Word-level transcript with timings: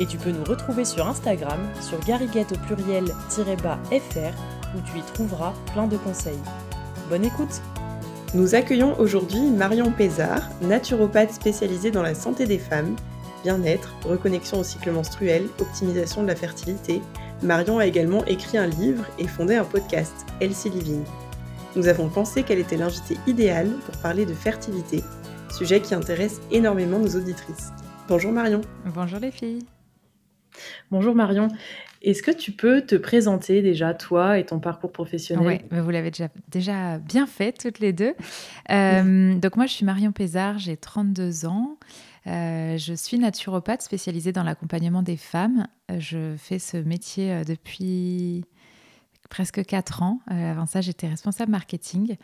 Et 0.00 0.06
tu 0.06 0.18
peux 0.18 0.30
nous 0.30 0.44
retrouver 0.44 0.84
sur 0.84 1.06
Instagram, 1.06 1.60
sur 1.80 1.98
gariguette 2.00 2.52
au 2.52 2.58
pluriel-fr, 2.66 4.34
où 4.74 4.80
tu 4.80 4.98
y 4.98 5.02
trouveras 5.14 5.52
plein 5.72 5.86
de 5.86 5.96
conseils. 5.96 6.38
Bonne 7.08 7.24
écoute 7.24 7.60
Nous 8.34 8.54
accueillons 8.54 8.98
aujourd'hui 8.98 9.40
Marion 9.50 9.92
Pézard, 9.92 10.48
naturopathe 10.62 11.32
spécialisée 11.32 11.90
dans 11.90 12.02
la 12.02 12.14
santé 12.14 12.46
des 12.46 12.58
femmes, 12.58 12.96
bien-être, 13.42 13.94
reconnexion 14.04 14.60
au 14.60 14.64
cycle 14.64 14.92
menstruel, 14.92 15.48
optimisation 15.60 16.22
de 16.22 16.28
la 16.28 16.36
fertilité. 16.36 17.02
Marion 17.42 17.78
a 17.78 17.86
également 17.86 18.24
écrit 18.26 18.58
un 18.58 18.66
livre 18.66 19.04
et 19.18 19.26
fondé 19.26 19.56
un 19.56 19.64
podcast, 19.64 20.14
Healthy 20.40 20.70
Living. 20.70 21.04
Nous 21.74 21.88
avons 21.88 22.08
pensé 22.08 22.42
qu'elle 22.42 22.58
était 22.58 22.76
l'invitée 22.76 23.16
idéale 23.26 23.70
pour 23.86 23.96
parler 23.98 24.26
de 24.26 24.34
fertilité, 24.34 25.02
sujet 25.50 25.80
qui 25.80 25.94
intéresse 25.94 26.40
énormément 26.50 26.98
nos 26.98 27.16
auditrices. 27.16 27.72
Bonjour 28.08 28.32
Marion. 28.32 28.60
Bonjour 28.86 29.18
les 29.18 29.30
filles. 29.30 29.64
Bonjour 30.90 31.14
Marion. 31.14 31.48
Est-ce 32.02 32.22
que 32.22 32.32
tu 32.32 32.50
peux 32.50 32.82
te 32.82 32.96
présenter 32.96 33.62
déjà, 33.62 33.94
toi 33.94 34.38
et 34.38 34.44
ton 34.44 34.58
parcours 34.58 34.90
professionnel? 34.90 35.62
Oui, 35.70 35.78
vous 35.78 35.90
l'avez 35.90 36.10
déjà, 36.10 36.28
déjà 36.48 36.98
bien 36.98 37.26
fait 37.26 37.52
toutes 37.52 37.78
les 37.78 37.92
deux. 37.92 38.14
Euh, 38.70 39.34
donc 39.34 39.56
moi, 39.56 39.66
je 39.66 39.72
suis 39.72 39.84
Marion 39.84 40.12
Pézard, 40.12 40.58
j'ai 40.58 40.76
32 40.76 41.46
ans. 41.46 41.76
Euh, 42.26 42.78
je 42.78 42.94
suis 42.94 43.18
naturopathe 43.18 43.82
spécialisée 43.82 44.32
dans 44.32 44.44
l'accompagnement 44.44 45.02
des 45.02 45.16
femmes. 45.16 45.66
Je 45.98 46.34
fais 46.38 46.58
ce 46.58 46.76
métier 46.76 47.32
euh, 47.32 47.44
depuis 47.44 48.44
presque 49.32 49.64
4 49.64 50.02
ans. 50.02 50.20
Euh, 50.30 50.50
avant 50.50 50.66
ça, 50.66 50.82
j'étais 50.82 51.08
responsable 51.08 51.50
marketing. 51.50 52.16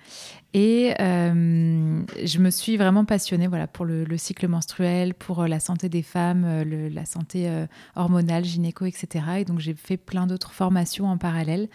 Et 0.52 0.92
euh, 1.00 2.02
je 2.22 2.38
me 2.38 2.50
suis 2.50 2.76
vraiment 2.76 3.06
passionnée 3.06 3.46
voilà, 3.46 3.66
pour 3.66 3.86
le, 3.86 4.04
cycle 4.18 4.46
menstruel, 4.46 5.14
pour 5.14 5.40
euh, 5.40 5.46
la 5.46 5.58
santé 5.58 5.88
des 5.88 6.02
femmes, 6.02 6.62
la 6.92 7.06
santé 7.06 7.50
hormonale, 7.96 8.44
gynéco, 8.44 8.84
etc. 8.84 9.24
Et 9.38 9.44
donc, 9.46 9.58
j'ai 9.58 9.72
fait 9.72 9.96
plein 9.96 10.26
d'autres 10.26 10.52
formations 10.52 11.06
en 11.06 11.16
parallèle. 11.16 11.68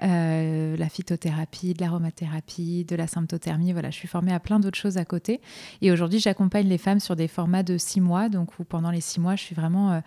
la 0.00 0.88
phytothérapie, 0.88 1.74
de 1.74 1.82
l'aromathérapie, 1.82 2.84
de 2.84 2.96
la 2.96 3.06
symptothermie. 3.06 3.72
Voilà, 3.72 3.90
je 3.90 3.96
suis 3.96 4.08
formée 4.08 4.32
à 4.32 4.40
plein 4.40 4.58
d'autres 4.58 4.78
choses 4.78 4.96
à 4.96 5.04
côté. 5.04 5.40
Et 5.82 5.92
aujourd'hui, 5.92 6.18
j'accompagne 6.18 6.66
les 6.66 6.78
femmes 6.78 6.98
sur 6.98 7.14
des 7.14 7.28
formats 7.28 7.62
de 7.62 7.78
6 7.78 8.00
mois. 8.00 8.28
Donc, 8.28 8.50
pendant 8.68 8.90
les 8.90 9.00
6 9.00 9.20
mois, 9.20 9.36
je 9.36 9.42
suis 9.42 9.54
vraiment 9.54 10.02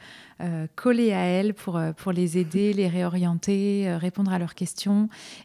collée 0.75 1.13
à 1.13 1.21
elles 1.21 1.53
pour 1.53 2.11
les 2.11 2.37
aider, 2.37 2.73
les 2.73 2.89
réorienter, 2.89 3.95
répondre 3.95 4.33
à 4.33 4.39
leurs 4.39 4.55
questions 4.55 4.72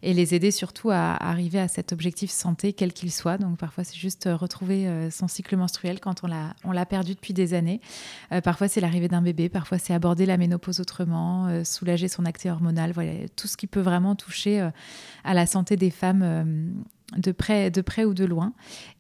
et 0.03 0.15
les 0.15 0.35
aider 0.35 0.51
surtout 0.51 0.91
à 0.91 1.15
arriver 1.15 1.59
à 1.59 1.69
cet 1.69 1.93
objectif 1.93 2.31
santé, 2.31 2.73
quel 2.73 2.93
qu'il 2.93 3.13
soit. 3.13 3.39
Donc 3.39 3.59
parfois, 3.59 3.85
c'est 3.85 3.97
juste 3.97 4.27
euh, 4.27 4.37
retrouver 4.37 4.87
euh, 4.87 5.11
son 5.11 5.29
cycle 5.29 5.57
menstruel 5.57 6.01
quand 6.01 6.23
on 6.25 6.73
l'a, 6.73 6.87
perdu 6.87 7.15
depuis 7.15 7.35
des 7.35 7.55
années. 7.55 7.81
Euh, 8.33 8.41
parfois, 8.41 8.69
c'est 8.69 8.81
l'arrivée 8.81 9.09
d'un 9.09 9.23
bébé. 9.23 9.49
Parfois, 9.49 9.79
c'est 9.79 9.93
aborder 9.93 10.27
la 10.27 10.37
ménopause 10.37 10.81
autrement, 10.81 11.65
soulager 11.65 12.09
son 12.09 12.25
acté 12.25 12.51
hormonal. 12.51 12.93
Voilà, 12.93 13.13
tout 13.37 13.49
ce 13.49 13.57
qui 13.57 13.67
peut 13.67 13.81
vraiment 13.81 14.15
toucher 14.15 14.69
à 15.25 15.35
la 15.35 15.47
santé 15.47 15.77
des 15.77 15.91
femmes 15.91 16.85
de 17.17 17.33
près, 17.33 17.71
de 17.71 17.81
près 17.81 18.05
ou 18.05 18.15
de 18.15 18.25
loin. 18.25 18.53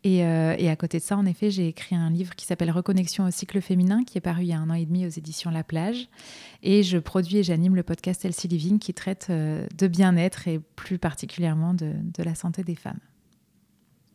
Et, 0.05 0.19
et, 0.19 0.71
à 0.71 0.77
côté 0.77 0.99
de 0.99 1.03
ça, 1.03 1.17
en 1.17 1.27
effet, 1.27 1.51
j'ai 1.51 1.69
écrit 1.69 1.95
un 1.95 2.11
livre 2.11 2.35
qui 2.35 2.47
s'appelle 2.47 2.71
Reconnexion 2.71 3.27
au 3.27 3.31
cycle 3.31 3.61
féminin, 3.61 4.05
qui 4.05 4.17
est 4.17 4.23
paru 4.23 4.43
il 4.43 4.49
y 4.49 4.53
a 4.53 4.59
un 4.59 4.71
an 4.71 4.75
et 4.75 4.87
demi 4.87 5.07
aux 5.07 5.11
éditions 5.11 5.51
La 5.51 5.63
Plage. 5.63 6.09
Et 6.63 6.83
je 6.83 6.99
produis 6.99 7.39
et 7.39 7.43
j'anime 7.43 7.77
le 7.77 7.83
podcast 7.83 8.25
Healthy 8.25 8.49
Living 8.49 8.79
qui 8.79 8.95
traite 8.95 9.29
euh, 9.31 9.67
de 9.77 9.87
bien-être 9.87 10.49
et 10.49 10.59
plus 10.59 10.99
particulièrement 10.99 11.75
de, 11.75 11.93
de, 12.03 12.23
la 12.23 12.35
santé 12.35 12.65
des 12.65 12.75
femmes. 12.75 13.01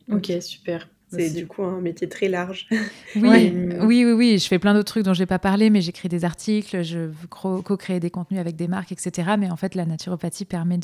Ok, 0.09 0.31
super. 0.41 0.89
C'est 1.17 1.29
du 1.29 1.47
coup 1.47 1.63
un 1.63 1.81
métier 1.81 2.07
très 2.09 2.27
large. 2.27 2.67
Oui, 3.15 3.53
oui, 3.81 4.05
oui, 4.05 4.11
oui, 4.11 4.39
Je 4.39 4.47
fais 4.47 4.57
plein 4.57 4.73
d'autres 4.73 4.91
trucs 4.91 5.03
dont 5.03 5.13
je 5.13 5.21
n'ai 5.21 5.27
pas 5.27 5.37
parlé, 5.37 5.69
mais 5.69 5.81
j'écris 5.81 6.09
des 6.09 6.25
articles, 6.25 6.83
je 6.83 7.11
co-créer 7.29 7.99
des 7.99 8.09
contenus 8.09 8.39
avec 8.39 8.55
des 8.55 8.67
marques, 8.67 8.91
etc. 8.91 9.33
Mais 9.37 9.51
en 9.51 9.55
fait, 9.55 9.75
la 9.75 9.85
naturopathie 9.85 10.45
permet 10.45 10.79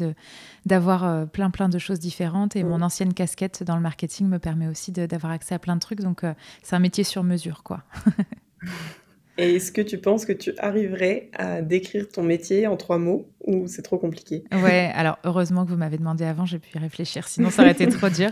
d'avoir 0.66 1.04
euh, 1.04 1.26
plein, 1.26 1.50
plein 1.50 1.70
de 1.70 1.80
choses 1.80 2.00
différentes. 2.00 2.56
Et 2.56 2.64
mon 2.64 2.82
ancienne 2.82 3.14
casquette 3.14 3.64
dans 3.64 3.76
le 3.76 3.82
marketing 3.82 4.28
me 4.28 4.38
permet 4.38 4.68
aussi 4.68 4.92
d'avoir 4.92 5.34
accès 5.34 5.56
à 5.56 5.60
plein 5.60 5.76
de 5.76 5.82
trucs. 5.82 6.02
Donc, 6.02 6.24
euh, 6.24 6.34
c'est 6.62 6.76
un 6.76 6.80
métier 6.80 7.04
sur 7.04 7.24
mesure, 7.24 7.64
quoi. 7.64 7.84
Et 9.40 9.56
est-ce 9.56 9.72
que 9.72 9.82
tu 9.82 9.98
penses 9.98 10.26
que 10.26 10.34
tu 10.34 10.54
arriverais 10.58 11.30
à 11.34 11.62
décrire 11.62 12.10
ton 12.10 12.24
métier 12.24 12.68
en 12.68 12.76
trois 12.76 12.98
mots 12.98 13.30
ou 13.48 13.68
c'est 13.68 13.82
trop 13.82 13.98
compliqué? 13.98 14.44
Ouais, 14.52 14.92
alors 14.94 15.18
heureusement 15.24 15.64
que 15.64 15.72
vous 15.72 15.78
m'avez 15.78 15.98
demandé 15.98 16.26
avant, 16.26 16.46
j'ai 16.46 16.60
pu 16.60 16.76
y 16.76 16.78
réfléchir, 16.78 17.26
sinon 17.26 17.50
ça 17.50 17.62
aurait 17.62 17.72
été 17.72 17.88
trop 17.88 18.10
dur. 18.10 18.32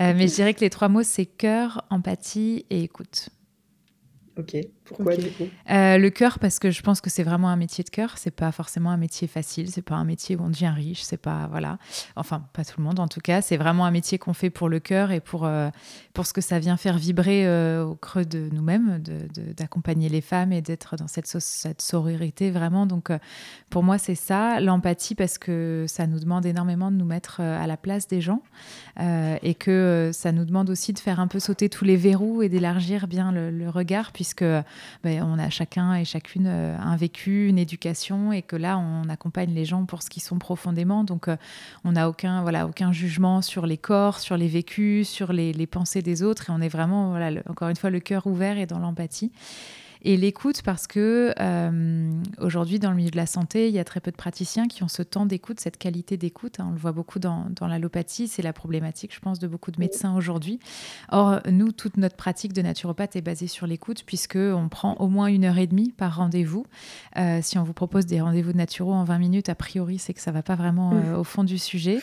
Euh, 0.00 0.12
mais 0.16 0.26
je 0.26 0.34
dirais 0.34 0.52
que 0.52 0.60
les 0.60 0.70
trois 0.70 0.88
mots, 0.88 1.04
c'est 1.04 1.26
cœur, 1.26 1.86
empathie 1.88 2.66
et 2.68 2.82
écoute. 2.82 3.28
Ok, 4.36 4.56
pourquoi 4.90 5.16
du 5.16 5.30
coup 5.30 5.44
euh, 5.70 5.98
Le 5.98 6.10
cœur, 6.10 6.38
parce 6.38 6.58
que 6.58 6.70
je 6.70 6.82
pense 6.82 7.00
que 7.00 7.10
c'est 7.10 7.22
vraiment 7.22 7.48
un 7.48 7.56
métier 7.56 7.84
de 7.84 7.90
cœur. 7.90 8.14
C'est 8.16 8.30
pas 8.30 8.50
forcément 8.50 8.90
un 8.90 8.96
métier 8.96 9.28
facile. 9.28 9.70
C'est 9.70 9.82
pas 9.82 9.94
un 9.94 10.04
métier 10.04 10.36
où 10.36 10.42
on 10.42 10.50
devient 10.50 10.72
riche. 10.74 11.02
C'est 11.02 11.16
pas 11.16 11.48
voilà. 11.50 11.78
Enfin, 12.16 12.44
pas 12.52 12.64
tout 12.64 12.74
le 12.78 12.84
monde 12.84 12.98
en 12.98 13.08
tout 13.08 13.20
cas. 13.20 13.40
C'est 13.40 13.56
vraiment 13.56 13.86
un 13.86 13.90
métier 13.90 14.18
qu'on 14.18 14.34
fait 14.34 14.50
pour 14.50 14.68
le 14.68 14.80
cœur 14.80 15.12
et 15.12 15.20
pour 15.20 15.46
euh, 15.46 15.70
pour 16.12 16.26
ce 16.26 16.32
que 16.32 16.40
ça 16.40 16.58
vient 16.58 16.76
faire 16.76 16.98
vibrer 16.98 17.46
euh, 17.46 17.84
au 17.84 17.94
creux 17.94 18.24
de 18.24 18.48
nous-mêmes, 18.52 19.00
d'accompagner 19.56 20.08
les 20.08 20.20
femmes 20.20 20.52
et 20.52 20.60
d'être 20.60 20.96
dans 20.96 21.06
cette, 21.06 21.26
cette 21.26 21.80
sororité 21.80 22.50
vraiment. 22.50 22.86
Donc, 22.86 23.10
pour 23.70 23.84
moi, 23.84 23.98
c'est 23.98 24.16
ça. 24.16 24.60
L'empathie 24.60 25.14
parce 25.14 25.38
que 25.38 25.84
ça 25.88 26.06
nous 26.06 26.18
demande 26.18 26.46
énormément 26.46 26.90
de 26.90 26.96
nous 26.96 27.04
mettre 27.04 27.40
à 27.40 27.66
la 27.66 27.76
place 27.76 28.08
des 28.08 28.20
gens 28.20 28.42
et 28.98 29.54
que 29.54 30.10
ça 30.12 30.32
nous 30.32 30.44
demande 30.44 30.68
aussi 30.68 30.92
de 30.92 30.98
faire 30.98 31.20
un 31.20 31.28
peu 31.28 31.38
sauter 31.38 31.68
tous 31.68 31.84
les 31.84 31.96
verrous 31.96 32.42
et 32.42 32.48
d'élargir 32.48 33.06
bien 33.06 33.30
le, 33.32 33.50
le 33.50 33.68
regard 33.68 34.12
puisque 34.12 34.44
ben, 35.02 35.22
on 35.22 35.38
a 35.38 35.50
chacun 35.50 35.94
et 35.94 36.04
chacune 36.04 36.46
euh, 36.46 36.76
un 36.78 36.96
vécu, 36.96 37.48
une 37.48 37.58
éducation, 37.58 38.32
et 38.32 38.42
que 38.42 38.56
là, 38.56 38.78
on 38.78 39.08
accompagne 39.08 39.54
les 39.54 39.64
gens 39.64 39.84
pour 39.84 40.02
ce 40.02 40.10
qu'ils 40.10 40.22
sont 40.22 40.38
profondément. 40.38 41.04
Donc, 41.04 41.28
euh, 41.28 41.36
on 41.84 41.92
n'a 41.92 42.08
aucun, 42.08 42.42
voilà, 42.42 42.66
aucun 42.66 42.92
jugement 42.92 43.42
sur 43.42 43.66
les 43.66 43.78
corps, 43.78 44.18
sur 44.18 44.36
les 44.36 44.48
vécus, 44.48 45.08
sur 45.08 45.32
les, 45.32 45.66
pensées 45.66 46.02
des 46.02 46.22
autres, 46.22 46.50
et 46.50 46.52
on 46.52 46.60
est 46.60 46.68
vraiment, 46.68 47.10
voilà, 47.10 47.40
encore 47.48 47.68
une 47.68 47.76
fois, 47.76 47.90
le 47.90 48.00
cœur 48.00 48.26
ouvert 48.26 48.58
et 48.58 48.66
dans 48.66 48.78
l'empathie. 48.78 49.30
Et 50.02 50.16
l'écoute, 50.16 50.62
parce 50.62 50.86
que 50.86 51.34
euh, 51.38 52.10
aujourd'hui, 52.38 52.78
dans 52.78 52.90
le 52.90 52.96
milieu 52.96 53.10
de 53.10 53.16
la 53.16 53.26
santé, 53.26 53.68
il 53.68 53.74
y 53.74 53.78
a 53.78 53.84
très 53.84 54.00
peu 54.00 54.10
de 54.10 54.16
praticiens 54.16 54.66
qui 54.66 54.82
ont 54.82 54.88
ce 54.88 55.02
temps 55.02 55.26
d'écoute, 55.26 55.60
cette 55.60 55.76
qualité 55.76 56.16
d'écoute. 56.16 56.58
Hein. 56.58 56.68
on 56.70 56.72
le 56.72 56.78
voit 56.78 56.92
beaucoup 56.92 57.18
dans, 57.18 57.46
dans 57.50 57.66
l'allopathie, 57.66 58.26
c'est 58.26 58.42
la 58.42 58.54
problématique, 58.54 59.14
je 59.14 59.20
pense, 59.20 59.38
de 59.38 59.46
beaucoup 59.46 59.70
de 59.70 59.78
médecins 59.78 60.16
aujourd'hui. 60.16 60.58
Or, 61.10 61.40
nous, 61.50 61.72
toute 61.72 61.98
notre 61.98 62.16
pratique 62.16 62.54
de 62.54 62.62
naturopathe 62.62 63.16
est 63.16 63.20
basée 63.20 63.46
sur 63.46 63.66
l'écoute, 63.66 64.04
puisqu'on 64.06 64.68
prend 64.70 64.94
au 64.94 65.08
moins 65.08 65.26
une 65.26 65.44
heure 65.44 65.58
et 65.58 65.66
demie 65.66 65.92
par 65.92 66.16
rendez-vous. 66.16 66.64
Euh, 67.18 67.40
si 67.42 67.58
on 67.58 67.62
vous 67.62 67.74
propose 67.74 68.06
des 68.06 68.22
rendez-vous 68.22 68.52
de 68.52 68.58
naturaux 68.58 68.94
en 68.94 69.04
20 69.04 69.18
minutes, 69.18 69.48
a 69.50 69.54
priori, 69.54 69.98
c'est 69.98 70.14
que 70.14 70.20
ça 70.20 70.30
ne 70.30 70.36
va 70.36 70.42
pas 70.42 70.54
vraiment 70.54 70.92
euh, 70.94 71.18
au 71.18 71.24
fond 71.24 71.44
du 71.44 71.58
sujet. 71.58 71.98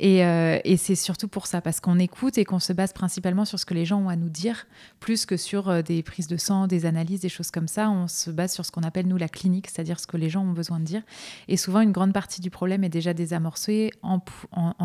Et, 0.00 0.18
et 0.18 0.76
c'est 0.76 0.94
surtout 0.94 1.28
pour 1.28 1.46
ça, 1.46 1.60
parce 1.60 1.78
qu'on 1.80 1.98
écoute 1.98 2.38
et 2.38 2.44
qu'on 2.44 2.58
se 2.58 2.72
base 2.72 2.92
principalement 2.92 3.44
sur 3.44 3.60
ce 3.60 3.66
que 3.66 3.74
les 3.74 3.84
gens 3.84 4.00
ont 4.00 4.08
à 4.08 4.16
nous 4.16 4.28
dire, 4.28 4.66
plus 4.98 5.26
que 5.26 5.36
sur 5.36 5.82
des 5.82 6.02
prises 6.02 6.26
de 6.26 6.36
sang, 6.36 6.66
des 6.66 6.86
analyses, 6.86 7.20
des 7.20 7.28
choses 7.28 7.35
comme 7.52 7.68
ça, 7.68 7.90
on 7.90 8.08
se 8.08 8.30
base 8.30 8.52
sur 8.52 8.64
ce 8.64 8.72
qu'on 8.72 8.82
appelle 8.82 9.06
nous 9.06 9.16
la 9.16 9.28
clinique, 9.28 9.68
c'est-à-dire 9.68 10.00
ce 10.00 10.06
que 10.06 10.16
les 10.16 10.28
gens 10.28 10.42
ont 10.42 10.52
besoin 10.52 10.80
de 10.80 10.84
dire. 10.84 11.02
Et 11.48 11.56
souvent, 11.56 11.80
une 11.80 11.92
grande 11.92 12.12
partie 12.12 12.40
du 12.40 12.50
problème 12.50 12.84
est 12.84 12.88
déjà 12.88 13.14
désamorcée 13.14 13.90
en, 14.02 14.20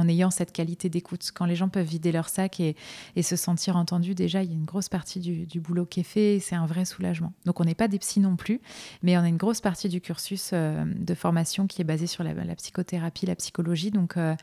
ayant 0.08 0.32
cette 0.32 0.52
qualité 0.52 0.90
d'écoute. 0.90 1.32
Quand 1.34 1.46
les 1.46 1.56
gens 1.56 1.70
peuvent 1.70 1.86
vider 1.86 2.12
leur 2.12 2.30
sac 2.30 2.60
et, 2.60 2.76
se 3.22 3.36
sentir 3.36 3.76
entendus, 3.78 4.16
déjà, 4.16 4.44
il 4.44 4.50
y 4.50 4.54
a 4.54 4.56
une 4.56 4.66
grosse 4.66 4.90
partie 4.90 5.20
du, 5.20 5.60
boulot 5.60 5.86
qui 5.86 6.00
est 6.00 6.04
fait 6.04 6.40
c'est 6.40 6.56
un 6.56 6.66
vrai 6.66 6.86
soulagement. 6.86 7.34
Donc, 7.46 7.60
on 7.60 7.66
n'est 7.66 7.76
pas 7.76 7.88
des 7.88 8.00
psys 8.00 8.20
non 8.20 8.36
plus, 8.36 8.62
mais 9.04 9.18
on 9.18 9.22
a 9.22 9.28
une 9.28 9.38
grosse 9.38 9.62
partie 9.62 9.90
du 9.90 10.02
cursus 10.02 10.52
euh, 10.54 10.84
de 10.86 11.14
formation 11.14 11.68
qui 11.68 11.82
est 11.82 11.86
basée 11.86 12.08
sur 12.08 12.24
la, 12.24 12.34
psychothérapie, 12.56 13.26
la 13.26 13.36
psychologie. 13.36 13.92
Donc, 13.92 14.18
euh, 14.18 14.36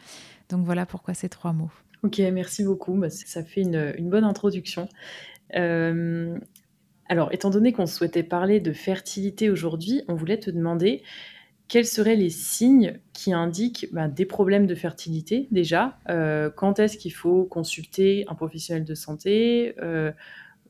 donc 0.48 0.64
voilà 0.64 0.86
pourquoi 0.86 1.14
ces 1.14 1.28
trois 1.28 1.52
mots. 1.52 1.70
Ok, 2.02 2.18
merci 2.32 2.62
beaucoup. 2.62 2.94
Bah, 2.94 3.10
ça 3.10 3.42
fait 3.42 3.62
une, 3.62 3.94
une 3.98 4.08
bonne 4.08 4.24
introduction. 4.24 4.88
Euh, 5.56 6.38
alors, 7.08 7.32
étant 7.32 7.50
donné 7.50 7.72
qu'on 7.72 7.86
souhaitait 7.86 8.22
parler 8.22 8.60
de 8.60 8.72
fertilité 8.72 9.50
aujourd'hui, 9.50 10.02
on 10.08 10.14
voulait 10.14 10.38
te 10.38 10.50
demander 10.50 11.02
quels 11.68 11.86
seraient 11.86 12.16
les 12.16 12.30
signes 12.30 12.98
qui 13.12 13.32
indiquent 13.32 13.88
ben, 13.92 14.08
des 14.08 14.24
problèmes 14.24 14.66
de 14.66 14.74
fertilité 14.74 15.48
déjà. 15.50 15.98
Euh, 16.08 16.50
Quand 16.54 16.78
est-ce 16.78 16.96
qu'il 16.96 17.12
faut 17.12 17.44
consulter 17.44 18.24
un 18.28 18.34
professionnel 18.34 18.84
de 18.84 18.94
santé? 18.94 19.74
Euh, 19.80 20.12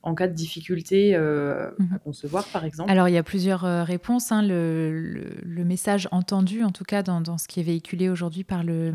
en 0.02 0.14
cas 0.14 0.28
de 0.28 0.32
difficulté 0.32 1.14
euh, 1.14 1.68
à 1.68 1.82
mhm. 1.82 1.98
concevoir, 2.04 2.44
par 2.46 2.64
exemple 2.64 2.90
Alors, 2.90 3.08
il 3.08 3.14
y 3.14 3.18
a 3.18 3.22
plusieurs 3.22 3.64
euh, 3.64 3.84
réponses. 3.84 4.32
Hein. 4.32 4.42
Le, 4.42 5.64
message 5.64 6.08
entendu, 6.12 6.64
en 6.64 6.70
tout 6.70 6.84
cas 6.84 7.02
dans, 7.02 7.36
ce 7.36 7.46
qui 7.46 7.60
est 7.60 7.62
véhiculé 7.62 8.08
aujourd'hui 8.08 8.42
par 8.42 8.64
le, 8.64 8.94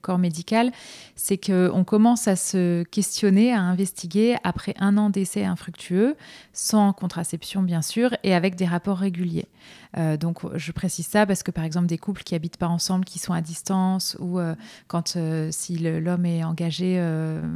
corps 0.00 0.18
médical, 0.18 0.70
c'est 1.14 1.36
qu'on 1.36 1.84
commence 1.84 2.26
à 2.26 2.36
se 2.36 2.84
questionner, 2.84 3.52
à 3.52 3.60
investiguer 3.60 4.36
après 4.44 4.74
un 4.78 4.96
an 4.96 5.10
d'essai 5.10 5.44
infructueux, 5.44 6.16
sans 6.54 6.92
contraception 6.94 7.62
bien 7.62 7.82
sûr, 7.82 8.16
et 8.22 8.34
avec 8.34 8.54
des 8.54 8.64
rapports 8.64 8.98
réguliers. 8.98 9.48
Euh, 9.96 10.16
donc, 10.16 10.40
je 10.56 10.72
précise 10.72 11.06
ça 11.06 11.26
parce 11.26 11.42
que, 11.42 11.50
par 11.50 11.64
exemple, 11.64 11.86
des 11.86 11.98
couples 11.98 12.22
qui 12.22 12.34
habitent 12.34 12.56
pas 12.56 12.68
ensemble, 12.68 13.04
qui 13.04 13.18
sont 13.18 13.32
à 13.32 13.40
distance, 13.40 14.16
ou 14.20 14.38
euh, 14.38 14.54
quand 14.86 15.16
euh, 15.16 15.48
si 15.50 15.78
l'homme 15.78 16.26
est 16.26 16.44
engagé 16.44 16.80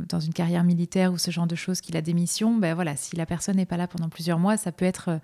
dans 0.08 0.20
une 0.20 0.32
carrière 0.32 0.64
militaire 0.64 1.12
ou 1.12 1.19
ce 1.19 1.31
genre 1.31 1.46
de 1.46 1.54
choses, 1.54 1.81
qu'il 1.81 1.96
a 1.96 2.02
des 2.02 2.14
missions, 2.14 2.56
ben 2.56 2.75
voilà, 2.75 2.96
si 2.96 3.16
la 3.16 3.26
personne 3.26 3.56
n'est 3.56 3.66
pas 3.66 3.76
là 3.76 3.86
pendant 3.86 4.08
plusieurs 4.08 4.38
mois, 4.38 4.56
ça 4.56 4.72
peut 4.72 4.84
être 4.84 5.20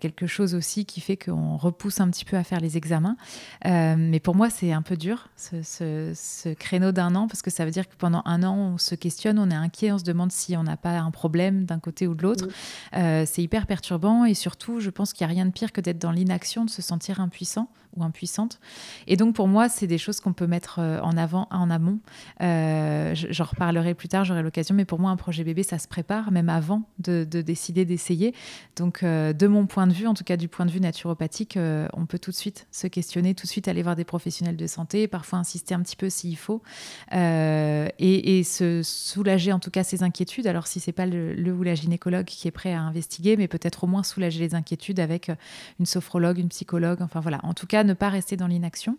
quelque 0.00 0.26
chose 0.26 0.54
aussi 0.54 0.84
qui 0.84 1.00
fait 1.00 1.16
qu'on 1.16 1.56
repousse 1.56 2.00
un 2.00 2.10
petit 2.10 2.24
peu 2.24 2.36
à 2.36 2.44
faire 2.44 2.60
les 2.60 2.76
examens. 2.76 3.16
mais 3.64 4.20
pour 4.20 4.34
moi, 4.34 4.50
c'est 4.50 4.72
un 4.72 4.82
peu 4.82 4.96
dur 4.96 5.28
ce, 5.36 6.54
créneau 6.54 6.92
d'un 6.92 7.14
an 7.14 7.28
parce 7.28 7.42
que 7.42 7.50
ça 7.50 7.64
veut 7.64 7.70
dire 7.70 7.88
que 7.88 7.94
pendant 7.96 8.22
un 8.24 8.42
an, 8.42 8.56
on 8.56 8.78
se 8.78 8.94
questionne, 8.94 9.38
on 9.38 9.50
est 9.50 9.54
inquiet, 9.54 9.92
on 9.92 9.98
se 9.98 10.04
demande 10.04 10.32
si 10.32 10.56
on 10.56 10.62
n'a 10.62 10.76
pas 10.76 10.98
un 10.98 11.10
problème 11.10 11.64
d'un 11.64 11.78
côté 11.78 12.06
ou 12.06 12.14
de 12.14 12.22
l'autre. 12.22 12.48
c'est 12.92 13.42
hyper 13.42 13.66
perturbant 13.66 14.24
et 14.24 14.34
surtout, 14.34 14.80
je 14.80 14.90
pense 14.90 15.12
qu'il 15.12 15.26
n'y 15.26 15.32
a 15.32 15.34
rien 15.34 15.46
de 15.46 15.52
pire 15.52 15.72
que 15.72 15.80
d'être 15.80 15.98
dans 15.98 16.12
l'inaction 16.36 16.66
de 16.66 16.70
se 16.70 16.82
sentir 16.82 17.18
impuissant 17.20 17.70
ou 17.96 18.02
impuissante. 18.02 18.58
Et 19.06 19.16
donc 19.16 19.34
pour 19.34 19.48
moi, 19.48 19.68
c'est 19.68 19.86
des 19.86 19.98
choses 19.98 20.20
qu'on 20.20 20.32
peut 20.32 20.46
mettre 20.46 20.78
euh, 20.78 21.00
en 21.00 21.16
avant, 21.16 21.48
en 21.50 21.70
amont. 21.70 21.98
Euh, 22.42 23.14
J'en 23.14 23.44
reparlerai 23.44 23.94
plus 23.94 24.08
tard, 24.08 24.24
j'aurai 24.24 24.42
l'occasion, 24.42 24.74
mais 24.74 24.84
pour 24.84 24.98
moi, 24.98 25.10
un 25.10 25.16
projet 25.16 25.44
bébé, 25.44 25.62
ça 25.62 25.78
se 25.78 25.88
prépare 25.88 26.30
même 26.30 26.48
avant 26.48 26.82
de, 26.98 27.24
décider 27.24 27.84
d'essayer. 27.84 28.34
Donc 28.76 29.02
euh, 29.02 29.32
de 29.32 29.46
mon 29.46 29.66
point 29.66 29.86
de 29.86 29.92
vue, 29.92 30.06
en 30.06 30.14
tout 30.14 30.24
cas 30.24 30.36
du 30.36 30.48
point 30.48 30.66
de 30.66 30.70
vue 30.70 30.80
naturopathique, 30.80 31.56
euh, 31.56 31.88
on 31.92 32.06
peut 32.06 32.18
tout 32.18 32.30
de 32.30 32.36
suite 32.36 32.66
se 32.70 32.86
questionner, 32.86 33.34
tout 33.34 33.46
de 33.46 33.50
suite 33.50 33.68
aller 33.68 33.82
voir 33.82 33.96
des 33.96 34.04
professionnels 34.04 34.56
de 34.56 34.66
santé, 34.66 35.08
parfois 35.08 35.38
insister 35.38 35.74
un 35.74 35.82
petit 35.82 35.96
peu 35.96 36.10
s'il 36.10 36.36
faut, 36.36 36.62
et, 37.12 38.42
se 38.44 38.82
soulager 38.82 39.52
en 39.52 39.58
tout 39.58 39.70
cas 39.70 39.82
ses 39.82 40.02
inquiétudes. 40.02 40.46
Alors 40.46 40.66
si 40.66 40.78
c'est 40.78 40.92
pas 40.92 41.06
le, 41.06 41.34
le, 41.34 41.52
ou 41.52 41.62
la 41.62 41.74
gynécologue 41.74 42.26
qui 42.26 42.46
est 42.46 42.52
prêt 42.52 42.72
à 42.72 42.80
investiguer, 42.80 43.36
mais 43.36 43.48
peut-être 43.48 43.84
au 43.84 43.86
moins 43.86 44.02
soulager 44.02 44.40
les 44.40 44.54
inquiétudes 44.54 45.00
avec 45.00 45.30
une 45.80 45.86
sophrologue 45.86 46.38
une 46.38 46.48
psychologue, 46.48 47.02
enfin 47.02 47.20
voilà. 47.20 47.40
En 47.42 47.54
tout 47.54 47.66
cas, 47.66 47.84
ne 47.86 47.94
pas 47.94 48.08
rester 48.10 48.36
dans 48.36 48.46
l'inaction. 48.46 48.98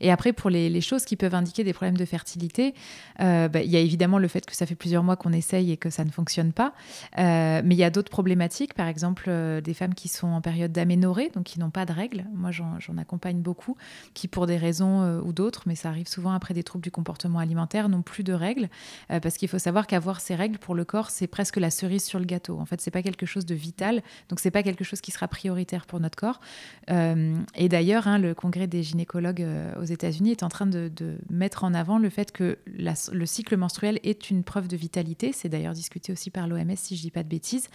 Et 0.00 0.10
après, 0.10 0.32
pour 0.32 0.50
les, 0.50 0.80
choses 0.80 1.04
qui 1.04 1.16
peuvent 1.16 1.34
indiquer 1.34 1.64
des 1.64 1.72
problèmes 1.72 1.96
de 1.96 2.04
fertilité, 2.04 2.74
euh, 3.20 3.48
bah, 3.48 3.62
il 3.62 3.70
y 3.70 3.76
a 3.76 3.80
évidemment 3.80 4.18
le 4.18 4.28
fait 4.28 4.44
que 4.44 4.54
ça 4.54 4.66
fait 4.66 4.74
plusieurs 4.74 5.02
mois 5.02 5.16
qu'on 5.16 5.32
essaye 5.32 5.72
et 5.72 5.76
que 5.76 5.90
ça 5.90 6.04
ne 6.04 6.10
fonctionne 6.10 6.52
pas. 6.52 6.74
Euh, 7.18 7.62
mais 7.64 7.74
il 7.74 7.78
y 7.78 7.84
a 7.84 7.90
d'autres 7.90 8.10
problématiques, 8.10 8.74
par 8.74 8.88
exemple 8.88 9.24
euh, 9.28 9.60
des 9.60 9.74
femmes 9.74 9.94
qui 9.94 10.08
sont 10.08 10.28
en 10.28 10.40
période 10.40 10.72
d'aménorrhée, 10.72 11.30
donc 11.34 11.44
qui 11.44 11.60
n'ont 11.60 11.70
pas 11.70 11.86
de 11.86 11.92
règles. 11.92 12.24
Moi, 12.34 12.50
j'en 12.50 12.98
accompagne 12.98 13.40
beaucoup, 13.40 13.76
qui 14.14 14.28
pour 14.28 14.46
des 14.46 14.56
raisons 14.56 15.20
ou 15.20 15.32
d'autres, 15.32 15.62
mais 15.66 15.74
ça 15.74 15.88
arrive 15.88 16.08
souvent 16.08 16.32
après 16.32 16.54
des 16.54 16.62
troubles 16.62 16.82
du 16.82 16.90
comportement 16.90 17.38
alimentaire, 17.38 17.88
n'ont 17.88 18.02
plus 18.02 18.22
de 18.22 18.32
règles. 18.32 18.68
parce 19.08 19.36
qu'il 19.36 19.48
faut 19.48 19.58
savoir 19.58 19.86
qu'avoir 19.86 20.20
ces 20.20 20.34
règles 20.34 20.58
pour 20.58 20.74
le 20.74 20.84
corps, 20.84 21.10
c'est 21.10 21.26
presque 21.26 21.56
la 21.56 21.70
cerise 21.70 22.04
sur 22.04 22.18
le 22.18 22.24
gâteau. 22.24 22.58
En 22.58 22.66
fait, 22.66 22.80
c'est 22.80 22.90
pas 22.90 23.02
quelque 23.02 23.26
chose 23.26 23.46
de 23.46 23.54
vital, 23.54 24.02
donc 24.28 24.40
c'est 24.40 24.50
pas 24.50 24.62
quelque 24.62 24.84
chose 24.84 25.00
qui 25.00 25.10
sera 25.10 25.28
prioritaire 25.28 25.86
pour 25.86 26.00
notre 26.00 26.16
corps. 26.16 26.40
et 26.88 27.68
d'ailleurs, 27.68 28.08
hein, 28.08 28.18
le 28.18 28.34
congrès 28.34 28.66
des 28.66 28.82
gynécologues 28.82 29.46
États-Unis 29.86 30.30
est 30.30 30.42
en 30.42 30.48
train 30.48 30.66
de, 30.66 30.90
mettre 31.30 31.64
en 31.64 31.74
avant 31.74 31.98
le 31.98 32.10
fait 32.10 32.32
que 32.32 32.58
le 32.66 33.26
cycle 33.26 33.56
menstruel 33.56 33.98
est 34.02 34.30
une 34.30 34.44
preuve 34.44 34.68
de 34.68 34.76
vitalité. 34.76 35.32
C'est 35.32 35.48
d'ailleurs 35.48 35.72
discuté 35.72 36.12
aussi 36.12 36.30
par 36.30 36.46
l'OMS, 36.48 36.76
si 36.76 36.96
je 36.96 37.02
dis 37.02 37.10
pas 37.10 37.22
de 37.22 37.28
bêtises. 37.28 37.68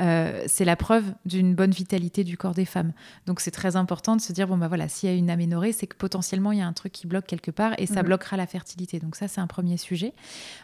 Euh, 0.00 0.44
c'est 0.46 0.64
la 0.64 0.76
preuve 0.76 1.04
d'une 1.24 1.54
bonne 1.54 1.70
vitalité 1.70 2.24
du 2.24 2.36
corps 2.36 2.54
des 2.54 2.64
femmes. 2.64 2.92
Donc 3.26 3.40
c'est 3.40 3.50
très 3.50 3.76
important 3.76 4.16
de 4.16 4.20
se 4.20 4.32
dire 4.32 4.46
bon 4.46 4.56
bah 4.56 4.68
voilà, 4.68 4.88
s'il 4.88 5.08
y 5.08 5.12
a 5.12 5.16
une 5.16 5.30
aménorrhée, 5.30 5.72
c'est 5.72 5.86
que 5.86 5.96
potentiellement 5.96 6.52
il 6.52 6.58
y 6.58 6.62
a 6.62 6.66
un 6.66 6.72
truc 6.72 6.92
qui 6.92 7.06
bloque 7.06 7.26
quelque 7.26 7.50
part 7.50 7.72
et 7.78 7.86
ça 7.86 8.02
mhm. 8.02 8.06
bloquera 8.06 8.36
la 8.36 8.46
fertilité. 8.46 8.98
Donc 8.98 9.16
ça 9.16 9.28
c'est 9.28 9.40
un 9.40 9.46
premier 9.46 9.76
sujet. 9.76 10.12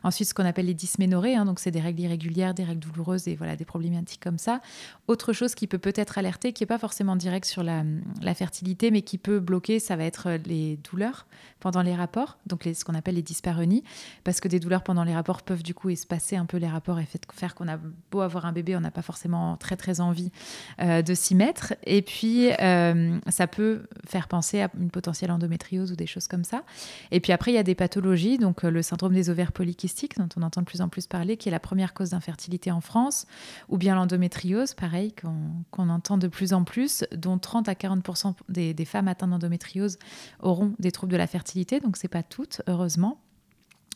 Ensuite 0.02 0.28
ce 0.28 0.34
qu'on 0.34 0.44
appelle 0.44 0.66
les 0.66 0.74
dysménorrhées, 0.74 1.34
hein, 1.34 1.44
donc 1.44 1.58
c'est 1.60 1.70
des 1.70 1.80
règles 1.80 2.00
irrégulières, 2.00 2.54
des 2.54 2.64
règles 2.64 2.80
douloureuses 2.80 3.28
et 3.28 3.36
voilà 3.36 3.56
des 3.56 3.64
problématiques 3.64 4.22
comme 4.22 4.38
ça. 4.38 4.60
Autre 5.08 5.32
chose 5.32 5.54
qui 5.54 5.66
peut 5.66 5.78
peut-être 5.78 6.18
alerter, 6.18 6.52
qui 6.52 6.64
est 6.64 6.66
pas 6.66 6.78
forcément 6.78 7.16
direct 7.16 7.46
sur 7.46 7.62
la, 7.62 7.84
la 8.22 8.34
fertilité, 8.34 8.90
mais 8.90 9.02
qui 9.02 9.18
peut 9.18 9.40
bloquer, 9.40 9.78
ça 9.78 9.96
va 9.96 10.04
être 10.04 10.38
les 10.46 10.76
douleurs 10.78 10.93
pendant 11.60 11.82
les 11.82 11.94
rapports, 11.94 12.38
donc 12.46 12.68
ce 12.72 12.84
qu'on 12.84 12.94
appelle 12.94 13.14
les 13.14 13.22
dyspareunies, 13.22 13.84
parce 14.22 14.40
que 14.40 14.48
des 14.48 14.60
douleurs 14.60 14.82
pendant 14.82 15.04
les 15.04 15.14
rapports 15.14 15.42
peuvent 15.42 15.62
du 15.62 15.74
coup 15.74 15.90
espacer 15.90 16.36
un 16.36 16.46
peu 16.46 16.56
les 16.58 16.68
rapports 16.68 16.98
et 16.98 17.08
faire 17.32 17.54
qu'on 17.54 17.68
a 17.68 17.78
beau 18.10 18.20
avoir 18.20 18.46
un 18.46 18.52
bébé, 18.52 18.76
on 18.76 18.80
n'a 18.80 18.90
pas 18.90 19.02
forcément 19.02 19.56
très 19.56 19.76
très 19.76 20.00
envie 20.00 20.30
euh, 20.80 21.02
de 21.02 21.14
s'y 21.14 21.34
mettre. 21.34 21.74
Et 21.84 22.02
puis 22.02 22.50
euh, 22.60 23.18
ça 23.28 23.46
peut 23.46 23.86
faire 24.06 24.28
penser 24.28 24.62
à 24.62 24.70
une 24.78 24.90
potentielle 24.90 25.30
endométriose 25.30 25.92
ou 25.92 25.96
des 25.96 26.06
choses 26.06 26.28
comme 26.28 26.44
ça. 26.44 26.62
Et 27.10 27.20
puis 27.20 27.32
après 27.32 27.52
il 27.52 27.54
y 27.54 27.58
a 27.58 27.62
des 27.62 27.74
pathologies, 27.74 28.38
donc 28.38 28.64
euh, 28.64 28.70
le 28.70 28.82
syndrome 28.82 29.14
des 29.14 29.30
ovaires 29.30 29.52
polykystiques 29.52 30.18
dont 30.18 30.28
on 30.36 30.42
entend 30.42 30.60
de 30.60 30.66
plus 30.66 30.80
en 30.80 30.88
plus 30.88 31.06
parler, 31.06 31.36
qui 31.36 31.48
est 31.48 31.52
la 31.52 31.60
première 31.60 31.94
cause 31.94 32.10
d'infertilité 32.10 32.70
en 32.70 32.80
France, 32.80 33.26
ou 33.68 33.78
bien 33.78 33.94
l'endométriose, 33.94 34.74
pareil 34.74 35.14
qu'on 35.14 35.88
entend 35.88 36.18
de 36.18 36.28
plus 36.28 36.52
en 36.52 36.64
plus, 36.64 37.04
dont 37.14 37.38
30 37.38 37.68
à 37.68 37.74
40 37.74 38.04
des, 38.48 38.74
des 38.74 38.84
femmes 38.84 39.08
atteintes 39.08 39.30
d'endométriose 39.30 39.98
auront 40.40 40.74
des 40.84 40.92
troubles 40.92 41.12
de 41.12 41.16
la 41.18 41.26
fertilité, 41.26 41.80
donc 41.80 41.96
c'est 41.96 42.08
pas 42.08 42.22
toutes, 42.22 42.62
heureusement 42.66 43.20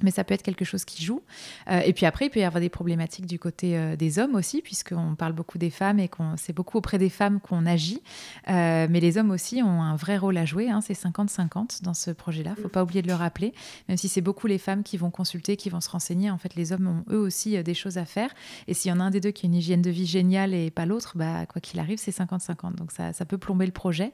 mais 0.03 0.11
ça 0.11 0.25
peut 0.25 0.35
être 0.35 0.43
quelque 0.43 0.65
chose 0.65 0.85
qui 0.85 1.05
joue. 1.05 1.23
Euh, 1.71 1.81
et 1.81 1.93
puis 1.93 2.07
après, 2.07 2.27
il 2.27 2.31
peut 2.31 2.41
y 2.41 2.45
avoir 2.45 2.61
des 2.61 2.69
problématiques 2.69 3.27
du 3.27 3.39
côté 3.39 3.77
euh, 3.77 3.97
des 3.97 4.19
hommes 4.19 4.35
aussi, 4.35 4.63
puisqu'on 4.63 5.15
parle 5.15 5.33
beaucoup 5.33 5.59
des 5.59 5.71
femmes 5.71 5.99
et 5.99 6.09
qu'on 6.09 6.37
c'est 6.37 6.53
beaucoup 6.53 6.79
auprès 6.79 6.99
des 6.99 7.09
femmes 7.09 7.41
qu'on 7.41 7.67
agit. 7.67 8.03
Euh, 8.49 8.87
mais 8.89 9.01
les 9.01 9.19
hommes 9.19 9.31
aussi 9.31 9.63
ont 9.63 9.83
un 9.83 9.97
vrai 9.97 10.17
rôle 10.17 10.37
à 10.37 10.45
jouer. 10.45 10.71
Hein, 10.71 10.81
c'est 10.81 10.95
50-50 10.95 11.83
dans 11.83 11.95
ce 11.95 12.11
projet-là. 12.11 12.53
Il 12.57 12.61
ne 12.61 12.63
faut 12.63 12.69
pas 12.69 12.83
oublier 12.83 13.03
de 13.03 13.09
le 13.09 13.15
rappeler. 13.15 13.53
Même 13.89 13.97
si 13.97 14.09
c'est 14.09 14.21
beaucoup 14.21 14.47
les 14.47 14.59
femmes 14.59 14.83
qui 14.83 14.97
vont 14.97 15.11
consulter, 15.11 15.57
qui 15.57 15.71
vont 15.71 15.81
se 15.81 15.91
renseigner, 15.91 16.31
en 16.31 16.39
fait, 16.39 16.55
les 16.55 16.73
hommes 16.73 16.87
ont 16.87 17.13
eux 17.13 17.19
aussi 17.19 17.63
des 17.63 17.75
choses 17.75 17.99
à 17.99 18.05
faire. 18.05 18.31
Et 18.67 18.75
s'il 18.75 18.91
y 18.91 18.95
en 18.95 19.01
a 19.01 19.05
un 19.05 19.11
des 19.11 19.21
deux 19.21 19.31
qui 19.31 19.47
a 19.47 19.49
une 19.49 19.55
hygiène 19.55 19.83
de 19.83 19.91
vie 19.91 20.07
géniale 20.07 20.55
et 20.55 20.71
pas 20.71 20.87
l'autre, 20.87 21.13
bah, 21.17 21.47
quoi 21.47 21.61
qu'il 21.61 21.81
arrive, 21.81 21.99
c'est 21.99 22.17
50-50. 22.17 22.77
Donc 22.77 22.93
ça, 22.93 23.13
ça, 23.13 23.25
peut 23.25 23.39
plomber 23.39 23.67
le 23.67 23.73
projet. 23.73 24.13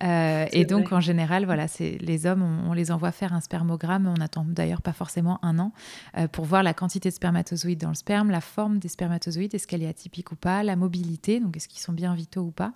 et 0.00 0.64
donc, 0.64 0.92
en 0.92 1.00
général, 1.00 1.44
voilà, 1.44 1.66
les 1.80 2.26
hommes, 2.26 2.42
on, 2.42 2.70
on 2.70 2.72
les 2.72 2.90
envoie 2.90 3.12
faire 3.12 3.32
un 3.32 3.40
spermogramme. 3.40 4.06
On 4.06 4.14
n'attend 4.14 4.44
d'ailleurs 4.48 4.82
pas 4.82 4.92
forcément 4.92 5.23
un 5.26 5.58
an 5.58 5.72
euh, 6.16 6.28
pour 6.28 6.44
voir 6.44 6.62
la 6.62 6.74
quantité 6.74 7.08
de 7.08 7.14
spermatozoïdes 7.14 7.80
dans 7.80 7.88
le 7.88 7.94
sperme, 7.94 8.30
la 8.30 8.40
forme 8.40 8.78
des 8.78 8.88
spermatozoïdes, 8.88 9.54
est-ce 9.54 9.66
qu'elle 9.66 9.82
est 9.82 9.88
atypique 9.88 10.32
ou 10.32 10.36
pas, 10.36 10.62
la 10.62 10.76
mobilité, 10.76 11.40
donc 11.40 11.56
est-ce 11.56 11.68
qu'ils 11.68 11.80
sont 11.80 11.92
bien 11.92 12.14
vitaux 12.14 12.42
ou 12.42 12.50
pas. 12.50 12.72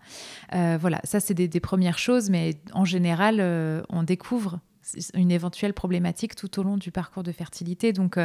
Euh, 0.54 0.78
voilà, 0.80 1.00
ça 1.04 1.20
c'est 1.20 1.34
des, 1.34 1.60
premières 1.60 1.98
choses, 1.98 2.30
mais 2.30 2.54
en 2.72 2.84
général, 2.84 3.38
euh, 3.40 3.82
on 3.88 4.02
découvre 4.04 4.60
une 5.12 5.30
éventuelle 5.30 5.74
problématique 5.74 6.34
tout 6.34 6.58
au 6.58 6.62
long 6.62 6.78
du 6.78 6.90
parcours 6.90 7.22
de 7.22 7.32
fertilité. 7.32 7.92
Donc, 7.92 8.16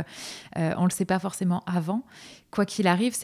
on 0.55 0.59
ne 0.59 0.83
le 0.85 0.89
sait 0.91 1.03
pas 1.03 1.19
forcément 1.19 1.61
avant. 1.65 2.03
Quoi 2.53 2.67
qu'il 2.67 2.85
arrive, 2.85 3.15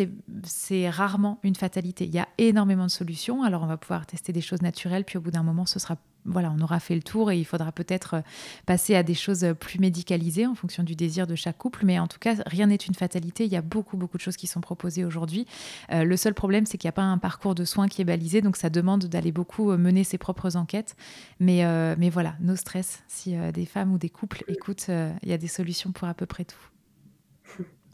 c'est 0.43 0.89
rarement 0.89 1.37
une 1.43 1.53
fatalité. 1.53 2.05
Il 2.05 2.11
y 2.15 2.17
a 2.17 2.27
énormément 2.39 2.85
de 2.85 2.89
solutions. 2.89 3.43
Alors, 3.43 3.61
on 3.61 3.67
va 3.67 3.77
pouvoir 3.77 4.07
tester 4.07 4.33
des 4.33 4.41
choses 4.41 4.63
naturelles, 4.63 5.03
puis 5.05 5.19
au 5.19 5.21
bout 5.21 5.29
d'un 5.29 5.43
moment, 5.43 5.67
ce 5.67 5.77
sera 5.77 5.97
voilà, 6.25 6.51
on 6.57 6.59
aura 6.61 6.79
fait 6.79 6.95
le 6.95 7.03
tour 7.03 7.29
et 7.29 7.37
il 7.37 7.45
faudra 7.45 7.71
peut-être 7.71 8.15
euh, 8.15 8.21
passer 8.65 8.95
à 8.95 9.03
des 9.03 9.13
choses 9.13 9.43
euh, 9.43 9.53
plus 9.53 9.77
médicalisées 9.77 10.47
en 10.47 10.55
fonction 10.55 10.81
du 10.81 10.95
désir 10.95 11.27
de 11.27 11.35
chaque 11.35 11.59
couple. 11.59 11.85
Mais 11.85 11.99
en 11.99 12.07
tout 12.07 12.17
cas, 12.17 12.37
rien 12.47 12.65
n'est 12.65 12.75
une 12.75 12.95
fatalité. 12.95 13.45
Il 13.45 13.51
y 13.51 13.55
a 13.55 13.61
beaucoup, 13.61 13.97
beaucoup 13.97 14.17
de 14.17 14.21
choses 14.21 14.35
qui 14.35 14.47
sont 14.47 14.61
proposées 14.61 15.05
aujourd'hui. 15.05 15.45
Euh, 15.91 16.03
le 16.03 16.17
seul 16.17 16.33
problème, 16.33 16.65
c'est 16.65 16.79
qu'il 16.79 16.87
n'y 16.87 16.93
a 16.93 16.93
pas 16.93 17.03
un 17.03 17.19
parcours 17.19 17.53
de 17.53 17.65
soins 17.65 17.87
qui 17.87 18.01
est 18.01 18.05
balisé. 18.05 18.41
Donc, 18.41 18.57
ça 18.57 18.71
demande 18.71 19.05
d'aller 19.05 19.31
beaucoup 19.31 19.71
mener 19.77 20.03
ses 20.03 20.17
propres 20.17 20.55
enquêtes. 20.55 20.95
Mais, 21.39 21.63
mais 21.97 22.09
voilà, 22.09 22.35
no 22.41 22.55
stress. 22.55 23.03
Si 23.07 23.35
des 23.53 23.65
femmes 23.65 23.93
ou 23.93 23.99
des 23.99 24.09
couples 24.09 24.43
écoutent, 24.47 24.87
il 24.89 25.29
y 25.29 25.33
a 25.33 25.37
des 25.37 25.47
solutions 25.47 25.91
pour 25.91 26.07
à 26.07 26.15
peu 26.15 26.25
près 26.25 26.45
tout. 26.45 26.57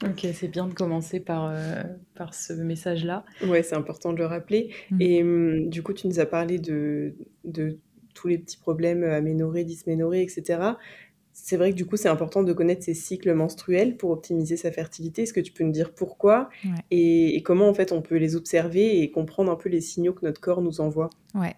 Ok, 0.03 0.27
c'est 0.33 0.49
bien 0.49 0.67
de 0.67 0.73
commencer 0.73 1.19
par, 1.19 1.53
par 2.15 2.33
ce 2.33 2.53
message-là. 2.53 3.23
Ouais, 3.47 3.63
c'est 3.63 3.75
important 3.75 4.11
de 4.11 4.17
le 4.17 4.25
rappeler. 4.25 4.73
Mm. 4.91 5.01
Et 5.01 5.23
hum, 5.23 5.69
du 5.69 5.83
coup, 5.83 5.93
tu 5.93 6.07
nous 6.07 6.19
as 6.19 6.25
parlé 6.25 6.59
de, 6.59 7.15
de 7.45 7.79
tous 8.15 8.27
les 8.27 8.39
petits 8.39 8.57
problèmes 8.57 9.03
euh, 9.03 9.15
aménorrhées, 9.15 9.63
dysménorrhées, 9.63 10.23
etc. 10.23 10.59
C'est 11.33 11.57
vrai 11.57 11.71
que 11.71 11.75
du 11.75 11.85
coup, 11.85 11.97
c'est 11.97 12.07
important 12.07 12.41
de 12.41 12.53
connaître 12.53 12.83
ses 12.83 12.93
cycles 12.93 13.33
menstruels 13.33 13.97
pour 13.97 14.09
optimiser 14.09 14.55
sa 14.55 14.71
fertilité. 14.71 15.23
Est-ce 15.23 15.33
que 15.33 15.41
tu 15.41 15.51
peux 15.51 15.65
nous 15.65 15.71
dire 15.73 15.93
pourquoi 15.93 16.49
et, 16.91 17.43
comment 17.43 17.67
en 17.67 17.73
fait 17.73 17.91
on 17.91 18.01
peut 18.01 18.15
les 18.15 18.37
observer 18.37 19.01
et 19.01 19.11
comprendre 19.11 19.51
un 19.51 19.57
peu 19.57 19.67
les 19.67 19.81
signaux 19.81 20.13
que 20.13 20.25
notre 20.25 20.39
corps 20.39 20.61
nous 20.61 20.79
envoie? 20.79 21.09
Ouais, 21.35 21.49
et 21.49 21.53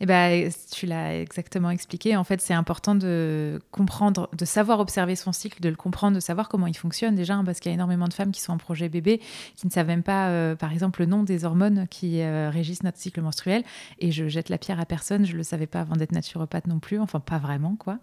eh 0.00 0.06
ben, 0.06 0.50
tu 0.70 0.84
l'as 0.84 1.18
exactement 1.18 1.70
expliqué. 1.70 2.16
En 2.16 2.24
fait, 2.24 2.42
c'est 2.42 2.52
important 2.52 2.94
de 2.94 3.62
comprendre, 3.70 4.28
de 4.36 4.44
savoir 4.44 4.78
observer 4.78 5.16
son 5.16 5.32
cycle, 5.32 5.62
de 5.62 5.70
le 5.70 5.74
comprendre, 5.74 6.14
de 6.14 6.20
savoir 6.20 6.50
comment 6.50 6.66
il 6.66 6.76
fonctionne 6.76 7.14
déjà, 7.14 7.36
hein, 7.36 7.44
parce 7.44 7.58
qu'il 7.58 7.70
y 7.70 7.72
a 7.72 7.76
énormément 7.76 8.08
de 8.08 8.12
femmes 8.12 8.30
qui 8.30 8.42
sont 8.42 8.52
en 8.52 8.58
projet 8.58 8.90
bébé, 8.90 9.22
qui 9.56 9.66
ne 9.66 9.72
savent 9.72 9.86
même 9.86 10.02
pas, 10.02 10.28
euh, 10.28 10.54
par 10.54 10.70
exemple, 10.70 11.00
le 11.00 11.06
nom 11.06 11.22
des 11.22 11.46
hormones 11.46 11.86
qui 11.88 12.20
euh, 12.20 12.50
régissent 12.50 12.82
notre 12.82 12.98
cycle 12.98 13.22
menstruel. 13.22 13.64
Et 14.00 14.12
je 14.12 14.28
jette 14.28 14.50
la 14.50 14.58
pierre 14.58 14.80
à 14.80 14.84
personne, 14.84 15.24
je 15.24 15.32
ne 15.32 15.38
le 15.38 15.44
savais 15.44 15.66
pas 15.66 15.80
avant 15.80 15.96
d'être 15.96 16.12
naturopathe 16.12 16.66
non 16.66 16.78
plus, 16.78 17.00
enfin 17.00 17.20
pas 17.20 17.38
vraiment, 17.38 17.76
quoi. 17.76 17.94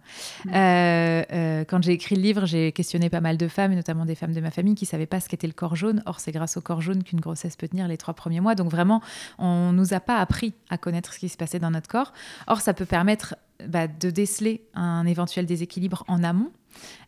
Mmh. 0.46 0.52
Euh, 0.56 1.64
quand 1.66 1.84
j'ai 1.84 1.92
écrit 1.92 2.16
le 2.16 2.22
livre, 2.22 2.48
j'ai 2.48 2.72
questionné 2.72 3.12
pas 3.12 3.22
mal 3.22 3.38
de 3.38 3.48
femmes, 3.48 3.72
et 3.72 3.76
notamment 3.76 4.06
des 4.06 4.16
femmes 4.16 4.34
de 4.34 4.42
ma 4.42 4.50
famille, 4.50 4.74
qui 4.74 4.86
ne 4.86 4.90
savaient 4.90 5.06
pas 5.06 5.20
ce 5.20 5.30
qu'était 5.30 5.48
le 5.48 5.54
corps 5.54 5.76
jaune. 5.76 6.02
Or, 6.08 6.20
c'est 6.20 6.32
grâce 6.32 6.58
au 6.58 6.62
corps 6.62 6.82
jaune 6.82 7.04
qu'une 7.04 7.20
grossesse 7.20 7.56
peut 7.56 7.68
tenir 7.68 7.88
les 7.88 7.98
trois 7.98 8.16
premiers 8.16 8.40
mois. 8.40 8.56
Donc 8.56 8.72
vraiment, 8.72 9.04
on 9.38 9.72
nous 9.74 9.94
a 9.94 10.00
pas 10.00 10.18
appris 10.18 10.56
à 10.72 10.80
connaître 10.80 11.19
qui 11.20 11.30
se 11.30 11.38
passait 11.38 11.60
dans 11.60 11.72
notre 11.72 11.88
corps. 11.88 12.14
Or, 12.48 12.62
ça 12.62 12.74
peut 12.74 12.86
permettre 12.86 13.36
bah, 13.68 13.88
de 13.88 14.10
déceler 14.10 14.64
un 14.74 15.06
éventuel 15.06 15.46
déséquilibre 15.46 16.04
en 16.08 16.24
amont. 16.24 16.52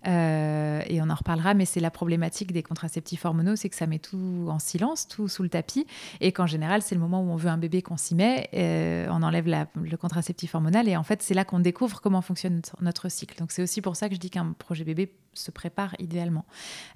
Euh, 0.07 0.81
et 0.87 1.01
on 1.01 1.09
en 1.09 1.15
reparlera, 1.15 1.53
mais 1.53 1.65
c'est 1.65 1.79
la 1.79 1.91
problématique 1.91 2.51
des 2.51 2.63
contraceptifs 2.63 3.23
hormonaux, 3.25 3.55
c'est 3.55 3.69
que 3.69 3.75
ça 3.75 3.87
met 3.87 3.99
tout 3.99 4.47
en 4.49 4.59
silence, 4.59 5.07
tout 5.07 5.27
sous 5.27 5.43
le 5.43 5.49
tapis, 5.49 5.85
et 6.19 6.31
qu'en 6.31 6.47
général, 6.47 6.81
c'est 6.81 6.95
le 6.95 7.01
moment 7.01 7.21
où 7.21 7.29
on 7.29 7.35
veut 7.35 7.49
un 7.49 7.57
bébé 7.57 7.81
qu'on 7.81 7.97
s'y 7.97 8.15
met, 8.15 8.49
euh, 8.53 9.07
on 9.11 9.21
enlève 9.23 9.47
le 9.47 9.97
contraceptif 9.97 10.55
hormonal, 10.55 10.89
et 10.89 10.97
en 10.97 11.03
fait, 11.03 11.21
c'est 11.21 11.35
là 11.35 11.45
qu'on 11.45 11.59
découvre 11.59 12.01
comment 12.01 12.21
fonctionne 12.21 12.61
notre 12.81 13.09
cycle. 13.09 13.37
Donc 13.37 13.51
c'est 13.51 13.61
aussi 13.61 13.81
pour 13.81 13.95
ça 13.95 14.09
que 14.09 14.15
je 14.15 14.19
dis 14.19 14.29
qu'un 14.29 14.53
projet 14.53 14.83
bébé 14.83 15.13
se 15.33 15.51
prépare 15.51 15.95
idéalement. 15.99 16.45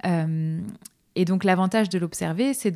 Euh, 0.06 0.60
et 1.16 1.24
donc 1.24 1.46
l'avantage 1.46 1.88
de 1.90 1.98
l'observer, 1.98 2.54
c'est 2.54 2.72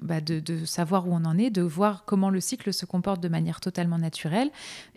bah, 0.00 0.20
de, 0.20 0.38
de, 0.38 0.64
savoir 0.64 1.08
où 1.08 1.12
on 1.12 1.24
en 1.24 1.36
est, 1.36 1.50
de 1.50 1.62
voir 1.62 2.04
comment 2.04 2.30
le 2.30 2.40
cycle 2.40 2.72
se 2.72 2.86
comporte 2.86 3.20
de 3.20 3.28
manière 3.28 3.60
totalement 3.60 3.98
naturelle 3.98 4.50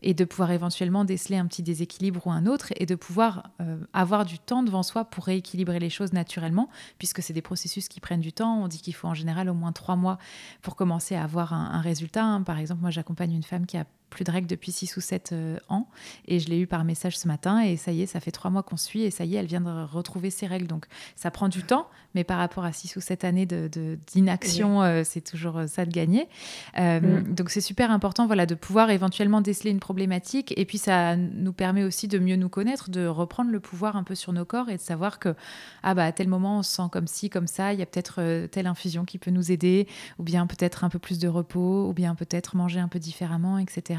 et 0.03 0.13
de 0.13 0.23
pouvoir 0.23 0.51
éventuellement 0.51 1.03
déceler 1.03 1.37
un 1.37 1.47
petit 1.47 1.63
déséquilibre 1.63 2.27
ou 2.27 2.31
un 2.31 2.45
autre 2.45 2.71
et 2.75 2.85
de 2.85 2.93
pouvoir 2.93 3.49
euh, 3.59 3.77
avoir 3.93 4.25
du 4.25 4.37
temps 4.37 4.61
devant 4.61 4.83
soi 4.83 5.05
pour 5.05 5.25
rééquilibrer 5.25 5.79
les 5.79 5.89
choses 5.89 6.13
naturellement, 6.13 6.69
puisque 6.99 7.23
c'est 7.23 7.33
des 7.33 7.41
processus 7.41 7.87
qui 7.87 7.99
prennent 7.99 8.21
du 8.21 8.33
temps. 8.33 8.61
On 8.63 8.67
dit 8.67 8.79
qu'il 8.79 8.93
faut 8.93 9.07
en 9.07 9.15
général 9.15 9.49
au 9.49 9.55
moins 9.55 9.71
trois 9.71 9.95
mois 9.95 10.19
pour 10.61 10.75
commencer 10.75 11.15
à 11.15 11.23
avoir 11.23 11.53
un, 11.53 11.81
résultat. 11.81 12.23
Hein. 12.23 12.43
Par 12.43 12.59
exemple, 12.59 12.81
moi 12.81 12.91
j'accompagne 12.91 13.33
une 13.33 13.43
femme 13.43 13.65
qui 13.65 13.77
a 13.77 13.85
plus 14.09 14.23
de 14.23 14.31
règles 14.31 14.47
depuis 14.47 14.71
6 14.71 14.97
ou 14.97 15.01
7 15.01 15.31
euh, 15.31 15.57
ans. 15.69 15.87
Et 16.27 16.39
je 16.39 16.49
l'ai 16.49 16.59
eu 16.59 16.67
par 16.67 16.83
message 16.83 17.17
ce 17.17 17.27
matin. 17.27 17.61
Et 17.61 17.77
ça 17.77 17.91
y 17.91 18.01
est, 18.01 18.05
ça 18.05 18.19
fait 18.19 18.31
trois 18.31 18.49
mois 18.51 18.63
qu'on 18.63 18.77
suit. 18.77 19.03
Et 19.03 19.11
ça 19.11 19.25
y 19.25 19.35
est, 19.35 19.39
elle 19.39 19.45
vient 19.45 19.61
de 19.61 19.85
retrouver 19.85 20.29
ses 20.29 20.47
règles. 20.47 20.67
Donc 20.67 20.85
ça 21.15 21.31
prend 21.31 21.49
du 21.49 21.63
temps. 21.63 21.87
Mais 22.13 22.23
par 22.23 22.37
rapport 22.37 22.63
à 22.63 22.71
6 22.71 22.95
ou 22.95 23.01
7 23.01 23.25
années 23.25 23.45
d'inaction, 23.45 24.79
de, 24.79 24.85
euh, 24.85 25.03
c'est 25.03 25.21
toujours 25.21 25.57
euh, 25.57 25.67
ça 25.67 25.85
de 25.85 25.91
gagner. 25.91 26.29
Mm. 26.77 27.33
Donc 27.33 27.49
c'est 27.49 27.61
super 27.61 27.91
important 27.91 28.25
voilà, 28.25 28.45
de 28.45 28.55
pouvoir 28.55 28.89
éventuellement 28.89 29.41
déceler 29.41 29.71
une 29.71 29.79
problématique. 29.79 30.53
Et 30.57 30.65
puis 30.65 30.77
ça 30.77 31.17
nous 31.17 31.53
permet 31.53 31.83
aussi 31.83 32.07
de 32.07 32.17
mieux 32.17 32.37
nous 32.37 32.49
connaître, 32.49 32.89
de 32.89 33.05
reprendre 33.05 33.51
le 33.51 33.59
pouvoir 33.59 33.97
un 33.97 34.03
peu 34.03 34.15
sur 34.15 34.31
nos 34.31 34.45
corps 34.45 34.69
et 34.69 34.77
de 34.77 34.81
savoir 34.81 35.19
que 35.19 35.35
ah 35.83 35.93
bah, 35.93 36.05
à 36.05 36.11
tel 36.11 36.27
moment, 36.29 36.59
on 36.59 36.63
se 36.63 36.71
sent 36.71 36.89
comme 36.91 37.07
ci, 37.07 37.29
comme 37.29 37.47
ça. 37.47 37.73
Il 37.73 37.79
y 37.79 37.83
a 37.83 37.85
peut-être 37.85 38.47
telle 38.47 38.67
infusion 38.67 39.03
qui 39.03 39.17
peut 39.17 39.31
nous 39.31 39.51
aider. 39.51 39.87
Ou 40.19 40.23
bien 40.23 40.47
peut-être 40.47 40.83
un 40.83 40.89
peu 40.89 40.99
plus 40.99 41.19
de 41.19 41.27
repos. 41.27 41.89
Ou 41.89 41.93
bien 41.93 42.15
peut-être 42.15 42.55
manger 42.55 42.79
un 42.79 42.87
peu 42.87 42.99
différemment, 42.99 43.57
etc. 43.57 43.94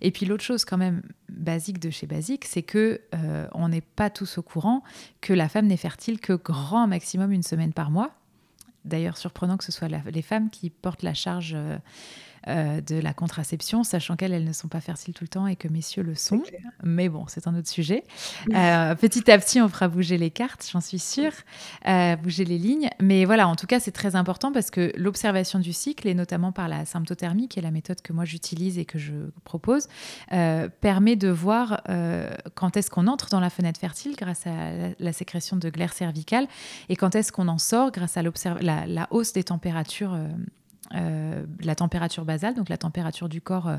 Et 0.00 0.10
puis 0.10 0.26
l'autre 0.26 0.44
chose 0.44 0.64
quand 0.64 0.78
même 0.78 1.02
basique 1.28 1.78
de 1.78 1.90
chez 1.90 2.06
Basique, 2.06 2.44
c'est 2.44 2.62
que 2.62 3.00
euh, 3.14 3.46
on 3.52 3.68
n'est 3.68 3.80
pas 3.80 4.10
tous 4.10 4.38
au 4.38 4.42
courant 4.42 4.82
que 5.20 5.32
la 5.32 5.48
femme 5.48 5.66
n'est 5.66 5.76
fertile 5.76 6.20
que 6.20 6.32
grand 6.32 6.86
maximum 6.86 7.32
une 7.32 7.42
semaine 7.42 7.72
par 7.72 7.90
mois. 7.90 8.12
D'ailleurs, 8.84 9.16
surprenant 9.16 9.56
que 9.56 9.64
ce 9.64 9.72
soit 9.72 9.88
les 9.88 10.22
femmes 10.22 10.48
qui 10.48 10.70
portent 10.70 11.02
la 11.02 11.14
charge 11.14 11.56
euh, 12.48 12.80
de 12.80 12.94
la 12.96 13.12
contraception, 13.12 13.82
sachant 13.82 14.14
qu'elles, 14.14 14.32
elles 14.32 14.44
ne 14.44 14.52
sont 14.52 14.68
pas 14.68 14.80
fertiles 14.80 15.14
tout 15.14 15.24
le 15.24 15.28
temps 15.28 15.48
et 15.48 15.56
que 15.56 15.66
messieurs 15.66 16.04
le 16.04 16.14
sont. 16.14 16.42
Mais 16.84 17.08
bon, 17.08 17.24
c'est 17.26 17.48
un 17.48 17.56
autre 17.56 17.68
sujet. 17.68 18.04
Euh, 18.54 18.94
petit 18.94 19.28
à 19.30 19.38
petit, 19.38 19.60
on 19.60 19.68
fera 19.68 19.88
bouger 19.88 20.16
les 20.16 20.30
cartes, 20.30 20.64
j'en 20.70 20.80
suis 20.80 21.00
sûre, 21.00 21.32
euh, 21.88 22.14
bouger 22.14 22.44
les 22.44 22.58
lignes. 22.58 22.88
Mais 23.00 23.24
voilà, 23.24 23.48
en 23.48 23.56
tout 23.56 23.66
cas, 23.66 23.80
c'est 23.80 23.90
très 23.90 24.14
important 24.14 24.52
parce 24.52 24.70
que 24.70 24.92
l'observation 24.96 25.58
du 25.58 25.72
cycle, 25.72 26.06
et 26.06 26.14
notamment 26.14 26.52
par 26.52 26.68
la 26.68 26.84
symptothermie, 26.84 27.48
qui 27.48 27.58
est 27.58 27.62
la 27.62 27.72
méthode 27.72 28.00
que 28.00 28.12
moi 28.12 28.24
j'utilise 28.24 28.78
et 28.78 28.84
que 28.84 28.98
je 28.98 29.12
propose, 29.42 29.88
permet 30.28 31.16
de 31.16 31.28
voir 31.28 31.82
quand 32.54 32.76
est-ce 32.76 32.90
qu'on 32.90 33.08
entre 33.08 33.28
dans 33.28 33.40
la 33.40 33.50
fenêtre 33.50 33.80
fertile 33.80 34.14
grâce 34.16 34.46
à 34.46 34.94
la, 34.98 35.12
sécrétion 35.12 35.56
de 35.56 35.68
glaire 35.70 35.92
cervicale 35.92 36.46
et 36.88 36.96
quand 36.96 37.14
est-ce 37.14 37.32
qu'on 37.32 37.48
en 37.48 37.58
sort 37.58 37.90
grâce 37.90 38.16
à 38.16 38.22
la, 38.22 38.86
la, 38.86 39.06
hausse 39.10 39.32
des 39.32 39.44
températures 39.44 40.16
euh, 40.94 41.44
la 41.62 41.74
température 41.74 42.24
basale, 42.24 42.54
donc 42.54 42.68
la 42.68 42.78
température 42.78 43.28
du 43.28 43.40
corps 43.40 43.68
euh, 43.68 43.76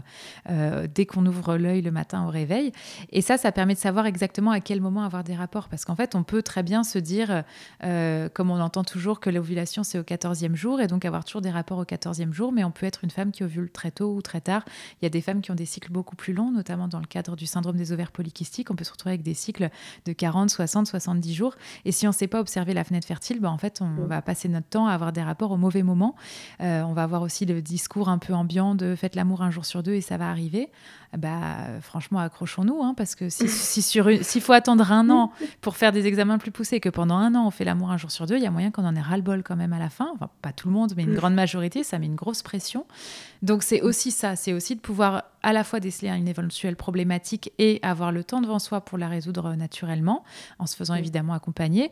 euh, 0.50 0.88
dès 0.94 1.06
qu'on 1.06 1.26
ouvre 1.26 1.58
l'œil 1.58 1.82
le 1.82 1.92
matin 1.92 2.26
au 2.26 2.30
réveil. 2.30 2.72
Et 3.12 3.22
ça, 3.22 3.38
ça 3.38 3.52
permet 3.52 3.76
de 3.76 3.80
savoir 3.80 4.06
exactement 4.06 4.52
à 4.52 4.60
quel 4.60 4.82
moment 4.82 5.04
avoir 5.04 5.24
des 5.24 5.36
rapports. 5.36 5.70
Parce 5.70 5.86
qu'en 5.86 5.96
fait, 5.96 6.16
on 6.16 6.24
peut 6.24 6.42
très 6.42 6.64
bien 6.64 6.84
se 6.84 7.00
dire, 7.00 7.44
comme 7.82 8.52
on 8.52 8.60
entend 8.60 8.84
toujours, 8.84 9.20
que 9.20 9.30
l'ovulation, 9.30 9.84
c'est 9.84 10.00
au 10.00 10.04
14e 10.04 10.56
jour, 10.56 10.82
et 10.82 10.88
donc 10.88 11.06
avoir 11.06 11.24
toujours 11.24 11.42
des 11.42 11.50
rapports 11.50 11.78
au 11.78 11.86
14e 11.86 12.32
jour, 12.32 12.52
mais 12.52 12.64
on 12.64 12.72
peut 12.72 12.86
être 12.86 13.04
une 13.04 13.10
femme 13.10 13.32
qui 13.32 13.44
ovule 13.44 13.70
très 13.70 13.92
tôt 13.92 14.14
ou 14.14 14.22
très 14.22 14.42
tard. 14.42 14.64
Il 15.02 15.06
y 15.06 15.08
a 15.08 15.10
des 15.10 15.22
femmes 15.22 15.42
qui 15.42 15.52
ont 15.52 15.56
des 15.56 15.66
cycles 15.66 15.92
beaucoup 15.92 16.16
plus 16.16 16.34
longs, 16.34 16.52
notamment 16.52 16.88
dans 16.88 17.00
le 17.00 17.06
cadre 17.06 17.36
du 17.36 17.46
syndrome 17.46 17.78
des 17.78 17.92
ovaires 17.92 18.12
polykystiques. 18.12 18.72
On 18.72 18.76
peut 18.76 18.84
se 18.84 18.92
retrouver 18.92 19.14
avec 19.14 19.24
des 19.24 19.34
cycles 19.34 19.70
de 20.06 20.14
40, 20.14 20.50
60, 20.50 20.88
70 20.88 21.34
jours. 21.34 21.56
Et 21.86 21.92
si 21.92 22.08
on 22.08 22.12
ne 22.12 22.16
sait 22.16 22.28
pas 22.28 22.40
observer 22.40 22.74
la 22.74 22.84
fenêtre 22.84 23.08
fertile, 23.08 23.40
ben, 23.40 23.50
en 23.50 23.58
fait, 23.58 23.82
on 23.82 24.06
va 24.06 24.22
passer 24.22 24.50
notre 24.50 24.68
temps 24.68 24.88
à 24.88 24.94
avoir 24.94 25.14
des 25.14 25.24
rapports 25.24 25.52
au 25.52 25.58
mauvais 25.58 25.84
moment. 25.84 26.16
on 26.60 26.94
va 26.98 27.04
avoir 27.04 27.22
aussi 27.22 27.46
le 27.46 27.62
discours 27.62 28.10
un 28.10 28.18
peu 28.18 28.34
ambiant 28.34 28.76
de 28.76 28.96
faites 28.96 29.16
l'amour 29.16 29.42
un 29.42 29.52
jour 29.52 29.66
sur 29.66 29.84
deux 29.84 29.94
et 29.94 30.02
ça 30.02 30.18
va 30.18 30.30
arriver. 30.30 30.70
Bah, 31.18 31.80
franchement, 31.82 32.20
accrochons-nous, 32.20 32.84
hein, 32.84 32.94
parce 32.96 33.16
que 33.16 33.30
si, 33.30 33.48
s'il 34.22 34.42
faut 34.42 34.54
attendre 34.54 34.92
un 34.92 35.10
an 35.10 35.32
pour 35.62 35.78
faire 35.78 35.92
des 35.94 36.06
examens 36.06 36.38
plus 36.38 36.52
poussés, 36.52 36.80
que 36.80 36.90
pendant 36.90 37.16
un 37.16 37.34
an 37.34 37.48
on 37.48 37.52
fait 37.52 37.64
l'amour 37.64 37.92
un 37.92 37.98
jour 37.98 38.12
sur 38.12 38.26
deux, 38.26 38.36
il 38.36 38.44
y 38.44 38.48
a 38.48 38.52
moyen 38.52 38.72
qu'on 38.72 38.86
en 38.86 38.96
ait 38.96 39.02
ras-le-bol 39.02 39.44
quand 39.44 39.56
même 39.56 39.74
à 39.74 39.80
la 39.80 39.90
fin. 39.90 40.10
Enfin, 40.14 40.30
pas 40.42 40.52
tout 40.52 40.68
le 40.68 40.74
monde, 40.74 40.94
mais 40.98 41.04
une 41.04 41.16
grande 41.16 41.34
majorité, 41.34 41.84
ça 41.84 41.98
met 41.98 42.08
une 42.08 42.16
grosse 42.16 42.42
pression. 42.42 42.86
Donc 43.42 43.64
c'est 43.64 43.82
aussi 43.82 44.12
ça, 44.12 44.36
c'est 44.36 44.54
aussi 44.54 44.76
de 44.76 44.82
pouvoir 44.82 45.24
à 45.44 45.54
la 45.54 45.64
fois 45.64 45.80
déceler 45.80 46.10
une 46.10 46.28
éventuelle 46.28 46.76
problématique 46.76 47.54
et 47.58 47.80
avoir 47.84 48.12
le 48.12 48.24
temps 48.24 48.42
devant 48.42 48.60
soi 48.60 48.82
pour 48.82 48.98
la 48.98 49.08
résoudre 49.08 49.54
naturellement, 49.54 50.24
en 50.60 50.66
se 50.66 50.76
faisant 50.76 50.96
évidemment 50.96 51.34
accompagner 51.34 51.92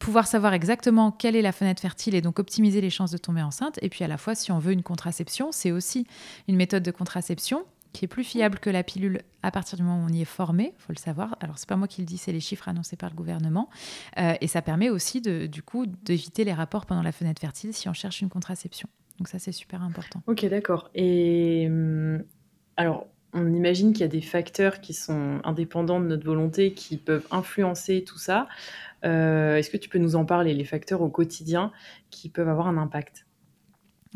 pouvoir 0.00 0.26
savoir 0.26 0.54
exactement 0.54 1.12
quelle 1.12 1.36
est 1.36 1.42
la 1.42 1.52
fenêtre 1.52 1.80
fertile 1.80 2.16
et 2.16 2.22
donc 2.22 2.40
optimiser 2.40 2.80
les 2.80 2.90
chances 2.90 3.12
de 3.12 3.18
tomber 3.18 3.42
enceinte. 3.42 3.78
Et 3.82 3.88
puis 3.88 4.02
à 4.02 4.08
la 4.08 4.16
fois, 4.16 4.34
si 4.34 4.50
on 4.50 4.58
veut 4.58 4.72
une 4.72 4.82
contraception, 4.82 5.52
c'est 5.52 5.70
aussi 5.70 6.06
une 6.48 6.56
méthode 6.56 6.82
de 6.82 6.90
contraception 6.90 7.64
qui 7.92 8.06
est 8.06 8.08
plus 8.08 8.24
fiable 8.24 8.58
que 8.60 8.70
la 8.70 8.82
pilule 8.82 9.20
à 9.42 9.50
partir 9.50 9.76
du 9.76 9.82
moment 9.82 10.02
où 10.02 10.06
on 10.08 10.12
y 10.12 10.22
est 10.22 10.26
formé, 10.26 10.72
faut 10.78 10.92
le 10.92 10.98
savoir. 10.98 11.36
Alors 11.40 11.58
c'est 11.58 11.68
pas 11.68 11.76
moi 11.76 11.86
qui 11.86 12.00
le 12.00 12.06
dis, 12.06 12.18
c'est 12.18 12.32
les 12.32 12.40
chiffres 12.40 12.68
annoncés 12.68 12.96
par 12.96 13.10
le 13.10 13.16
gouvernement, 13.16 13.68
euh, 14.18 14.34
et 14.40 14.46
ça 14.46 14.62
permet 14.62 14.90
aussi 14.90 15.20
de, 15.20 15.46
du 15.46 15.62
coup 15.62 15.86
d'éviter 15.86 16.44
les 16.44 16.52
rapports 16.52 16.86
pendant 16.86 17.02
la 17.02 17.12
fenêtre 17.12 17.40
fertile 17.40 17.74
si 17.74 17.88
on 17.88 17.92
cherche 17.92 18.20
une 18.22 18.28
contraception. 18.28 18.88
Donc 19.18 19.28
ça 19.28 19.38
c'est 19.38 19.52
super 19.52 19.82
important. 19.82 20.22
Ok 20.28 20.46
d'accord. 20.46 20.88
Et 20.94 21.66
hum, 21.68 22.22
alors 22.76 23.06
on 23.32 23.52
imagine 23.52 23.92
qu'il 23.92 24.00
y 24.00 24.04
a 24.04 24.08
des 24.08 24.20
facteurs 24.20 24.80
qui 24.80 24.94
sont 24.94 25.40
indépendants 25.44 26.00
de 26.00 26.06
notre 26.06 26.24
volonté 26.24 26.72
qui 26.72 26.96
peuvent 26.96 27.26
influencer 27.30 28.04
tout 28.04 28.18
ça. 28.18 28.48
Euh, 29.04 29.56
est-ce 29.56 29.70
que 29.70 29.76
tu 29.76 29.88
peux 29.88 29.98
nous 29.98 30.16
en 30.16 30.24
parler, 30.24 30.54
les 30.54 30.64
facteurs 30.64 31.00
au 31.02 31.08
quotidien 31.08 31.72
qui 32.10 32.28
peuvent 32.28 32.48
avoir 32.48 32.68
un 32.68 32.76
impact? 32.76 33.26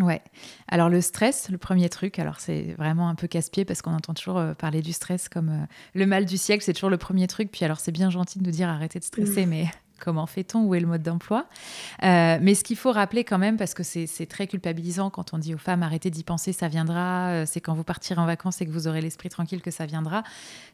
Ouais. 0.00 0.21
Alors 0.67 0.88
le 0.88 1.00
stress, 1.00 1.50
le 1.50 1.59
premier 1.59 1.88
truc, 1.88 2.19
alors 2.19 2.41
c'est 2.41 2.75
vraiment 2.79 3.09
un 3.09 3.14
peu 3.14 3.29
casse-pied 3.29 3.64
parce 3.64 3.81
qu'on 3.81 3.93
entend 3.93 4.12
toujours 4.12 4.38
euh, 4.38 4.53
parler 4.55 4.83
du 4.83 4.93
stress 4.93 5.29
comme 5.29 5.50
euh, 5.50 5.67
le 5.95 6.05
mal 6.05 6.25
du 6.25 6.37
siècle, 6.37 6.64
c'est 6.64 6.73
toujours 6.73 6.91
le 6.91 6.99
premier 6.99 7.29
truc. 7.29 7.50
Puis 7.53 7.64
alors 7.64 7.79
c'est 7.79 7.93
bien 7.93 8.11
gentil 8.11 8.41
de 8.41 8.45
nous 8.45 8.50
dire 8.50 8.69
arrêtez 8.69 8.99
de 8.99 9.05
stresser, 9.05 9.47
mais 9.47 9.67
comment 10.05 10.27
fait-on 10.27 10.65
Où 10.65 10.75
est 10.75 10.81
le 10.81 10.87
mode 10.87 11.03
d'emploi 11.03 11.47
euh, 12.03 12.39
Mais 12.41 12.55
ce 12.55 12.63
qu'il 12.63 12.77
faut 12.77 12.93
rappeler 12.93 13.25
quand 13.25 13.39
même, 13.39 13.57
parce 13.57 13.73
que 13.73 13.83
c'est 13.83 14.27
très 14.27 14.47
culpabilisant 14.47 15.09
quand 15.11 15.33
on 15.33 15.39
dit 15.39 15.55
aux 15.55 15.59
femmes 15.59 15.83
arrêtez 15.83 16.11
d'y 16.11 16.25
penser, 16.25 16.53
ça 16.53 16.69
viendra, 16.69 17.29
euh, 17.29 17.45
c'est 17.47 17.61
quand 17.61 17.75
vous 17.75 17.85
partirez 17.85 18.21
en 18.21 18.27
vacances 18.27 18.61
et 18.61 18.67
que 18.67 18.71
vous 18.71 18.87
aurez 18.87 19.01
l'esprit 19.01 19.31
tranquille 19.31 19.63
que 19.63 19.71
ça 19.71 19.87
viendra. 19.87 20.23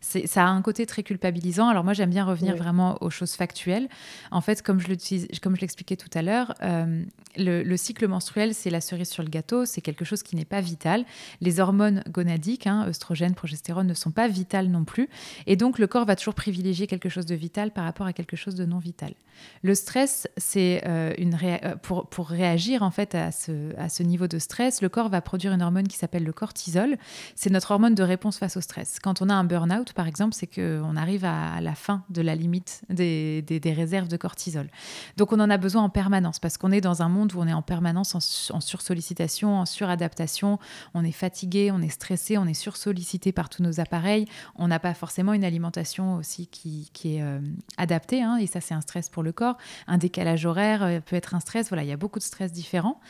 Ça 0.01 0.45
a 0.45 0.49
un 0.49 0.63
côté 0.63 0.85
très 0.85 1.03
culpabilisant. 1.03 1.69
Alors 1.69 1.85
moi 1.85 1.93
j'aime 1.93 2.11
bien 2.11 2.25
revenir 2.25 2.57
vraiment 2.57 2.99
aux 3.03 3.11
choses 3.11 3.35
factuelles. 3.35 3.89
En 4.31 4.41
fait, 4.41 4.63
comme 4.63 4.81
je 4.81 4.89
l'expliquais 4.89 5.97
tout 5.97 6.11
à 6.15 6.23
l'heure, 6.23 6.55
euh, 6.63 7.05
le, 7.37 7.77
cycle 7.77 8.09
menstruel, 8.09 8.55
c'est 8.55 8.71
la 8.71 8.81
cerise 8.81 9.11
sur 9.11 9.23
le 9.23 9.29
gâteau, 9.29 9.65
c'est 9.65 9.81
quelque 9.81 10.05
chose 10.05 10.23
qui 10.23 10.35
n'est 10.35 10.45
pas 10.45 10.61
vital. 10.61 11.05
Les 11.41 11.61
hormones 11.61 12.03
gonadiques, 12.09 12.67
hein, 12.67 12.91
progestérone, 13.37 13.87
ne 13.87 13.95
sont 13.95 14.11
pas 14.11 14.27
vitales 14.27 14.69
non 14.69 14.85
plus. 14.85 15.09
Et 15.47 15.57
donc 15.57 15.79
le 15.79 15.87
corps 15.87 16.05
va 16.05 16.17
toujours 16.17 16.35
privilégier 16.35 16.87
quelque 16.87 17.09
chose 17.09 17.27
de 17.27 17.35
vital 17.35 17.71
par 17.71 17.85
rapport 17.85 18.07
à 18.07 18.13
quelque 18.13 18.37
chose 18.37 18.55
de 18.55 18.65
non 18.65 18.79
vital. 18.79 19.13
Le 19.63 19.75
stress, 19.75 20.27
c'est 20.37 20.83
euh, 20.87 21.13
une 21.19 21.37
euh, 21.43 21.77
pour, 21.83 22.09
pour, 22.09 22.29
réagir 22.29 22.83
en 22.83 22.91
fait 22.91 23.15
à 23.15 23.31
ce, 23.31 23.77
à 23.77 23.89
ce, 23.89 24.03
niveau 24.03 24.27
de 24.27 24.39
stress, 24.39 24.81
le 24.81 24.89
corps 24.89 25.09
va 25.09 25.21
produire 25.21 25.53
une 25.53 25.63
hormone 25.63 25.87
qui 25.87 25.97
s'appelle 25.97 26.25
le 26.25 26.33
cortisol. 26.33 26.97
C'est 27.35 27.51
notre 27.51 27.71
hormone 27.71 27.95
de 27.95 28.03
réponse 28.03 28.39
face 28.39 28.57
au 28.57 28.61
stress. 28.61 28.99
Quand 29.03 29.21
on 29.21 29.29
a 29.29 29.35
un 29.35 29.45
burn-out, 29.45 29.93
par 29.93 30.07
exemple, 30.07 30.35
c'est 30.35 30.47
qu'on 30.47 30.97
arrive 30.97 31.25
à 31.25 31.61
la 31.61 31.75
fin 31.75 32.05
de 32.09 32.23
la 32.23 32.35
limite 32.35 32.83
des, 32.89 33.43
des, 33.43 33.73
réserves 33.73 34.09
de 34.09 34.17
cortisol. 34.17 34.69
Donc 35.17 35.33
on 35.33 35.41
en 35.41 35.51
a 35.51 35.59
besoin 35.59 35.83
en 35.83 35.91
permanence 35.91 36.39
parce 36.39 36.57
qu'on 36.57 36.73
est 36.73 36.81
dans 36.81 37.03
un 37.03 37.09
monde 37.09 37.33
où 37.35 37.41
on 37.41 37.47
est 37.47 37.53
en 37.53 37.63
permanence 37.63 38.15
en, 38.15 38.57
en 38.57 38.61
sursollicitation, 38.61 39.59
en 39.59 39.67
suradaptation. 39.67 40.59
On 40.95 41.05
est 41.05 41.13
fatigué, 41.13 41.71
on 41.71 41.83
est 41.83 41.91
stressé, 41.91 42.39
on 42.39 42.47
est 42.47 42.55
sursollicité 42.55 43.33
par 43.33 43.49
tous 43.49 43.63
nos 43.63 43.81
appareils. 43.81 44.27
On 44.57 44.69
n'a 44.69 44.79
pas 44.79 44.95
forcément 44.95 45.33
une 45.33 45.45
alimentation 45.45 46.17
aussi 46.17 46.47
qui, 46.47 46.91
qui 46.93 47.17
est 47.17 47.23
euh, 47.23 47.41
adaptée. 47.77 48.23
Hein, 48.23 48.37
et 48.37 48.47
ça, 48.47 48.61
c'est 48.61 48.75
un 48.75 48.81
stress 48.81 49.00
pour 49.09 49.23
le 49.23 49.33
corps. 49.33 49.57
Un 49.87 49.99
décalage 49.99 50.45
horaire 50.47 50.83
euh, 50.83 51.01
peut 51.01 51.17
être 51.17 51.35
un 51.35 51.41
stress. 51.41 51.69
Voilà, 51.69 51.83
il 51.83 51.89
y 51.89 51.93
a 51.93 51.97
beaucoup 51.97 52.19
de 52.19 52.25
stress 52.25 52.53
différents. 52.53 53.01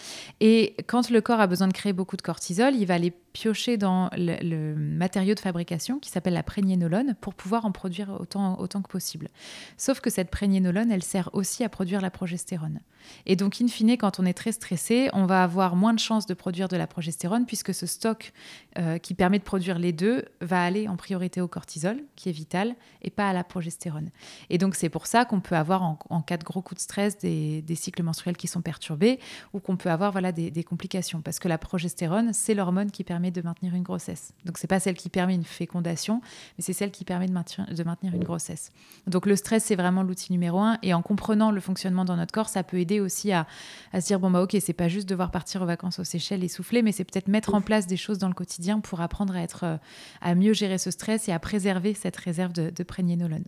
Et 0.40 0.76
quand 0.86 1.10
le 1.10 1.20
corps 1.20 1.40
a 1.40 1.46
besoin 1.46 1.68
de 1.68 1.72
créer 1.72 1.92
beaucoup 1.92 2.16
de 2.16 2.22
cortisol, 2.22 2.74
il 2.74 2.86
va 2.86 2.94
aller 2.94 3.12
piocher 3.32 3.76
dans 3.76 4.10
le, 4.16 4.74
matériau 4.74 5.34
de 5.34 5.40
fabrication 5.40 5.98
qui 5.98 6.10
s'appelle 6.10 6.34
la 6.34 6.42
prégnénolone 6.42 7.14
pour 7.20 7.34
pouvoir 7.34 7.64
en 7.64 7.72
produire 7.72 8.16
autant, 8.20 8.58
autant 8.58 8.82
que 8.82 8.88
possible. 8.88 9.28
Sauf 9.76 10.00
que 10.00 10.10
cette 10.10 10.30
prégnénolone, 10.30 10.90
elle 10.90 11.02
sert 11.02 11.30
aussi 11.32 11.64
à 11.64 11.68
produire 11.68 12.00
la 12.00 12.10
progestérone. 12.10 12.80
Et 13.26 13.36
donc, 13.36 13.60
in 13.60 13.68
fine, 13.68 13.96
quand 13.96 14.20
on 14.20 14.26
est 14.26 14.34
très 14.34 14.52
stressé, 14.52 15.08
on 15.12 15.26
va 15.26 15.42
avoir 15.42 15.76
moins 15.76 15.94
de 15.94 15.98
chances 15.98 16.26
de 16.26 16.34
produire 16.34 16.68
de 16.68 16.76
la 16.76 16.86
progestérone 16.86 17.46
puisque 17.46 17.72
ce 17.72 17.86
stock 17.86 18.32
euh, 18.78 18.98
qui 18.98 19.14
permet 19.14 19.38
de 19.38 19.44
produire 19.44 19.78
les 19.78 19.92
deux 19.92 20.24
va 20.40 20.62
aller 20.62 20.88
en 20.88 20.96
priorité 20.96 21.40
au 21.40 21.48
cortisol, 21.48 22.02
qui 22.16 22.28
est 22.28 22.32
vital, 22.32 22.74
et 23.02 23.10
pas 23.10 23.28
à 23.28 23.32
la 23.32 23.44
progestérone. 23.44 24.10
Et 24.50 24.58
donc, 24.58 24.74
c'est 24.74 24.88
pour 24.88 25.06
ça 25.06 25.24
qu'on 25.24 25.40
peut 25.40 25.56
avoir, 25.56 25.79
en, 25.80 26.22
cas 26.22 26.36
de 26.36 26.44
gros 26.44 26.62
coups 26.62 26.78
de 26.78 26.82
stress, 26.82 27.18
des, 27.18 27.64
cycles 27.74 28.02
menstruels 28.02 28.36
qui 28.36 28.46
sont 28.46 28.60
perturbés 28.60 29.18
ou 29.52 29.60
qu'on 29.60 29.76
peut 29.76 29.90
avoir 29.90 30.12
voilà, 30.12 30.32
des, 30.32 30.64
complications. 30.64 31.20
Parce 31.22 31.38
que 31.38 31.48
la 31.48 31.58
progestérone, 31.58 32.32
c'est 32.32 32.54
l'hormone 32.54 32.90
qui 32.90 33.04
permet 33.04 33.30
de 33.30 33.42
maintenir 33.42 33.74
une 33.74 33.82
grossesse. 33.82 34.32
Donc 34.44 34.58
c'est 34.58 34.66
pas 34.66 34.80
celle 34.80 34.94
qui 34.94 35.08
permet 35.08 35.34
une 35.34 35.44
fécondation, 35.44 36.20
mais 36.56 36.62
c'est 36.62 36.72
celle 36.72 36.90
qui 36.90 37.04
permet 37.04 37.26
de 37.26 37.32
maintenir, 37.32 37.66
une 38.14 38.24
grossesse. 38.24 38.70
Donc 39.06 39.26
le 39.26 39.36
stress, 39.36 39.64
c'est 39.64 39.76
vraiment 39.76 40.02
l'outil 40.02 40.32
numéro 40.32 40.60
un. 40.60 40.78
Et 40.82 40.94
en 40.94 41.02
comprenant 41.02 41.50
le 41.50 41.60
fonctionnement 41.60 42.04
dans 42.04 42.16
notre 42.16 42.32
corps, 42.32 42.48
ça 42.48 42.62
peut 42.62 42.78
aider 42.78 43.00
aussi 43.00 43.32
à, 43.32 43.46
se 43.94 44.06
dire, 44.06 44.20
bon 44.20 44.30
bah 44.30 44.42
ok, 44.42 44.56
c'est 44.60 44.72
pas 44.72 44.88
juste 44.88 45.08
devoir 45.08 45.30
partir 45.30 45.62
aux 45.62 45.66
vacances 45.66 45.98
aux 45.98 46.04
Seychelles 46.04 46.44
et 46.44 46.48
souffler, 46.48 46.82
mais 46.82 46.92
c'est 46.92 47.04
peut-être 47.04 47.28
mettre 47.28 47.54
en 47.54 47.60
place 47.60 47.86
des 47.86 47.96
choses 47.96 48.18
dans 48.18 48.28
le 48.28 48.34
quotidien 48.34 48.80
pour 48.80 49.00
apprendre 49.00 49.34
à, 49.34 49.42
être, 49.42 49.64
euh, 49.64 49.76
à 50.20 50.34
mieux 50.34 50.52
gérer 50.52 50.78
ce 50.78 50.90
stress 50.90 51.28
et 51.28 51.32
à 51.32 51.38
préserver 51.38 51.94
cette 51.94 52.16
réserve 52.16 52.52
de, 52.52 52.70
de. 52.70 52.84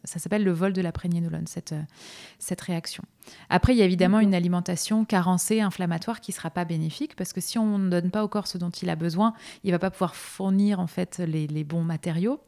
Ça 0.04 0.18
s'appelle 0.18 0.44
le 0.44 0.52
vol 0.52 0.72
de 0.72 0.80
la 0.80 0.92
prégnénolone, 0.92 1.46
cette 2.38 2.61
réaction. 2.61 3.05
Après, 3.49 3.75
il 3.75 3.79
y 3.79 3.83
a 3.83 3.85
évidemment 3.85 4.21
une 4.21 4.35
alimentation 4.35 5.05
carencée, 5.05 5.61
inflammatoire, 5.61 6.21
qui 6.21 6.33
ne 6.33 6.37
sera 6.37 6.50
pas 6.50 6.64
bénéfique, 6.64 7.17
parce 7.17 7.33
que 7.33 7.41
si 7.41 7.59
on 7.59 7.79
ne 7.79 7.88
donne 7.88 8.11
pas 8.11 8.25
au 8.25 8.29
corps 8.29 8.47
ce 8.47 8.59
dont 8.59 8.71
il 8.71 8.91
a 8.91 8.97
besoin, 8.97 9.35
il 9.64 9.71
va 9.71 9.79
pas 9.79 9.91
pouvoir 9.91 10.14
fournir 10.14 10.81
en 10.81 10.87
fait 10.87 11.19
les, 11.19 11.64
bons 11.64 11.83
matériaux. 11.83 12.41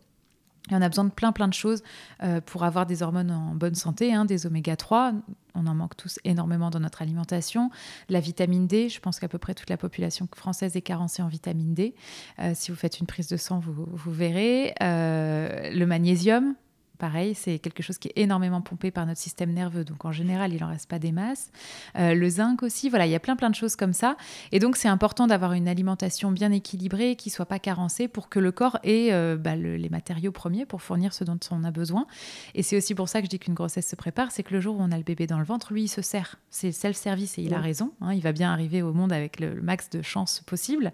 Et 0.70 0.74
on 0.74 0.80
a 0.80 0.88
besoin 0.88 1.04
de 1.04 1.10
plein 1.10 1.30
plein 1.30 1.46
de 1.46 1.52
choses 1.52 1.82
euh, 2.22 2.40
pour 2.40 2.64
avoir 2.64 2.86
des 2.86 3.02
hormones 3.02 3.30
en 3.30 3.54
bonne 3.54 3.74
santé, 3.74 4.14
hein, 4.14 4.24
des 4.24 4.46
oméga 4.46 4.76
3. 4.76 5.12
On 5.54 5.66
en 5.66 5.74
manque 5.74 5.94
tous 5.94 6.18
énormément 6.24 6.70
dans 6.70 6.80
notre 6.80 7.02
alimentation. 7.02 7.70
La 8.08 8.18
vitamine 8.18 8.66
D, 8.66 8.88
je 8.88 8.98
pense 8.98 9.20
qu'à 9.20 9.28
peu 9.28 9.36
près 9.36 9.52
toute 9.52 9.68
la 9.68 9.76
population 9.76 10.26
française 10.34 10.74
est 10.74 10.80
carencée 10.80 11.22
en 11.22 11.28
vitamine 11.28 11.74
D. 11.74 11.94
Euh, 12.38 12.52
si 12.54 12.70
vous 12.70 12.78
faites 12.78 12.98
une 12.98 13.06
prise 13.06 13.28
de 13.28 13.36
sang, 13.36 13.58
vous, 13.58 13.86
vous 13.92 14.12
verrez. 14.12 14.74
Euh, 14.82 15.70
le 15.70 15.84
magnésium, 15.84 16.54
pareil, 16.98 17.34
c'est 17.34 17.58
quelque 17.58 17.82
chose 17.82 17.98
qui 17.98 18.08
est 18.08 18.18
énormément 18.18 18.60
pompé 18.60 18.90
par 18.90 19.06
notre 19.06 19.20
système 19.20 19.52
nerveux. 19.52 19.84
Donc 19.84 20.04
en 20.04 20.12
général, 20.12 20.52
il 20.52 20.60
n'en 20.60 20.68
reste 20.68 20.88
pas 20.88 20.98
des 20.98 21.12
masses. 21.12 21.50
Euh, 21.98 22.14
le 22.14 22.28
zinc 22.28 22.62
aussi, 22.62 22.88
voilà, 22.88 23.06
il 23.06 23.10
y 23.10 23.14
a 23.14 23.20
plein 23.20 23.36
plein 23.36 23.50
de 23.50 23.54
choses 23.54 23.76
comme 23.76 23.92
ça. 23.92 24.16
Et 24.52 24.58
donc 24.58 24.76
c'est 24.76 24.88
important 24.88 25.26
d'avoir 25.26 25.52
une 25.52 25.68
alimentation 25.68 26.30
bien 26.30 26.52
équilibrée, 26.52 27.16
qui 27.16 27.30
soit 27.30 27.46
pas 27.46 27.58
carencée, 27.58 28.08
pour 28.08 28.28
que 28.28 28.38
le 28.38 28.52
corps 28.52 28.78
ait 28.82 29.12
euh, 29.12 29.36
bah, 29.36 29.56
les 29.56 29.88
matériaux 29.88 30.32
premiers 30.32 30.66
pour 30.66 30.82
fournir 30.82 31.12
ce 31.12 31.24
dont 31.24 31.38
on 31.50 31.64
a 31.64 31.70
besoin. 31.70 32.06
Et 32.54 32.62
c'est 32.62 32.76
aussi 32.76 32.94
pour 32.94 33.08
ça 33.08 33.20
que 33.20 33.26
je 33.26 33.30
dis 33.30 33.38
qu'une 33.38 33.54
grossesse 33.54 33.88
se 33.88 33.96
prépare, 33.96 34.30
c'est 34.30 34.42
que 34.42 34.54
le 34.54 34.60
jour 34.60 34.76
où 34.76 34.82
on 34.82 34.92
a 34.92 34.96
le 34.96 35.02
bébé 35.02 35.26
dans 35.26 35.38
le 35.38 35.44
ventre, 35.44 35.72
lui, 35.72 35.84
il 35.84 35.88
se 35.88 36.02
sert. 36.02 36.36
C'est 36.50 36.72
self-service 36.72 37.38
et 37.38 37.42
il 37.42 37.54
a 37.54 37.60
raison. 37.60 37.92
Hein. 38.00 38.14
il 38.14 38.22
va 38.22 38.32
bien 38.32 38.52
arriver 38.52 38.82
au 38.82 38.92
monde 38.92 39.12
avec 39.12 39.40
le, 39.40 39.60
max 39.62 39.90
de 39.90 40.02
chance 40.02 40.42
possible. 40.46 40.92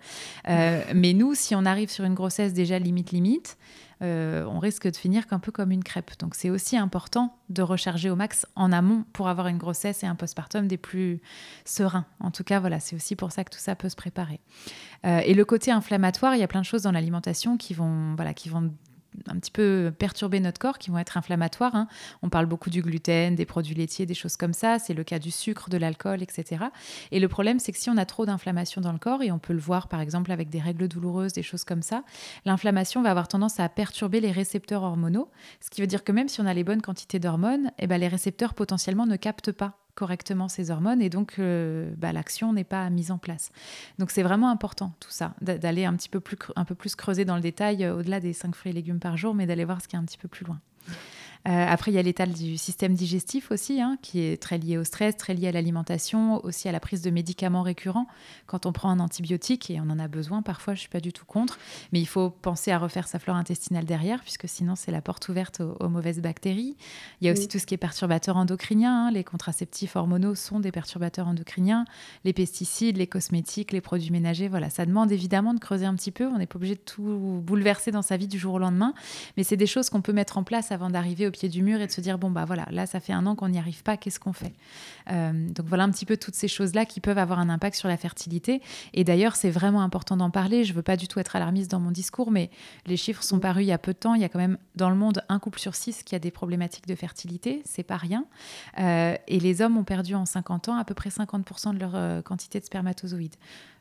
Euh, 0.49 0.83
mais 0.95 1.13
nous, 1.13 1.35
si 1.35 1.55
on 1.55 1.65
arrive 1.65 1.91
sur 1.91 2.05
une 2.05 2.15
grossesse 2.15 2.53
déjà 2.53 2.79
limite 2.79 3.11
limite, 3.11 3.57
euh, 4.03 4.45
on 4.47 4.59
risque 4.59 4.91
de 4.91 4.97
finir 4.97 5.27
qu'un 5.27 5.39
peu 5.39 5.53
comme 5.53 5.71
une 5.71 5.85
crêpe. 5.85 6.13
Donc 6.19 6.35
c'est 6.35 6.51
aussi 6.51 6.77
important 6.77 7.37
de 7.49 7.63
recharger 7.63 8.11
au 8.11 8.17
max 8.17 8.47
en 8.57 8.73
amont 8.73 9.05
pour 9.13 9.29
avoir 9.29 9.47
une 9.47 9.59
grossesse 9.59 10.03
et 10.03 10.07
un 10.07 10.15
postpartum 10.15 10.67
des 10.67 10.79
plus 10.79 11.21
sereins. 11.65 12.07
En 12.21 12.31
tout 12.31 12.45
cas, 12.45 12.61
voilà, 12.61 12.81
c'est 12.81 12.97
aussi 12.97 13.17
pour 13.17 13.33
ça 13.33 13.45
que 13.45 13.51
tout 13.51 13.61
ça 13.61 13.75
peut 13.77 13.89
se 13.89 13.97
préparer. 13.97 14.41
Euh, 15.05 15.21
et 15.25 15.35
le 15.35 15.45
côté 15.45 15.71
inflammatoire, 15.71 16.35
il 16.35 16.41
y 16.41 16.43
a 16.45 16.49
plein 16.49 16.61
de 16.61 16.67
choses 16.67 16.83
dans 16.83 16.93
l'alimentation 16.93 17.57
qui 17.57 17.75
vont, 17.75 18.15
voilà, 18.17 18.33
qui 18.33 18.49
vont 18.49 18.73
un 19.27 19.39
petit 19.39 19.51
peu 19.51 19.93
perturber 19.99 20.41
notre 20.41 20.59
corps, 20.59 20.79
qui 20.79 20.91
vont 20.91 20.99
être 20.99 21.17
inflammatoires. 21.17 21.75
Hein. 21.75 21.89
On 22.23 22.29
parle 22.29 22.47
beaucoup 22.47 22.71
du 22.71 22.83
gluten, 22.83 23.35
des 23.35 23.45
produits 23.45 23.75
laitiers, 23.75 24.07
des 24.07 24.15
choses 24.15 24.37
comme 24.37 24.53
ça. 24.53 24.79
C'est 24.79 24.95
le 24.95 25.05
cas 25.05 25.19
du 25.19 25.31
sucre, 25.31 25.71
de 25.71 25.77
l'alcool, 25.77 26.23
etc. 26.23 26.65
Et 27.11 27.21
le 27.21 27.29
problème, 27.29 27.59
c'est 27.59 27.73
que 27.73 27.79
si 27.79 27.91
on 27.91 27.97
a 27.97 28.05
trop 28.05 28.27
d'inflammation 28.27 28.81
dans 28.81 28.93
le 28.93 28.99
corps, 28.99 29.23
et 29.23 29.31
on 29.33 29.39
peut 29.39 29.53
le 29.53 29.61
voir 29.61 29.89
par 29.89 30.01
exemple 30.01 30.33
avec 30.33 30.49
des 30.49 30.61
règles 30.61 30.89
douloureuses, 30.89 31.33
des 31.33 31.43
choses 31.43 31.65
comme 31.65 31.83
ça, 31.83 32.03
l'inflammation 32.45 33.03
va 33.03 33.11
avoir 33.11 33.29
tendance 33.29 33.61
à 33.61 33.69
perturber 33.69 34.21
les 34.21 34.33
récepteurs 34.33 34.83
hormonaux. 34.83 35.31
Ce 35.61 35.71
qui 35.71 35.81
veut 35.81 35.87
dire 35.87 36.05
que 36.05 36.13
même 36.13 36.29
si 36.29 36.41
on 36.41 36.47
a 36.47 36.55
les 36.55 36.65
bonnes 36.65 36.83
quantités 36.83 37.19
d'hormones, 37.19 37.71
eh 37.79 37.87
ben, 37.87 37.99
les 37.99 38.09
récepteurs 38.09 38.55
potentiellement 38.55 39.07
ne 39.07 39.17
captent 39.17 39.53
pas 39.53 39.80
correctement 39.95 40.49
ces 40.49 40.71
hormones 40.71 41.03
et 41.03 41.11
donc 41.11 41.37
euh, 41.39 41.91
bah, 41.97 42.13
l'action 42.13 42.53
n'est 42.53 42.65
pas 42.65 42.89
mise 42.91 43.11
en 43.11 43.19
place. 43.19 43.51
Donc 43.99 44.11
c'est 44.11 44.23
vraiment 44.23 44.51
important 44.51 44.93
tout 45.01 45.11
ça, 45.11 45.35
d'aller 45.41 45.85
un 45.85 45.95
petit 45.95 46.09
peu 46.09 46.21
plus, 46.21 46.37
un 46.57 46.65
peu 46.65 46.75
plus 46.75 46.95
creuser 46.95 47.25
dans 47.25 47.37
le 47.37 47.43
détail 47.43 47.85
euh, 47.85 47.97
au-delà 47.97 48.21
des 48.21 48.33
5 48.33 48.55
fruits 48.55 48.71
et 48.71 48.75
légumes 48.75 49.01
par 49.01 49.17
jour, 49.17 49.35
mais 49.35 49.47
d'aller 49.47 49.65
voir 49.65 49.81
ce 49.81 49.89
qui 49.89 49.97
est 49.97 49.99
un 49.99 50.05
petit 50.05 50.19
peu 50.19 50.29
plus 50.29 50.45
loin. 50.45 50.61
Euh, 51.49 51.67
après, 51.69 51.91
il 51.91 51.95
y 51.95 51.99
a 51.99 52.03
l'état 52.03 52.27
du 52.27 52.59
système 52.59 52.95
digestif 52.95 53.51
aussi, 53.51 53.81
hein, 53.81 53.97
qui 54.03 54.21
est 54.21 54.41
très 54.41 54.59
lié 54.59 54.77
au 54.77 54.85
stress, 54.85 55.17
très 55.17 55.35
lié 55.35 55.49
à 55.49 55.53
l'alimentation, 55.53 56.45
aussi 56.45 56.69
à 56.69 56.73
la 56.73 56.81
prise 56.81 57.01
de 57.01 57.11
médicaments 57.11 57.63
récurrents. 57.63 58.07
Quand 58.47 58.67
on 58.67 58.73
prend 58.73 58.91
un 58.91 59.01
antibiotique, 59.01 59.71
et 59.71 59.81
on 59.81 59.89
en 59.91 59.99
a 59.99 60.07
besoin 60.07 60.43
parfois, 60.43 60.75
je 60.75 60.79
ne 60.79 60.81
suis 60.81 60.89
pas 60.91 61.01
du 61.01 61.13
tout 61.13 61.25
contre, 61.25 61.59
mais 61.93 62.01
il 62.01 62.07
faut 62.07 62.31
penser 62.31 62.73
à 62.73 62.79
refaire 62.79 63.09
sa 63.09 63.19
flore 63.19 63.37
intestinale 63.37 63.87
derrière, 63.87 64.21
puisque 64.21 64.49
sinon 64.49 64.77
c'est 64.77 64.91
la 64.91 65.01
porte 65.01 65.29
ouverte 65.29 65.61
aux, 65.61 65.89
mauvaises 65.89 66.21
bactéries. 66.21 66.77
Il 67.21 67.27
y 67.27 67.31
a 67.31 67.33
aussi 67.33 67.49
tout 67.49 67.59
ce 67.59 67.67
qui 67.67 67.75
est 67.75 67.79
perturbateur 67.79 68.37
endocrinien. 68.37 69.07
Hein. 69.07 69.11
Les 69.11 69.25
contraceptifs 69.25 69.97
hormonaux 69.97 70.35
sont 70.35 70.61
des 70.61 70.73
perturbateurs 70.73 71.27
endocriniens. 71.27 71.85
Les 72.25 72.33
pesticides, 72.33 72.99
les 72.99 73.07
cosmétiques, 73.07 73.73
les 73.73 73.81
produits 73.81 74.11
ménagers, 74.11 74.49
voilà, 74.49 74.69
ça 74.69 74.85
demande 74.85 75.11
évidemment 75.11 75.55
de 75.55 75.59
creuser 75.59 75.87
un 75.87 75.95
petit 75.95 76.13
peu. 76.13 76.27
On 76.27 76.39
n'est 76.39 76.47
pas 76.47 76.57
obligé 76.57 76.75
de 76.75 76.81
tout 76.81 77.41
bouleverser 77.43 77.91
dans 77.91 78.03
sa 78.03 78.17
vie 78.17 78.29
du 78.29 78.39
jour 78.39 78.55
au 78.55 78.59
lendemain, 78.59 78.93
mais 79.37 79.43
c'est 79.43 79.57
des 79.57 79.67
choses 79.67 79.89
qu'on 79.89 80.03
peut 80.03 80.13
mettre 80.13 80.37
en 80.37 80.45
place 80.45 80.71
avant 80.71 80.91
d'arriver 80.91 81.27
au 81.31 81.33
pied 81.33 81.49
du 81.49 81.63
mur 81.63 81.81
et 81.81 81.87
de 81.87 81.93
se 81.93 82.01
dire 82.01 82.19
bon 82.19 82.31
bah 82.31 82.45
voilà 82.45 82.67
là 82.71 82.87
ça 82.87 83.01
fait 83.01 83.13
un 83.13 83.25
an 83.27 83.35
qu'on 83.35 83.49
n'y 83.49 83.59
arrive 83.59 83.83
pas 83.83 83.97
qu'est-ce 83.97 84.21
qu'on 84.21 84.33
fait? 84.33 84.53
Euh, 85.11 85.49
donc 85.49 85.67
voilà 85.67 85.85
un 85.85 85.91
petit 85.91 86.05
peu 86.05 86.17
toutes 86.17 86.35
ces 86.35 86.49
choses 86.49 86.75
là 86.75 86.85
qui 86.85 87.01
peuvent 87.01 87.19
avoir 87.19 87.39
un 87.39 87.49
impact 87.49 87.77
sur 87.77 87.89
la 87.89 87.97
fertilité. 87.97 88.61
Et 88.93 89.05
d'ailleurs 89.05 89.37
c'est 89.37 89.51
vraiment 89.51 89.83
important 89.83 90.17
d'en 90.17 90.31
parler. 90.31 90.65
Je 90.65 90.73
veux 90.73 90.83
pas 90.83 90.97
du 90.97 91.09
tout 91.09 91.21
être 91.21 91.37
alarmiste 91.37 91.71
dans 91.71 91.81
mon 91.81 91.93
discours 91.93 92.31
mais 92.31 92.51
les 92.87 92.97
chiffres 92.97 93.23
sont 93.23 93.39
parus 93.39 93.65
il 93.65 93.69
y 93.69 93.73
a 93.73 93.79
peu 93.79 93.93
de 93.93 93.99
temps. 93.99 94.15
Il 94.15 94.21
y 94.21 94.25
a 94.25 94.29
quand 94.29 94.39
même 94.39 94.59
dans 94.75 94.91
le 94.91 94.97
monde 94.97 95.23
un 95.29 95.39
couple 95.39 95.61
sur 95.61 95.75
six 95.75 96.03
qui 96.03 96.15
a 96.15 96.19
des 96.19 96.31
problématiques 96.31 96.87
de 96.87 96.95
fertilité. 96.95 97.63
C'est 97.65 97.83
pas 97.85 97.97
rien. 97.97 98.27
Euh, 98.79 99.17
et 99.29 99.41
les 99.41 99.63
hommes 99.63 99.77
ont 99.79 99.85
perdu 99.85 100.15
en 100.15 100.27
50 100.27 100.69
ans 100.69 100.77
à 100.77 100.85
peu 100.85 100.95
près 100.95 101.11
50% 101.11 101.75
de 101.75 101.79
leur 101.79 101.93
euh, 101.95 102.23
quantité 102.23 102.61
de 102.61 102.65
spermatozoïdes 102.65 103.37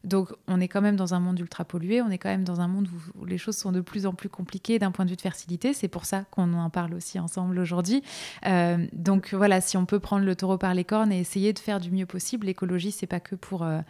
donc 0.06 0.30
on 0.48 0.62
est 0.62 0.70
quand 0.70 0.82
même 0.82 0.96
dans 0.96 1.14
un 1.14 1.20
monde 1.20 1.40
ultra 1.40 1.66
pollué, 1.66 2.02
on 2.02 2.10
est 2.10 2.18
quand 2.18 2.30
même 2.30 2.46
dans 2.46 2.62
un 2.62 2.70
monde 2.70 2.88
où, 3.18 3.26
les 3.26 3.38
choses 3.38 3.58
sont 3.58 3.74
de 3.74 3.82
plus 3.82 4.06
en 4.06 4.14
plus 4.14 4.30
compliquées 4.30 4.80
d'un 4.80 4.92
point 4.92 5.04
de 5.04 5.10
vue 5.10 5.18
de 5.18 5.22
fertilité. 5.22 5.74
C'est 5.74 5.90
pour 5.90 6.06
ça 6.06 6.24
qu'on 6.32 6.54
en 6.54 6.70
parle 6.70 6.94
aussi 6.94 7.20
ensemble 7.20 7.60
aujourd'hui. 7.60 8.02
Euh, 8.46 8.88
donc 8.94 9.34
voilà, 9.34 9.60
si 9.60 9.76
on 9.76 9.86
peut 9.86 10.00
prendre 10.00 10.26
le 10.26 10.36
taureau 10.36 10.58
par 10.58 10.74
les 10.74 10.86
cornes 10.86 11.12
et 11.12 11.20
essayer 11.20 11.52
de 11.52 11.60
faire 11.60 11.82
du 11.82 11.92
mieux 11.92 12.06
possible, 12.06 12.48
l'écologie 12.48 12.92
c'est 12.92 13.08
pas 13.08 13.20
que 13.20 13.36
pour 13.36 13.64
euh, 13.64 13.82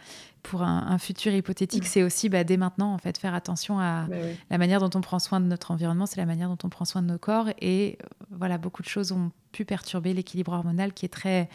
pour 0.42 0.62
un, 0.62 0.96
futur 0.96 1.32
hypothétique, 1.34 1.86
c'est 1.86 2.02
aussi 2.02 2.30
bah, 2.30 2.44
dès 2.44 2.56
maintenant 2.56 2.94
en 2.94 2.98
fait 2.98 3.18
faire 3.18 3.34
attention 3.34 3.78
à 3.78 4.06
la 4.48 4.56
manière 4.56 4.80
dont 4.80 4.98
on 4.98 5.02
prend 5.02 5.18
soin 5.18 5.38
de 5.38 5.44
notre 5.44 5.70
environnement, 5.70 6.06
c'est 6.06 6.16
la 6.16 6.26
manière 6.26 6.48
dont 6.48 6.58
on 6.64 6.70
prend 6.70 6.86
soin 6.86 7.02
de 7.02 7.06
nos 7.06 7.18
corps 7.18 7.48
et 7.60 7.98
euh, 8.02 8.06
voilà 8.30 8.56
beaucoup 8.56 8.82
de 8.82 8.88
choses 8.88 9.12
ont 9.12 9.30
pu 9.52 9.66
perturber 9.66 10.14
l'équilibre 10.14 10.52
hormonal 10.52 10.94
qui 10.94 11.04
est 11.04 11.10
très 11.10 11.50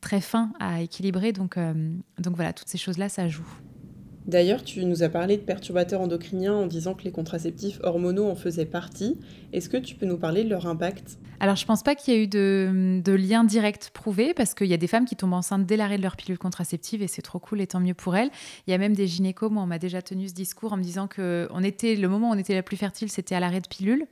très 0.00 0.20
fin 0.20 0.52
à 0.60 0.80
équilibrer. 0.80 1.32
Donc 1.32 1.58
donc 2.18 2.36
voilà, 2.36 2.52
toutes 2.52 2.68
ces 2.68 2.78
choses 2.78 2.96
là 2.96 3.08
ça 3.08 3.28
joue. 3.28 3.48
D'ailleurs, 4.28 4.62
tu 4.62 4.84
nous 4.84 5.02
as 5.02 5.08
parlé 5.08 5.38
de 5.38 5.42
perturbateurs 5.42 6.02
endocriniens 6.02 6.52
en 6.52 6.66
disant 6.66 6.92
que 6.92 7.02
les 7.04 7.10
contraceptifs 7.10 7.80
hormonaux 7.82 8.28
en 8.28 8.34
faisaient 8.34 8.66
partie. 8.66 9.18
Est-ce 9.54 9.70
que 9.70 9.78
tu 9.78 9.94
peux 9.94 10.04
nous 10.04 10.18
parler 10.18 10.44
de 10.44 10.50
leur 10.50 10.66
impact? 10.66 11.18
Alors, 11.40 11.56
je 11.56 11.62
ne 11.62 11.66
pense 11.66 11.82
pas 11.82 11.94
qu'il 11.94 12.12
y 12.12 12.16
ait 12.18 12.24
eu 12.24 12.26
de, 12.26 13.12
lien 13.14 13.42
direct 13.42 13.88
prouvé 13.94 14.34
parce 14.34 14.52
qu'il 14.52 14.66
y 14.66 14.74
a 14.74 14.76
des 14.76 14.86
femmes 14.86 15.06
qui 15.06 15.16
tombent 15.16 15.32
enceintes 15.32 15.64
dès 15.64 15.78
l'arrêt 15.78 15.96
de 15.96 16.02
leur 16.02 16.14
pilule 16.14 16.36
contraceptive 16.36 17.00
et 17.00 17.06
c'est 17.06 17.22
trop 17.22 17.38
cool 17.38 17.62
et 17.62 17.66
tant 17.66 17.80
mieux 17.80 17.94
pour 17.94 18.16
elles. 18.16 18.28
Il 18.66 18.70
y 18.70 18.74
a 18.74 18.78
même 18.78 18.94
des 18.94 19.06
gynécos, 19.06 19.50
moi, 19.50 19.62
on 19.62 19.66
m'a 19.66 19.78
déjà 19.78 20.02
tenu 20.02 20.28
ce 20.28 20.34
discours 20.34 20.74
en 20.74 20.76
me 20.76 20.82
disant 20.82 21.06
que 21.06 21.48
on 21.50 21.64
était, 21.64 21.96
le 21.96 22.08
moment 22.08 22.28
où 22.28 22.34
on 22.34 22.38
était 22.38 22.54
la 22.54 22.62
plus 22.62 22.76
fertile, 22.76 23.10
c'était 23.10 23.34
à 23.34 23.40
l'arrêt 23.40 23.62
de 23.62 23.68
pilule. 23.68 24.06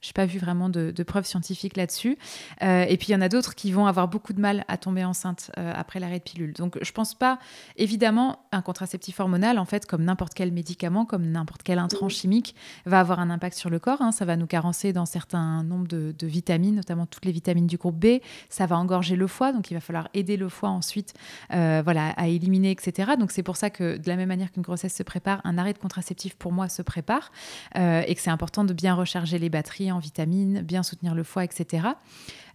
Je 0.00 0.08
n'ai 0.08 0.12
pas 0.12 0.26
vu 0.26 0.38
vraiment 0.38 0.68
de, 0.68 0.92
preuves 1.02 1.26
scientifiques 1.26 1.76
là-dessus. 1.76 2.18
Euh, 2.62 2.84
et 2.88 2.96
puis 2.96 3.08
il 3.08 3.12
y 3.12 3.16
en 3.16 3.20
a 3.20 3.28
d'autres 3.28 3.54
qui 3.54 3.70
vont 3.70 3.86
avoir 3.86 4.08
beaucoup 4.08 4.32
de 4.32 4.40
mal 4.40 4.64
à 4.68 4.76
tomber 4.76 5.04
enceinte 5.04 5.50
euh, 5.58 5.72
après 5.74 6.00
l'arrêt 6.00 6.18
de 6.18 6.24
pilule. 6.24 6.52
Donc 6.52 6.78
je 6.82 6.92
pense 6.92 7.14
pas, 7.14 7.38
évidemment, 7.76 8.40
un 8.52 8.62
contraceptif 8.62 9.20
hormonal, 9.20 9.58
en 9.58 9.64
fait, 9.64 9.86
comme 9.86 10.04
n'importe 10.04 10.34
quel 10.34 10.52
médicament, 10.52 11.04
comme 11.04 11.26
n'importe 11.26 11.62
quel 11.62 11.78
intrant 11.78 12.08
chimique, 12.08 12.54
va 12.84 13.00
avoir 13.00 13.20
un 13.20 13.30
impact 13.30 13.56
sur 13.56 13.70
le 13.70 13.78
corps. 13.78 14.02
Hein. 14.02 14.12
Ça 14.12 14.24
va 14.24 14.36
nous 14.36 14.46
carencer 14.46 14.92
dans 14.92 15.06
certains 15.06 15.62
nombres 15.62 15.86
de, 15.88 16.14
vitamines, 16.26 16.74
notamment 16.74 17.06
toutes 17.06 17.24
les 17.24 17.32
vitamines 17.32 17.66
du 17.66 17.76
groupe 17.76 17.96
B. 17.96 18.20
Ça 18.48 18.66
va 18.66 18.76
engorger 18.76 19.16
le 19.16 19.26
foie, 19.26 19.52
donc 19.52 19.70
il 19.70 19.74
va 19.74 19.80
falloir 19.80 20.08
aider 20.12 20.36
le 20.36 20.48
foie 20.48 20.70
ensuite 20.70 21.14
euh, 21.52 21.82
voilà, 21.84 22.10
à 22.10 22.26
éliminer, 22.26 22.72
etc. 22.72 23.12
Donc 23.18 23.30
c'est 23.30 23.44
pour 23.44 23.56
ça 23.56 23.70
que 23.70 23.96
de 23.96 24.08
la 24.08 24.16
même 24.16 24.28
manière 24.28 24.50
qu'une 24.50 24.62
grossesse 24.62 24.94
se 24.94 25.02
prépare, 25.02 25.40
un 25.44 25.56
arrêt 25.56 25.72
de 25.72 25.78
contraceptif 25.78 26.34
pour 26.34 26.52
moi 26.52 26.68
se 26.68 26.82
prépare 26.82 27.30
et 27.74 28.14
que 28.14 28.20
c'est 28.20 28.30
important 28.30 28.64
de 28.64 28.72
bien 28.72 28.94
recharger 28.94 29.38
les 29.38 29.48
batteries 29.48 29.85
en 29.92 29.98
vitamines, 29.98 30.62
bien 30.62 30.82
soutenir 30.82 31.14
le 31.14 31.22
foie, 31.22 31.44
etc. 31.44 31.88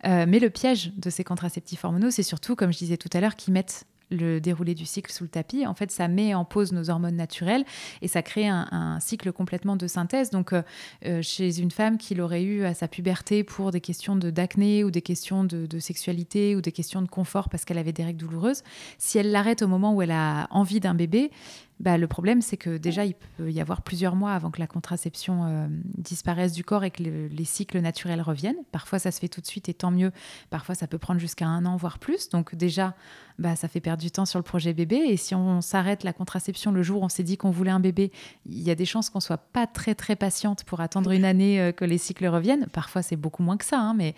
Euh, 0.06 0.26
mais 0.28 0.40
le 0.40 0.50
piège 0.50 0.94
de 0.98 1.10
ces 1.10 1.24
contraceptifs 1.24 1.84
hormonaux, 1.86 2.12
c'est 2.12 2.24
surtout, 2.24 2.56
comme 2.56 2.72
je 2.74 2.78
disais 2.78 2.98
tout 2.98 3.10
à 3.14 3.22
l'heure, 3.22 3.36
qu'ils 3.36 3.54
mettent 3.54 3.86
le 4.12 4.40
déroulé 4.40 4.76
du 4.76 4.86
cycle 4.86 5.12
sous 5.12 5.24
le 5.24 5.30
tapis. 5.30 5.66
En 5.66 5.74
fait, 5.74 5.90
ça 5.90 6.08
met 6.08 6.34
en 6.34 6.46
pause 6.46 6.74
nos 6.74 6.90
hormones 6.90 7.16
naturelles 7.16 7.64
et 8.02 8.08
ça 8.08 8.22
crée 8.22 8.48
un, 8.48 9.00
cycle 9.00 9.32
complètement 9.32 9.76
de 9.76 9.88
synthèse. 9.88 10.30
Donc, 10.30 10.54
euh, 10.54 10.62
euh, 11.06 11.22
chez 11.22 11.60
une 11.60 11.72
femme 11.72 11.98
qui 11.98 12.14
l'aurait 12.14 12.44
eu 12.44 12.66
à 12.66 12.74
sa 12.74 12.88
puberté 12.88 13.44
pour 13.44 13.72
des 13.72 13.82
questions 13.82 14.16
d'acné 14.16 14.84
ou 14.84 14.92
des 14.92 15.02
questions 15.02 15.44
de, 15.44 15.80
sexualité 15.80 16.56
ou 16.56 16.62
des 16.62 16.72
questions 16.72 17.02
de 17.02 17.08
confort 17.08 17.50
parce 17.50 17.66
qu'elle 17.66 17.78
avait 17.78 17.94
des 17.94 18.04
règles 18.04 18.20
douloureuses, 18.20 18.64
si 18.98 19.18
elle 19.18 19.32
l'arrête 19.32 19.62
au 19.62 19.68
moment 19.68 19.96
où 19.96 20.02
elle 20.02 20.12
a 20.12 20.48
envie 20.52 20.80
d'un 20.80 20.94
bébé, 20.94 21.32
bah, 21.82 21.98
le 21.98 22.06
problème, 22.06 22.44
c'est 22.44 22.58
que 22.58 22.78
déjà, 22.78 23.06
il 23.06 23.16
peut 23.16 23.52
y 23.52 23.60
avoir 23.60 23.82
plusieurs 23.82 24.16
mois 24.16 24.34
avant 24.34 24.52
que 24.52 24.60
la 24.60 24.68
contraception 24.68 25.46
euh, 25.46 25.68
disparaisse 25.98 26.54
du 26.54 26.64
corps 26.64 26.84
et 26.84 26.92
que 26.92 27.02
les 27.02 27.46
cycles 27.46 27.80
naturels 27.80 28.22
reviennent. 28.22 28.64
Parfois, 28.72 29.00
ça 29.00 29.10
se 29.10 29.20
fait 29.20 29.28
tout 29.28 29.42
de 29.42 29.48
suite 29.48 29.68
et 29.68 29.74
tant 29.74 29.90
mieux. 29.90 30.12
Parfois, 30.52 30.76
ça 30.76 30.86
peut 30.86 31.00
prendre 31.00 31.20
jusqu'à 31.20 31.48
un 31.48 31.66
an, 31.66 31.78
voire 31.78 31.98
plus. 31.98 32.30
Donc 32.30 32.54
déjà, 32.54 32.94
bah, 33.40 33.56
ça 33.56 33.68
fait 33.68 33.80
perdre 33.80 34.04
du 34.04 34.12
temps 34.12 34.28
sur 34.28 34.38
le 34.38 34.44
projet 34.44 34.74
bébé. 34.74 34.98
Et 34.98 35.18
si 35.18 35.34
on 35.34 35.62
s'arrête 35.62 36.04
la 36.04 36.14
contraception 36.14 36.72
le 36.72 36.84
jour 36.84 37.02
où 37.02 37.06
on 37.06 37.10
s'est 37.10 37.24
dit 37.24 37.36
qu'on 37.36 37.50
voulait 37.50 37.72
un 37.72 37.80
bébé, 37.80 38.12
il 38.46 38.62
y 38.62 38.70
a 38.70 38.76
des 38.76 38.86
chances 38.86 39.10
qu'on 39.10 39.20
soit 39.20 39.40
pas 39.40 39.66
très, 39.66 39.96
très 39.96 40.16
patiente 40.16 40.64
pour 40.66 40.82
attendre 40.82 41.10
une 41.10 41.26
année 41.26 41.60
euh, 41.60 41.72
que 41.72 41.84
les 41.84 41.98
cycles 41.98 42.28
reviennent. 42.28 42.68
Parfois, 42.72 43.02
c'est 43.02 43.16
beaucoup 43.16 43.42
moins 43.42 43.58
que 43.58 43.66
ça, 43.66 43.80
hein, 43.80 43.96
mais 43.96 44.14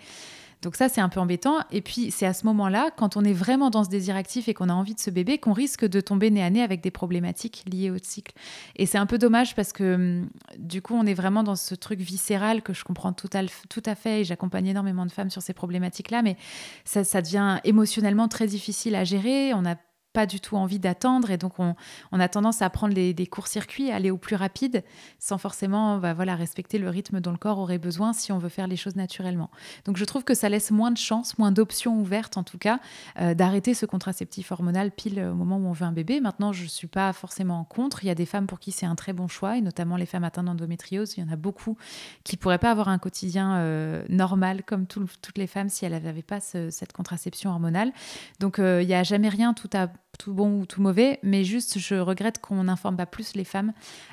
donc 0.64 0.76
ça, 0.76 0.88
c'est 0.88 1.02
un 1.02 1.10
peu 1.10 1.20
embêtant. 1.20 1.58
Et 1.70 1.82
puis, 1.82 2.10
c'est 2.10 2.24
à 2.24 2.32
ce 2.32 2.46
moment-là, 2.46 2.90
quand 2.96 3.16
on 3.16 3.22
est 3.22 3.34
vraiment 3.34 3.68
dans 3.68 3.84
ce 3.84 3.90
désir 3.90 4.16
actif 4.16 4.48
et 4.48 4.54
qu'on 4.54 4.70
a 4.70 4.72
envie 4.72 4.94
de 4.94 4.98
ce 4.98 5.10
bébé, 5.10 5.36
qu'on 5.36 5.52
risque 5.52 5.84
de 5.84 6.00
tomber 6.00 6.30
nez 6.30 6.42
à 6.42 6.48
nez 6.48 6.62
avec 6.62 6.80
des 6.80 6.90
problématiques 6.90 7.64
liées 7.70 7.90
au 7.90 7.98
cycle. 8.02 8.34
Et 8.76 8.86
c'est 8.86 8.96
un 8.96 9.04
peu 9.04 9.18
dommage 9.18 9.54
parce 9.54 9.72
que 9.72 9.94
hum, 9.94 10.28
du 10.58 10.80
coup, 10.80 10.94
on 10.94 11.04
est 11.04 11.14
vraiment 11.14 11.42
dans 11.42 11.54
ce 11.54 11.74
truc 11.74 12.00
viscéral 12.00 12.62
que 12.62 12.72
je 12.72 12.82
comprends 12.82 13.12
tout 13.12 13.28
à, 13.34 13.94
fait 13.94 14.22
et 14.22 14.24
j'accompagne 14.24 14.66
énormément 14.66 15.04
de 15.04 15.12
femmes 15.12 15.30
sur 15.30 15.42
ces 15.42 15.52
problématiques-là, 15.52 16.22
mais 16.22 16.36
ça, 16.84 17.04
ça 17.04 17.20
devient 17.20 17.58
émotionnellement 17.64 18.28
très 18.28 18.46
difficile 18.46 18.94
à 18.94 19.04
gérer. 19.04 19.52
On 19.52 19.66
a 19.66 19.76
pas 20.14 20.26
du 20.26 20.40
tout 20.40 20.56
envie 20.56 20.78
d'attendre 20.78 21.30
et 21.32 21.36
donc 21.36 21.58
on, 21.58 21.74
a 22.12 22.28
tendance 22.28 22.62
à 22.62 22.70
prendre 22.70 22.94
des, 22.94 23.26
courts-circuits, 23.26 23.90
aller 23.90 24.10
au 24.10 24.16
plus 24.16 24.36
rapide 24.36 24.84
sans 25.18 25.38
forcément 25.38 25.98
bah, 25.98 26.14
voilà, 26.14 26.36
respecter 26.36 26.78
le 26.78 26.88
rythme 26.88 27.20
dont 27.20 27.32
le 27.32 27.36
corps 27.36 27.58
aurait 27.58 27.78
besoin 27.78 28.12
si 28.12 28.30
on 28.30 28.38
veut 28.38 28.48
faire 28.48 28.68
les 28.68 28.76
choses 28.76 28.94
naturellement. 28.94 29.50
Donc 29.84 29.96
je 29.96 30.04
trouve 30.04 30.22
que 30.22 30.34
ça 30.34 30.48
laisse 30.48 30.70
moins 30.70 30.92
de 30.92 30.96
chances, 30.96 31.36
moins 31.36 31.50
d'options 31.50 32.00
ouvertes 32.00 32.36
en 32.36 32.44
tout 32.44 32.58
cas, 32.58 32.78
euh, 33.20 33.34
d'arrêter 33.34 33.74
ce 33.74 33.86
contraceptif 33.86 34.52
hormonal 34.52 34.92
pile 34.92 35.20
au 35.20 35.34
moment 35.34 35.56
où 35.56 35.66
on 35.66 35.72
veut 35.72 35.84
un 35.84 35.92
bébé. 35.92 36.20
Maintenant, 36.20 36.52
je 36.52 36.62
ne 36.62 36.68
suis 36.68 36.86
pas 36.86 37.12
forcément 37.12 37.64
contre. 37.64 38.04
Il 38.04 38.06
y 38.06 38.10
a 38.10 38.14
des 38.14 38.26
femmes 38.26 38.46
pour 38.46 38.60
qui 38.60 38.70
c'est 38.70 38.86
un 38.86 38.94
très 38.94 39.12
bon 39.12 39.26
choix 39.26 39.58
et 39.58 39.60
notamment 39.60 39.96
les 39.96 40.06
femmes 40.06 40.24
atteintes 40.24 40.46
d'endométriose. 40.46 41.14
Il 41.16 41.24
y 41.24 41.28
en 41.28 41.32
a 41.32 41.36
beaucoup 41.36 41.76
qui 42.22 42.36
pourraient 42.36 42.58
pas 42.58 42.70
avoir 42.70 42.88
un 42.88 42.98
quotidien 42.98 43.56
euh, 43.56 44.04
normal 44.08 44.62
comme 44.62 44.86
toutes 44.86 45.38
les 45.38 45.48
femmes 45.48 45.68
si 45.68 45.84
elles 45.84 46.00
n'avaient 46.00 46.22
pas 46.22 46.38
cette 46.40 46.92
contraception 46.92 47.50
hormonale. 47.50 47.92
Donc 48.38 48.60
euh, 48.60 48.80
il 48.80 48.86
n'y 48.86 48.94
a 48.94 49.02
jamais 49.02 49.28
rien 49.28 49.54
tout 49.54 49.70
à 49.72 49.88
tout 50.16 50.34
bon 50.34 50.60
ou 50.60 50.66
tout 50.66 50.82
mauvais, 50.82 51.18
mais 51.22 51.44
juste 51.44 51.78
je 51.78 51.94
regrette 51.94 52.38
qu'on 52.40 52.64
n'informe 52.64 52.96
pas 52.96 53.06
plus 53.06 53.34
les 53.34 53.44
femmes 53.44 53.72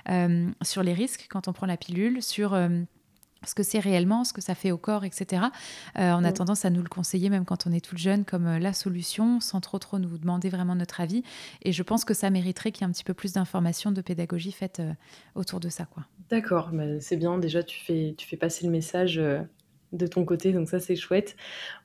euh, 0.10 0.50
sur 0.62 0.84
les 0.84 0.94
risques 0.94 1.28
quand 1.30 1.48
on 1.48 1.54
prend 1.54 1.66
la 1.66 1.78
pilule, 1.78 2.22
sur 2.22 2.54
euh, 2.54 2.70
ce 3.46 3.56
que 3.56 3.64
c'est 3.64 3.80
réellement, 3.80 4.24
ce 4.24 4.34
que 4.34 4.42
ça 4.42 4.56
fait 4.56 4.72
au 4.72 4.78
corps, 4.78 5.04
etc. 5.04 5.44
Euh, 5.98 6.14
on 6.14 6.24
a 6.24 6.32
tendance 6.32 6.66
à 6.66 6.70
nous 6.70 6.82
le 6.82 6.90
conseiller 6.90 7.30
même 7.30 7.46
quand 7.46 7.66
on 7.66 7.72
est 7.72 7.84
toute 7.84 7.98
jeune 7.98 8.26
comme 8.26 8.58
la 8.58 8.74
solution, 8.74 9.40
sans 9.40 9.62
trop 9.62 9.80
trop 9.80 10.00
nous 10.00 10.18
demander 10.18 10.50
vraiment 10.50 10.76
notre 10.76 11.02
avis. 11.02 11.24
Et 11.64 11.72
je 11.72 11.84
pense 11.84 12.06
que 12.06 12.14
ça 12.14 12.30
mériterait 12.30 12.72
qu'il 12.72 12.82
y 12.82 12.86
ait 12.86 12.90
un 12.90 12.94
petit 12.94 13.04
peu 13.04 13.14
plus 13.14 13.34
d'informations, 13.34 13.92
de 13.92 14.02
pédagogie 14.02 14.52
faite 14.52 14.82
autour 15.36 15.60
de 15.60 15.70
ça. 15.70 15.86
quoi. 15.86 16.06
D'accord, 16.30 16.72
c'est 17.00 17.18
bien. 17.18 17.38
Déjà, 17.40 17.64
tu 17.64 17.84
fais, 17.84 18.14
tu 18.18 18.28
fais 18.28 18.38
passer 18.38 18.66
le 18.66 18.72
message 18.72 19.20
de 19.92 20.08
ton 20.08 20.26
côté, 20.26 20.54
donc 20.54 20.70
ça 20.70 20.80
c'est 20.80 20.96
chouette. 20.96 21.36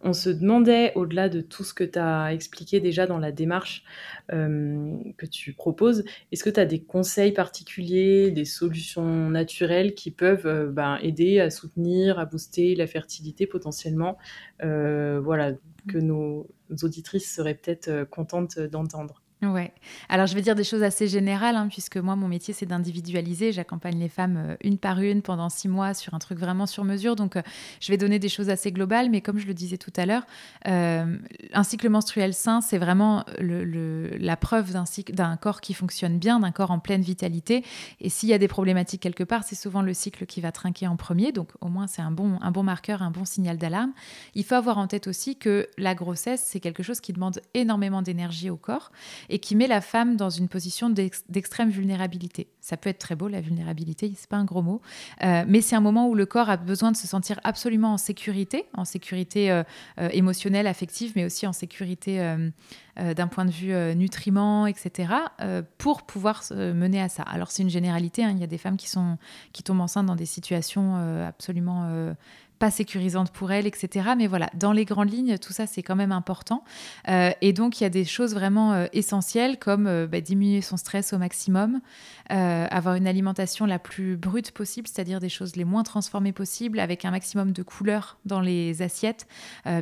On 0.01 0.12
se 0.12 0.31
demandait, 0.31 0.92
au-delà 0.95 1.29
de 1.29 1.40
tout 1.40 1.64
ce 1.64 1.75
que 1.75 1.85
tu 1.85 1.99
as 1.99 2.33
expliqué 2.33 2.81
déjà 2.81 3.07
dans 3.07 3.19
la 3.19 3.33
démarche 3.33 3.85
euh, 4.33 4.97
que 5.16 5.27
tu 5.27 5.53
proposes, 5.53 6.05
est-ce 6.33 6.45
que 6.45 6.51
tu 6.51 6.61
as 6.61 6.66
des 6.66 6.81
conseils 6.83 7.33
particuliers, 7.33 8.31
des 8.31 8.45
solutions 8.45 9.31
naturelles 9.31 9.95
qui 9.95 10.11
peuvent 10.11 10.47
euh, 10.47 10.69
ben, 10.71 10.99
aider 11.03 11.40
à 11.40 11.51
soutenir, 11.51 12.19
à 12.19 12.27
booster 12.27 12.75
la 12.75 12.87
fertilité 12.87 13.47
potentiellement 13.47 14.19
euh, 14.62 15.21
Voilà, 15.23 15.53
que 15.88 15.99
nos 15.99 16.47
auditrices 16.83 17.33
seraient 17.33 17.55
peut-être 17.55 18.05
contentes 18.11 18.59
d'entendre? 18.59 19.23
Ouais. 19.42 19.70
Alors, 20.09 20.27
je 20.27 20.35
vais 20.35 20.40
dire 20.40 20.55
des 20.55 20.64
choses 20.64 20.83
assez 20.83 21.09
générales, 21.09 21.57
hein, 21.57 21.68
puisque 21.68 21.99
moi, 21.99 22.16
mon 22.16 22.27
métier, 22.27 22.55
c'est 22.55 22.64
d'individualiser. 22.64 23.53
J'accompagne 23.53 23.99
les 23.99 24.09
femmes 24.09 24.38
euh, 24.38 24.57
une 24.64 24.79
par 24.79 24.99
une 25.01 25.20
pendant 25.20 25.51
six 25.51 25.68
mois 25.68 25.92
sur 25.92 26.14
un 26.14 26.18
truc 26.18 26.38
vraiment 26.38 26.64
sur 26.64 26.85
mesure. 26.85 27.16
Donc, 27.16 27.37
euh, 27.37 27.42
je 27.81 27.92
vais 27.92 27.99
donner 27.99 28.18
des 28.18 28.31
choses 28.31 28.49
assez 28.49 28.72
globales, 28.72 29.11
mais 29.11 29.20
comme 29.20 29.38
je 29.38 29.46
le 29.46 29.53
disais 29.53 29.77
tout 29.77 29.92
à 29.96 30.07
l'heure, 30.07 30.22
euh, 30.66 31.18
un 31.53 31.62
cycle 31.64 31.90
menstruel 31.90 32.33
sain, 32.33 32.62
c'est 32.62 32.79
vraiment 32.79 33.25
la 33.38 34.37
preuve 34.38 34.72
d'un 35.11 35.37
corps 35.37 35.61
qui 35.61 35.75
fonctionne 35.75 36.18
bien, 36.18 36.40
d'un 36.40 36.51
corps 36.51 36.70
en 36.70 36.79
pleine 36.79 37.03
vitalité. 37.03 37.62
Et 38.01 38.09
s'il 38.09 38.31
y 38.31 38.33
a 38.33 38.38
des 38.38 38.49
problématiques 38.49 39.03
quelque 39.03 39.25
part, 39.25 39.44
c'est 39.44 39.55
souvent 39.55 39.83
le 39.83 39.92
cycle 39.92 40.25
qui 40.25 40.40
va 40.40 40.51
trinquer 40.51 40.87
en 40.87 40.96
premier. 40.96 41.33
Donc, 41.33 41.51
au 41.61 41.68
moins, 41.68 41.87
c'est 41.87 42.03
un 42.03 42.11
bon, 42.11 42.38
un 42.40 42.51
bon 42.53 42.62
marqueur, 42.62 43.03
un 43.03 43.11
bon 43.11 43.27
signal 43.27 43.59
d'alarme. 43.59 43.92
Il 44.35 44.44
faut 44.44 44.55
avoir 44.55 44.79
en 44.79 44.87
tête 44.87 45.07
aussi 45.07 45.37
que 45.37 45.68
la 45.77 45.94
grossesse, 45.94 46.42
c'est 46.42 46.61
quelque 46.61 46.83
chose 46.83 47.01
qui 47.01 47.12
demande 47.12 47.40
énormément 47.53 48.01
d'énergie 48.01 48.49
au 48.49 48.57
corps 48.57 48.90
et 49.29 49.39
qui 49.39 49.57
met 49.57 49.67
la 49.67 49.81
femme 49.81 50.17
dans 50.17 50.31
une 50.31 50.49
position 50.49 50.91
d'extrême 50.91 51.71
vulnérabilité. 51.71 52.49
Ça 52.61 52.77
peut 52.77 52.91
être 52.91 52.99
très 52.99 53.15
beau, 53.15 53.29
la 53.29 53.41
vulnérabilité, 53.41 54.12
c'est 54.17 54.29
pas 54.29 54.37
un 54.37 54.45
gros 54.45 54.62
mot, 54.62 54.81
euh, 55.23 55.45
mais 55.47 55.61
c'est 55.61 55.77
un 55.77 55.81
moment 55.81 56.09
où 56.09 56.15
le 56.15 56.27
corps 56.27 56.51
a 56.51 56.57
besoin 56.57 56.93
de 56.93 56.97
se 56.97 57.07
sentir 57.07 57.39
absolument 57.45 57.95
en 57.95 57.99
sécurité, 57.99 58.67
en 58.75 58.85
sécurité 58.85 59.51
euh, 59.51 59.62
euh, 60.01 60.09
émotionnelle, 60.12 60.67
affective, 60.67 61.12
mais 61.17 61.25
aussi 61.25 61.47
en 61.47 61.53
sécurité 61.53 62.21
d'un 62.97 63.27
point 63.27 63.45
de 63.45 63.51
vue 63.51 63.75
nutriments, 63.95 64.67
etc., 64.67 65.12
pour 65.77 66.05
pouvoir 66.05 66.43
mener 66.51 67.01
à 67.01 67.09
ça. 67.09 67.23
Alors 67.25 67.51
c'est 67.51 67.62
une 67.62 67.71
généralité, 67.71 68.25
hein. 68.25 68.31
il 68.31 68.39
y 68.39 68.45
a 68.45 68.47
des 68.47 68.59
femmes 68.59 68.77
qui, 68.77 68.89
sont, 68.89 69.19
qui 69.53 69.62
tombent 69.62 69.83
enceintes 69.83 70.07
dans 70.07 70.17
des 70.17 70.27
situations 70.27 70.97
absolument 71.27 72.15
pas 72.59 72.71
sécurisante 72.71 73.31
pour 73.31 73.53
elle, 73.53 73.66
etc. 73.66 74.11
Mais 74.16 74.27
voilà, 74.27 74.51
dans 74.55 74.73
les 74.73 74.85
grandes 74.85 75.12
lignes, 75.12 75.38
tout 75.38 75.53
ça, 75.53 75.66
c'est 75.66 75.83
quand 75.83 75.97
même 75.97 76.12
important. 76.12 76.64
Euh, 77.09 77.31
et 77.40 77.53
donc, 77.53 77.81
il 77.81 77.85
y 77.85 77.87
a 77.87 77.90
des 77.90 78.05
choses 78.05 78.35
vraiment 78.35 78.73
euh, 78.73 78.87
essentielles 78.92 79.59
comme 79.59 79.87
euh, 79.87 80.07
bah, 80.07 80.21
diminuer 80.21 80.62
son 80.62 80.77
stress 80.77 81.12
au 81.12 81.19
maximum, 81.19 81.81
avoir 82.29 82.97
une 82.97 83.07
alimentation 83.07 83.66
la 83.66 83.79
plus 83.79 84.16
brute 84.16 84.51
possible, 84.51 84.88
c'est-à-dire 84.88 85.21
des 85.21 85.29
choses 85.29 85.55
les 85.55 85.64
moins 85.64 85.85
transformées 85.85 86.33
possibles, 86.33 86.81
avec 86.81 87.05
un 87.05 87.12
maximum 87.12 87.53
de 87.53 87.62
couleurs 87.62 88.19
dans 88.25 88.40
les 88.40 88.83
assiettes, 88.83 89.29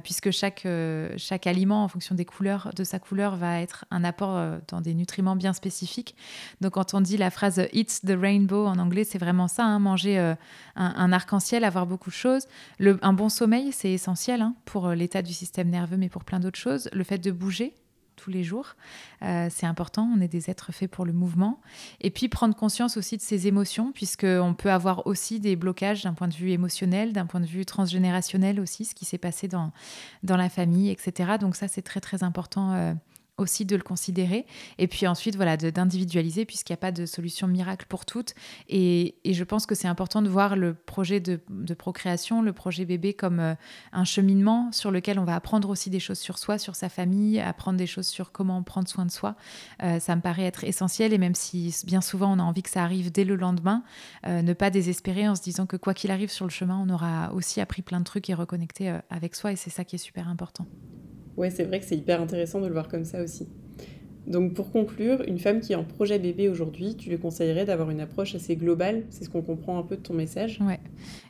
puisque 0.02 0.30
chaque, 0.30 0.68
chaque 1.16 1.46
aliment, 1.46 1.84
en 1.84 1.88
fonction 1.88 2.14
des 2.14 2.26
couleurs, 2.26 2.70
de 2.76 2.84
sa 2.84 2.98
couleur, 2.98 3.36
va 3.36 3.62
être 3.62 3.86
un 3.90 4.04
apport 4.04 4.58
dans 4.68 4.82
des 4.82 4.92
nutriments 4.92 5.36
bien 5.36 5.54
spécifiques. 5.54 6.16
Donc, 6.60 6.74
quand 6.74 6.92
on 6.92 7.00
dit 7.00 7.16
la 7.16 7.30
phrase 7.30 7.66
Eat 7.72 8.02
the 8.06 8.14
rainbow 8.20 8.66
en 8.66 8.78
anglais, 8.78 9.04
c'est 9.04 9.18
vraiment 9.18 9.48
ça, 9.48 9.64
hein, 9.64 9.78
manger 9.78 10.34
un 10.76 11.12
arc-en-ciel, 11.12 11.64
avoir 11.64 11.86
beaucoup 11.86 12.10
de 12.10 12.14
choses 12.14 12.46
un 12.80 13.12
bon 13.12 13.28
sommeil, 13.28 13.72
c'est 13.72 13.92
essentiel 13.92 14.42
hein, 14.42 14.54
pour 14.64 14.86
euh, 14.86 14.94
l'état 14.94 15.22
du 15.22 15.32
système 15.32 15.68
nerveux, 15.68 15.96
mais 15.96 16.08
pour 16.08 16.24
plein 16.24 16.40
d'autres 16.40 16.58
choses. 16.58 16.88
Le 16.92 17.04
fait 17.04 17.18
de 17.18 17.30
bouger 17.30 17.74
tous 18.16 18.30
les 18.30 18.44
jours, 18.44 18.76
euh, 19.22 19.48
c'est 19.50 19.66
important. 19.66 20.08
On 20.16 20.20
est 20.20 20.28
des 20.28 20.48
êtres 20.50 20.72
faits 20.72 20.90
pour 20.90 21.04
le 21.04 21.12
mouvement. 21.12 21.60
Et 22.00 22.10
puis 22.10 22.28
prendre 22.28 22.54
conscience 22.54 22.96
aussi 22.96 23.16
de 23.16 23.22
ses 23.22 23.46
émotions, 23.46 23.92
puisqu'on 23.92 24.54
peut 24.54 24.70
avoir 24.70 25.06
aussi 25.06 25.40
des 25.40 25.56
blocages 25.56 26.04
d'un 26.04 26.14
point 26.14 26.28
de 26.28 26.34
vue 26.34 26.52
émotionnel, 26.52 27.12
d'un 27.12 27.26
point 27.26 27.40
de 27.40 27.46
vue 27.46 27.66
transgénérationnel 27.66 28.60
aussi, 28.60 28.84
ce 28.84 28.94
qui 28.94 29.04
s'est 29.04 29.18
passé 29.18 29.48
dans, 29.48 29.72
dans 30.22 30.36
la 30.36 30.48
famille, 30.48 30.90
etc. 30.90 31.32
Donc 31.40 31.56
ça, 31.56 31.68
c'est 31.68 31.82
très 31.82 32.00
très 32.00 32.22
important. 32.22 32.72
Euh, 32.72 32.94
aussi 33.36 33.64
de 33.64 33.74
le 33.74 33.82
considérer. 33.82 34.46
Et 34.78 34.86
puis 34.86 35.06
ensuite, 35.06 35.36
voilà, 35.36 35.56
d'individualiser, 35.56 36.44
puisqu'il 36.44 36.72
n'y 36.72 36.74
a 36.74 36.78
pas 36.78 36.92
de 36.92 37.04
solution 37.06 37.48
miracle 37.48 37.86
pour 37.88 38.04
toutes. 38.04 38.34
Et, 38.68 39.16
je 39.24 39.42
pense 39.42 39.66
que 39.66 39.74
c'est 39.74 39.88
important 39.88 40.22
de 40.22 40.28
voir 40.28 40.54
le 40.54 40.74
projet 40.74 41.18
de, 41.18 41.40
procréation, 41.74 42.40
le 42.40 42.52
projet 42.52 42.84
bébé 42.84 43.14
comme 43.14 43.40
euh, 43.40 43.54
un 43.92 44.04
cheminement 44.04 44.70
sur 44.70 44.92
lequel 44.92 45.18
on 45.18 45.24
va 45.24 45.34
apprendre 45.34 45.68
aussi 45.68 45.90
des 45.90 45.98
choses 45.98 46.18
sur 46.18 46.38
soi, 46.38 46.56
sur 46.58 46.76
sa 46.76 46.88
famille, 46.88 47.40
apprendre 47.40 47.76
des 47.76 47.86
choses 47.86 48.06
sur 48.06 48.30
comment 48.30 48.62
prendre 48.62 48.86
soin 48.86 49.04
de 49.04 49.10
soi. 49.10 49.34
Euh, 49.82 49.98
ça 49.98 50.14
me 50.14 50.20
paraît 50.20 50.44
être 50.44 50.62
essentiel. 50.62 51.12
Et 51.12 51.18
même 51.18 51.34
si 51.34 51.74
bien 51.84 52.00
souvent 52.00 52.32
on 52.32 52.38
a 52.38 52.42
envie 52.42 52.62
que 52.62 52.70
ça 52.70 52.84
arrive 52.84 53.10
dès 53.10 53.24
le 53.24 53.34
lendemain, 53.34 53.82
euh, 54.26 54.42
ne 54.42 54.52
pas 54.52 54.70
désespérer 54.70 55.28
en 55.28 55.34
se 55.34 55.42
disant 55.42 55.66
que 55.66 55.76
quoi 55.76 55.94
qu'il 55.94 56.12
arrive 56.12 56.30
sur 56.30 56.44
le 56.44 56.50
chemin, 56.50 56.78
on 56.78 56.88
aura 56.88 57.32
aussi 57.32 57.60
appris 57.60 57.82
plein 57.82 57.98
de 57.98 58.04
trucs 58.04 58.30
et 58.30 58.34
reconnecté 58.34 58.96
avec 59.10 59.34
soi. 59.34 59.52
Et 59.52 59.56
c'est 59.56 59.70
ça 59.70 59.84
qui 59.84 59.96
est 59.96 59.98
super 59.98 60.28
important. 60.28 60.66
Ouais, 61.36 61.50
c'est 61.50 61.64
vrai 61.64 61.78
que 61.80 61.86
c'est 61.86 61.96
hyper 61.96 62.20
intéressant 62.20 62.60
de 62.60 62.66
le 62.66 62.72
voir 62.72 62.88
comme 62.88 63.04
ça 63.04 63.22
aussi. 63.22 63.48
Donc 64.26 64.54
pour 64.54 64.72
conclure, 64.72 65.22
une 65.26 65.38
femme 65.38 65.60
qui 65.60 65.72
est 65.72 65.76
en 65.76 65.84
projet 65.84 66.18
bébé 66.18 66.48
aujourd'hui, 66.48 66.96
tu 66.96 67.10
lui 67.10 67.18
conseillerais 67.18 67.66
d'avoir 67.66 67.90
une 67.90 68.00
approche 68.00 68.34
assez 68.34 68.56
globale? 68.56 69.02
C'est 69.10 69.24
ce 69.24 69.28
qu'on 69.28 69.42
comprend 69.42 69.78
un 69.78 69.82
peu 69.82 69.96
de 69.96 70.00
ton 70.00 70.14
message 70.14 70.58
Ouais, 70.62 70.80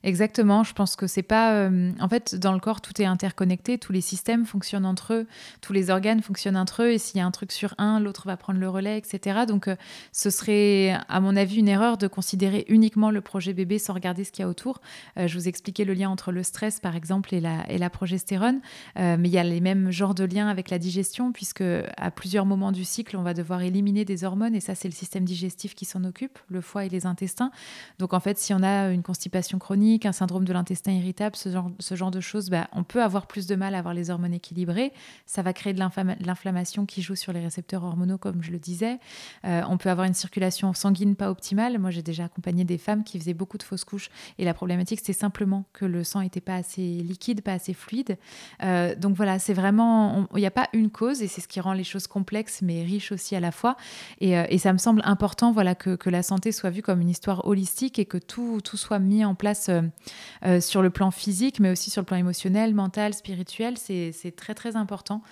exactement. 0.05 0.63
Je 0.63 0.73
pense 0.75 0.95
que 0.95 1.07
c'est 1.09 1.23
pas. 1.23 1.55
Euh, 1.55 1.91
en 2.01 2.09
fait, 2.09 2.37
dans 2.37 2.53
le 2.53 2.61
corps, 2.61 2.81
tout 2.81 3.01
est 3.03 3.05
interconnecté, 3.05 3.79
tous 3.79 3.93
les 3.93 4.01
systèmes 4.01 4.47
fonctionnent 4.47 4.87
entre 4.87 5.13
eux, 5.15 5.27
tous 5.61 5.73
les 5.73 5.91
organes 5.91 6.23
fonctionnent 6.23 6.57
entre 6.57 6.85
eux, 6.85 6.93
et 6.93 6.99
s'il 6.99 7.19
y 7.19 7.21
a 7.21 7.27
un 7.27 7.33
truc 7.33 7.51
sur 7.51 7.75
un, 7.79 7.99
l'autre 7.99 8.27
va 8.27 8.37
prendre 8.37 8.61
le 8.61 8.69
relais, 8.69 8.97
etc. 8.97 9.41
Donc 9.49 9.67
euh, 9.67 9.75
ce 10.13 10.31
serait, 10.31 10.97
à 11.09 11.21
mon 11.21 11.35
avis, 11.35 11.57
une 11.57 11.69
erreur 11.69 11.99
de 11.99 12.07
considérer 12.07 12.65
uniquement 12.69 13.11
le 13.11 13.21
projet 13.21 13.55
bébé 13.55 13.79
sans 13.79 13.95
regarder 13.95 14.23
ce 14.23 14.31
qu'il 14.31 14.43
y 14.43 14.47
a 14.47 14.49
autour. 14.49 14.81
Euh, 15.19 15.27
je 15.27 15.37
vous 15.37 15.49
expliquais 15.49 15.85
le 15.85 15.95
lien 15.95 16.11
entre 16.11 16.31
le 16.31 16.45
stress, 16.45 16.79
par 16.79 16.95
exemple, 16.95 17.35
et 17.35 17.41
la, 17.41 17.69
et 17.69 17.79
la 17.79 17.91
progestérone, 17.91 18.61
mais 18.97 19.29
il 19.29 19.33
y 19.33 19.39
a 19.39 19.45
les 19.45 19.61
mêmes 19.61 19.91
genres 19.91 20.15
de 20.15 20.25
liens 20.25 20.49
avec 20.49 20.71
la 20.71 20.79
digestion, 20.79 21.33
puisque 21.33 21.63
à 21.97 22.11
plusieurs 22.11 22.47
moments 22.47 22.73
du 22.73 22.84
cycle, 22.85 23.17
on 23.17 23.23
va 23.23 23.35
devoir 23.35 23.63
éliminer 23.63 24.05
des 24.05 24.25
hormones 24.25 24.55
et 24.55 24.61
ça, 24.61 24.75
c'est 24.75 24.89
le 24.89 24.95
système 24.95 25.25
digestif 25.25 25.75
qui 25.75 25.85
s'en 25.85 26.05
occupe, 26.05 26.39
le 26.49 26.61
foie 26.61 26.85
et 26.85 26.89
les 26.89 27.07
intestins. 27.07 27.51
Donc 27.99 28.13
en 28.15 28.21
fait, 28.21 28.39
si 28.39 28.55
on 28.55 28.63
a 28.63 28.91
une 28.91 29.03
constipation 29.03 29.59
chronique, 29.59 30.07
un 30.07 30.13
syndrome 30.13 30.45
de 30.45 30.53
l'intestin 30.53 30.93
irritable, 30.93 31.37
ce 31.37 31.51
genre, 31.95 32.11
de 32.11 32.21
choses, 32.21 32.51
bah, 32.51 32.69
on 32.73 32.85
peut 32.85 33.03
avoir 33.03 33.27
plus 33.27 33.47
de 33.47 33.55
mal 33.55 33.75
à 33.75 33.79
avoir 33.79 33.95
les 33.95 34.11
hormones 34.11 34.35
équilibrées. 34.35 34.93
Ça 35.27 35.43
va 35.43 35.53
créer 35.53 35.73
de 35.73 35.79
l'inflammation 35.79 36.87
qui 36.87 37.03
joue 37.03 37.15
sur 37.15 37.33
les 37.33 37.41
récepteurs 37.41 37.85
hormonaux, 37.85 38.19
comme 38.19 38.43
je 38.43 38.51
le 38.51 38.59
disais. 38.59 38.99
Euh, 39.45 39.63
on 39.69 39.79
peut 39.79 39.91
avoir 39.91 40.07
une 40.07 40.15
circulation 40.15 40.73
sanguine 40.75 41.17
pas 41.17 41.31
optimale. 41.31 41.79
Moi, 41.79 41.91
j'ai 41.91 42.03
déjà 42.03 42.25
accompagné 42.25 42.65
des 42.65 42.79
femmes 42.79 43.05
qui 43.05 43.19
faisaient 43.19 43.35
beaucoup 43.35 43.59
de 43.59 43.63
fausses 43.63 43.85
couches 43.85 44.11
et 44.39 44.45
la 44.45 44.55
problématique, 44.55 45.01
c'est 45.03 45.13
simplement 45.13 45.65
que 45.73 45.85
le 45.85 46.05
sang 46.05 46.21
n'était 46.21 46.41
pas 46.41 46.57
assez 46.57 46.83
liquide, 46.83 47.43
pas 47.43 47.53
assez 47.53 47.75
fluide. 47.75 48.19
Euh, 48.63 48.95
donc 48.95 49.17
voilà, 49.17 49.39
c'est 49.39 49.55
vraiment, 49.55 50.27
il 50.35 50.41
n'y 50.41 50.47
a 50.47 50.51
pas 50.51 50.69
une 50.73 50.91
cause 50.91 51.23
et 51.23 51.29
c'est 51.29 51.41
ce 51.41 51.49
qui 51.49 51.61
rend 51.61 51.73
les 51.73 51.85
choses 51.85 52.07
complexes, 52.07 52.61
mais 52.63 52.74
riche 52.83 53.13
aussi 53.13 53.37
à 53.37 53.41
la 53.41 53.53
fois. 53.53 53.77
Et, 54.21 54.37
euh, 54.39 54.45
ça 54.59 54.73
me 54.73 54.79
semble 54.79 55.03
important 55.05 55.53
voilà, 55.53 55.75
que, 55.75 56.09
la 56.09 56.23
santé 56.23 56.53
soit 56.53 56.71
vue 56.71 56.83
comme 56.83 57.01
une 57.01 57.09
histoire 57.09 57.47
holistique 57.47 57.99
et 57.99 58.05
que 58.05 58.19
tout, 58.19 58.61
tout 58.63 58.77
soit 58.77 58.99
mis 58.99 59.25
en 59.25 59.35
place 59.35 59.69
euh, 59.69 59.83
euh, 60.45 60.61
sur 60.61 60.81
le 60.81 60.91
plan 60.91 61.11
physique, 61.11 61.61
mais 61.61 61.71
aussi 61.71 61.91
sur 61.91 62.01
le 62.01 62.07
plan 62.07 62.17
émotionnel, 62.17 62.75
mental, 62.75 63.15
spirituel. 63.15 63.77
C'est 63.79 64.35
très, 64.37 64.55
très 64.55 64.77
important. 64.77 65.23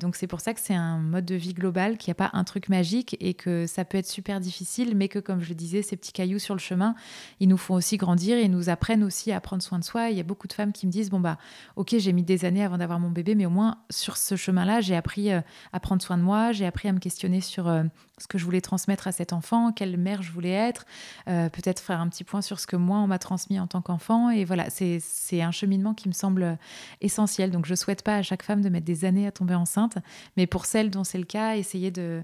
donc 0.00 0.16
c'est 0.16 0.26
pour 0.26 0.40
ça 0.40 0.54
que 0.54 0.60
c'est 0.60 0.74
un 0.74 0.98
mode 0.98 1.24
de 1.24 1.34
vie 1.34 1.54
global, 1.54 1.96
qu'il 1.96 2.10
n'y 2.10 2.12
a 2.12 2.28
pas 2.28 2.30
un 2.36 2.44
truc 2.44 2.68
magique 2.68 3.16
et 3.20 3.34
que 3.34 3.66
ça 3.66 3.84
peut 3.84 3.98
être 3.98 4.06
super 4.06 4.40
difficile, 4.40 4.96
mais 4.96 5.08
que, 5.08 5.18
comme 5.18 5.40
je 5.40 5.48
le 5.48 5.54
disais, 5.54 5.82
ces 5.82 5.96
petits 5.96 6.12
cailloux 6.12 6.38
sur 6.38 6.54
le 6.54 6.60
chemin, 6.60 6.94
ils 7.40 7.48
nous 7.48 7.56
font 7.56 7.74
aussi 7.74 7.96
grandir 7.96 8.36
et 8.38 8.48
nous 8.48 8.68
apprennent 8.68 9.04
aussi 9.04 9.32
à 9.32 9.40
prendre 9.40 9.62
soin 9.62 9.78
de 9.78 9.84
soi. 9.84 10.10
Il 10.10 10.16
y 10.16 10.20
a 10.20 10.24
beaucoup 10.24 10.48
de 10.48 10.52
femmes 10.52 10.72
qui 10.72 10.86
me 10.86 10.92
disent, 10.92 11.10
bon, 11.10 11.20
bah, 11.20 11.38
ok, 11.76 11.94
j'ai 11.98 12.12
mis 12.12 12.22
des 12.22 12.44
années 12.44 12.64
avant 12.64 12.78
d'avoir 12.78 12.98
mon 12.98 13.10
bébé, 13.10 13.34
mais 13.34 13.46
au 13.46 13.50
moins 13.50 13.78
sur 13.90 14.16
ce 14.16 14.36
chemin-là, 14.36 14.80
j'ai 14.80 14.96
appris 14.96 15.30
à 15.30 15.80
prendre 15.80 16.02
soin 16.02 16.18
de 16.18 16.22
moi, 16.22 16.52
j'ai 16.52 16.65
appris 16.66 16.76
appris 16.76 16.88
à 16.88 16.92
me 16.92 16.98
questionner 16.98 17.40
sur 17.40 17.68
euh, 17.68 17.84
ce 18.18 18.26
que 18.26 18.36
je 18.36 18.44
voulais 18.44 18.60
transmettre 18.60 19.08
à 19.08 19.12
cet 19.12 19.32
enfant, 19.32 19.72
quelle 19.72 19.96
mère 19.96 20.20
je 20.20 20.30
voulais 20.30 20.50
être, 20.50 20.84
euh, 21.26 21.48
peut-être 21.48 21.80
faire 21.80 22.00
un 22.02 22.08
petit 22.10 22.22
point 22.22 22.42
sur 22.42 22.60
ce 22.60 22.66
que 22.66 22.76
moi 22.76 22.98
on 22.98 23.06
m'a 23.06 23.18
transmis 23.18 23.58
en 23.58 23.66
tant 23.66 23.80
qu'enfant. 23.80 24.28
Et 24.28 24.44
voilà, 24.44 24.68
c'est 24.68 25.00
un 25.40 25.52
cheminement 25.52 25.94
qui 25.94 26.08
me 26.08 26.12
semble 26.12 26.58
essentiel. 27.00 27.50
Donc 27.50 27.64
je 27.64 27.74
souhaite 27.74 28.02
pas 28.02 28.16
à 28.16 28.22
chaque 28.22 28.42
femme 28.42 28.60
de 28.60 28.68
mettre 28.68 28.84
des 28.84 29.06
années 29.06 29.26
à 29.26 29.32
tomber 29.32 29.54
enceinte, 29.54 29.96
mais 30.36 30.46
pour 30.46 30.66
celles 30.66 30.90
dont 30.90 31.04
c'est 31.04 31.18
le 31.18 31.24
cas, 31.24 31.56
essayer 31.56 31.90
de 31.90 32.22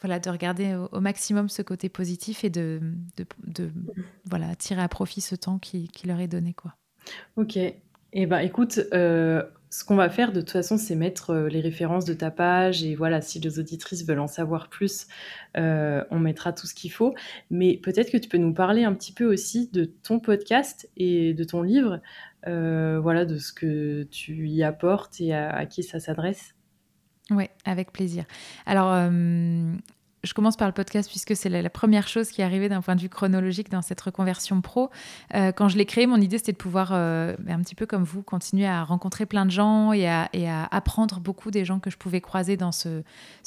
voilà, 0.00 0.18
de 0.20 0.28
regarder 0.28 0.76
au, 0.92 1.00
maximum 1.00 1.48
ce 1.48 1.62
côté 1.62 1.88
positif 1.88 2.44
et 2.44 2.50
de, 2.50 2.78
de, 3.16 3.70
voilà, 4.26 4.54
tirer 4.54 4.82
à 4.82 4.88
profit 4.88 5.22
ce 5.22 5.34
temps 5.34 5.58
qui, 5.58 5.88
qui 5.88 6.06
leur 6.06 6.20
est 6.20 6.28
donné. 6.28 6.52
Quoi. 6.52 6.74
Ok. 7.36 7.58
Eh 8.16 8.26
ben, 8.26 8.38
écoute, 8.38 8.80
euh, 8.92 9.42
ce 9.74 9.82
qu'on 9.82 9.96
va 9.96 10.08
faire 10.08 10.30
de 10.30 10.40
toute 10.40 10.52
façon, 10.52 10.78
c'est 10.78 10.94
mettre 10.94 11.30
euh, 11.30 11.48
les 11.48 11.60
références 11.60 12.04
de 12.04 12.14
ta 12.14 12.30
page 12.30 12.84
et 12.84 12.94
voilà, 12.94 13.20
si 13.20 13.40
les 13.40 13.58
auditrices 13.58 14.06
veulent 14.06 14.20
en 14.20 14.28
savoir 14.28 14.68
plus, 14.68 15.08
euh, 15.56 16.04
on 16.12 16.20
mettra 16.20 16.52
tout 16.52 16.68
ce 16.68 16.74
qu'il 16.74 16.92
faut. 16.92 17.12
Mais 17.50 17.76
peut-être 17.78 18.12
que 18.12 18.16
tu 18.16 18.28
peux 18.28 18.38
nous 18.38 18.54
parler 18.54 18.84
un 18.84 18.94
petit 18.94 19.10
peu 19.10 19.24
aussi 19.24 19.68
de 19.72 19.84
ton 19.84 20.20
podcast 20.20 20.88
et 20.96 21.34
de 21.34 21.42
ton 21.42 21.62
livre, 21.62 22.00
euh, 22.46 23.00
voilà, 23.00 23.24
de 23.24 23.36
ce 23.36 23.52
que 23.52 24.04
tu 24.04 24.46
y 24.48 24.62
apportes 24.62 25.20
et 25.20 25.34
à, 25.34 25.66
qui 25.66 25.82
ça 25.82 25.98
s'adresse. 25.98 26.54
Oui, 27.30 27.48
avec 27.64 27.90
plaisir. 27.90 28.26
Alors, 28.66 28.92
je 30.24 30.34
commence 30.34 30.56
par 30.56 30.66
le 30.66 30.72
podcast 30.72 31.08
puisque 31.08 31.36
c'est 31.36 31.48
la, 31.48 31.70
première 31.70 32.08
chose 32.08 32.30
qui 32.30 32.40
est 32.40 32.44
arrivée 32.44 32.68
d'un 32.68 32.80
point 32.80 32.96
de 32.96 33.00
vue 33.00 33.08
chronologique 33.08 33.70
dans 33.70 33.82
cette 33.82 34.00
reconversion 34.00 34.60
pro. 34.60 34.90
Euh, 35.34 35.52
quand 35.52 35.68
je 35.68 35.76
l'ai 35.76 35.86
créé, 35.86 36.06
mon 36.06 36.20
idée 36.20 36.38
c'était 36.38 36.52
de 36.52 36.56
pouvoir, 36.56 36.90
euh, 36.92 37.34
un 37.48 37.60
petit 37.60 37.74
peu 37.74 37.86
comme 37.86 38.04
vous, 38.04 38.22
continuer 38.22 38.66
à 38.66 38.84
rencontrer 38.84 39.26
plein 39.26 39.44
de 39.44 39.50
gens 39.50 39.92
et 39.92 40.08
à, 40.08 40.28
apprendre 40.70 41.20
beaucoup 41.20 41.50
des 41.50 41.64
gens 41.64 41.78
que 41.78 41.90
je 41.90 41.96
pouvais 41.96 42.20
croiser 42.20 42.56
dans 42.56 42.72
ce, 42.72 43.02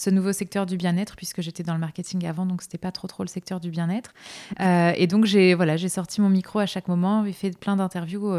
nouveau 0.10 0.32
secteur 0.32 0.66
du 0.66 0.78
bien-être 0.78 1.16
puisque 1.16 1.42
j'étais 1.42 1.64
dans 1.64 1.74
le 1.74 1.80
marketing 1.80 2.26
avant, 2.26 2.46
donc 2.46 2.62
c'était 2.62 2.78
pas 2.78 2.92
trop 2.92 3.08
trop 3.08 3.24
le 3.24 3.28
secteur 3.28 3.60
du 3.60 3.70
bien-être. 3.70 4.14
Euh, 4.60 4.94
et 4.96 5.08
donc 5.08 5.26
j'ai 5.26 5.54
voilà, 5.54 5.78
j'ai 5.78 5.90
sorti 5.90 6.22
mon 6.22 6.30
micro 6.30 6.60
à 6.60 6.66
chaque 6.66 6.88
moment 6.88 7.26
et 7.26 7.34
fait 7.34 7.58
plein 7.58 7.76
d'interviews 7.76 8.34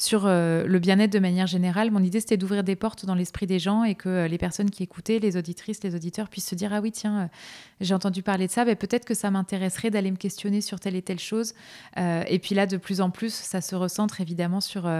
sur 0.00 0.22
euh, 0.24 0.64
le 0.66 0.78
bien-être 0.78 1.12
de 1.12 1.18
manière 1.18 1.46
générale. 1.46 1.90
Mon 1.90 2.02
idée, 2.02 2.20
c'était 2.20 2.38
d'ouvrir 2.38 2.64
des 2.64 2.74
portes 2.74 3.04
dans 3.04 3.14
l'esprit 3.14 3.46
des 3.46 3.58
gens 3.58 3.84
et 3.84 3.94
que 3.94 4.08
euh, 4.08 4.28
les 4.28 4.38
personnes 4.38 4.70
qui 4.70 4.82
écoutaient, 4.82 5.18
les 5.18 5.36
auditrices, 5.36 5.82
les 5.84 5.94
auditeurs 5.94 6.30
puissent 6.30 6.48
se 6.48 6.54
dire, 6.54 6.72
ah 6.72 6.80
oui, 6.80 6.90
tiens, 6.90 7.20
euh, 7.20 7.26
j'ai 7.82 7.92
entendu 7.92 8.22
parler 8.22 8.46
de 8.46 8.50
ça, 8.50 8.64
mais 8.64 8.76
peut-être 8.76 9.04
que 9.04 9.12
ça 9.12 9.30
m'intéresserait 9.30 9.90
d'aller 9.90 10.10
me 10.10 10.16
questionner 10.16 10.62
sur 10.62 10.80
telle 10.80 10.96
et 10.96 11.02
telle 11.02 11.18
chose. 11.18 11.54
et 11.96 12.38
puis 12.38 12.54
là, 12.54 12.66
de 12.66 12.76
plus 12.76 13.00
en 13.00 13.10
plus, 13.10 13.32
ça 13.32 13.60
se 13.60 13.74
recentre 13.74 14.20
évidemment 14.20 14.60
sur, 14.60 14.90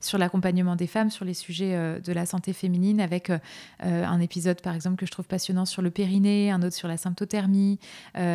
sur 0.00 0.18
l'accompagnement 0.18 0.76
des 0.76 0.86
femmes, 0.86 1.10
sur 1.10 1.24
les 1.24 1.32
sujets 1.32 2.00
de 2.00 2.12
la 2.12 2.26
santé 2.26 2.52
féminine, 2.52 3.00
avec 3.00 3.32
un 3.80 4.20
épisode, 4.20 4.60
par 4.60 4.74
exemple, 4.74 4.96
que 4.96 5.06
je 5.06 5.10
trouve 5.10 5.26
passionnant 5.26 5.64
sur 5.64 5.80
le 5.80 5.90
périnée, 5.90 6.50
un 6.50 6.62
autre 6.62 6.76
sur 6.76 6.86
la 6.86 6.98
symptothermie, 6.98 7.78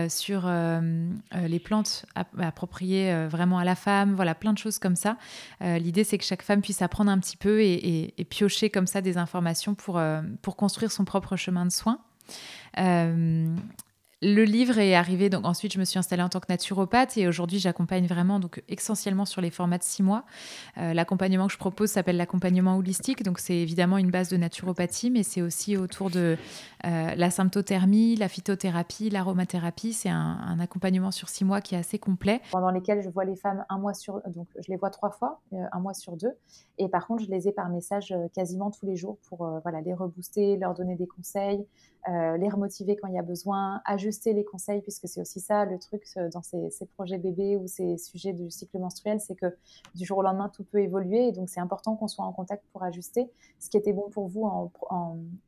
sur 0.10 0.52
les 0.52 1.60
plantes 1.60 2.08
appropriées 2.16 3.28
vraiment 3.28 3.60
à 3.60 3.64
la 3.64 3.76
femme, 3.76 4.16
voilà, 4.16 4.34
plein 4.34 4.54
de 4.54 4.58
choses 4.58 4.80
comme 4.80 4.96
ça. 4.96 5.18
L'idée, 5.62 6.03
c'est 6.04 6.18
que 6.18 6.24
chaque 6.24 6.44
femme 6.44 6.62
puisse 6.62 6.82
apprendre 6.82 7.12
un 7.12 7.20
petit 7.20 7.38
peu 7.38 7.62
et, 7.62 8.14
piocher 8.30 8.70
comme 8.70 8.88
ça 8.88 9.02
des 9.02 9.18
informations 9.18 9.76
pour, 9.76 9.98
euh, 9.98 10.22
pour 10.42 10.56
construire 10.56 10.92
son 10.92 11.06
propre 11.06 11.36
chemin 11.36 11.66
de 11.66 11.72
soins. 11.72 12.00
Euh, 12.80 13.56
le 14.24 14.44
livre 14.44 14.78
est 14.80 14.96
arrivé, 14.96 15.30
donc 15.30 15.46
ensuite 15.46 15.74
je 15.74 15.80
me 15.80 15.84
suis 15.84 16.00
installée 16.00 16.24
en 16.24 16.30
tant 16.30 16.40
que 16.40 16.46
naturopathe 16.50 17.18
et 17.18 17.28
aujourd'hui 17.28 17.60
j'accompagne 17.60 18.08
vraiment 18.08 18.40
donc 18.40 18.64
essentiellement 18.70 19.26
sur 19.26 19.42
les 19.42 19.52
formats 19.52 19.78
de 19.78 19.84
six 19.84 20.02
mois. 20.02 20.24
Euh, 20.78 20.94
l'accompagnement 20.94 21.48
que 21.48 21.54
je 21.54 21.58
propose 21.58 21.90
s'appelle 21.92 22.16
l'accompagnement 22.16 22.78
holistique, 22.78 23.24
donc 23.24 23.40
c'est 23.40 23.58
évidemment 23.58 23.98
une 23.98 24.12
base 24.12 24.30
de 24.30 24.38
naturopathie, 24.38 25.12
mais 25.12 25.24
c'est 25.24 25.42
aussi 25.42 25.76
autour 25.76 26.10
de 26.10 26.38
euh, 26.86 27.16
la 27.16 27.30
symptothermie, 27.30 28.16
la 28.16 28.30
phytothérapie, 28.30 29.10
l'aromathérapie. 29.10 29.94
C'est 29.94 30.10
un, 30.10 30.60
accompagnement 30.60 31.12
sur 31.12 31.30
six 31.30 31.44
mois 31.44 31.62
qui 31.62 31.76
est 31.76 31.80
assez 31.80 32.00
complet. 32.00 32.40
Pendant 32.52 32.70
lesquels 32.70 33.02
je 33.02 33.10
vois 33.10 33.26
les 33.26 33.36
femmes 33.36 33.66
un 33.70 33.80
mois 33.80 33.94
sur, 33.94 34.22
donc 34.28 34.48
je 34.60 34.70
les 34.70 34.78
vois 34.78 34.92
trois 34.92 35.10
fois, 35.10 35.42
euh, 35.52 35.64
un 35.72 35.80
mois 35.80 35.94
sur 35.94 36.16
deux, 36.16 36.32
et 36.78 36.88
par 36.88 37.08
contre 37.08 37.24
je 37.24 37.30
les 37.30 37.48
ai 37.48 37.52
par 37.52 37.70
message 37.70 38.14
quasiment 38.34 38.72
tous 38.72 38.86
les 38.86 38.96
jours 38.96 39.18
pour 39.28 39.50
voilà 39.64 39.82
les 39.82 39.94
rebooster, 39.94 40.58
leur 40.58 40.74
donner 40.74 40.96
des 40.96 41.08
conseils, 41.08 41.66
les 42.08 42.50
remotiver 42.50 42.96
quand 42.96 43.08
il 43.08 43.16
y 43.16 43.20
a 43.20 43.24
besoin, 43.24 43.82
ajuster 43.86 44.13
les 44.26 44.44
conseils, 44.44 44.82
puisque 44.82 45.08
c'est 45.08 45.22
aussi 45.22 45.40
ça 45.40 45.66
le 45.66 45.80
truc 45.80 46.04
euh, 46.18 46.30
dans 46.30 46.42
ces, 46.42 46.70
projets 46.96 47.18
bébés 47.18 47.58
ou 47.58 47.68
ces 47.68 47.98
sujets 47.98 48.34
du 48.34 48.50
cycle 48.52 48.78
menstruel, 48.80 49.20
c'est 49.20 49.36
que 49.36 49.56
du 49.96 50.06
jour 50.06 50.20
au 50.20 50.22
lendemain, 50.22 50.50
tout 50.50 50.64
peut 50.64 50.82
évoluer. 50.82 51.28
Et 51.28 51.32
donc, 51.32 51.50
c'est 51.50 51.60
important 51.60 51.96
qu'on 51.96 52.08
soit 52.08 52.26
en 52.26 52.32
contact 52.34 52.64
pour 52.72 52.84
ajuster. 52.84 53.30
Ce 53.60 53.70
qui 53.70 53.78
était 53.78 53.94
bon 53.94 54.10
pour 54.10 54.28
vous 54.28 54.44
en, 54.44 54.72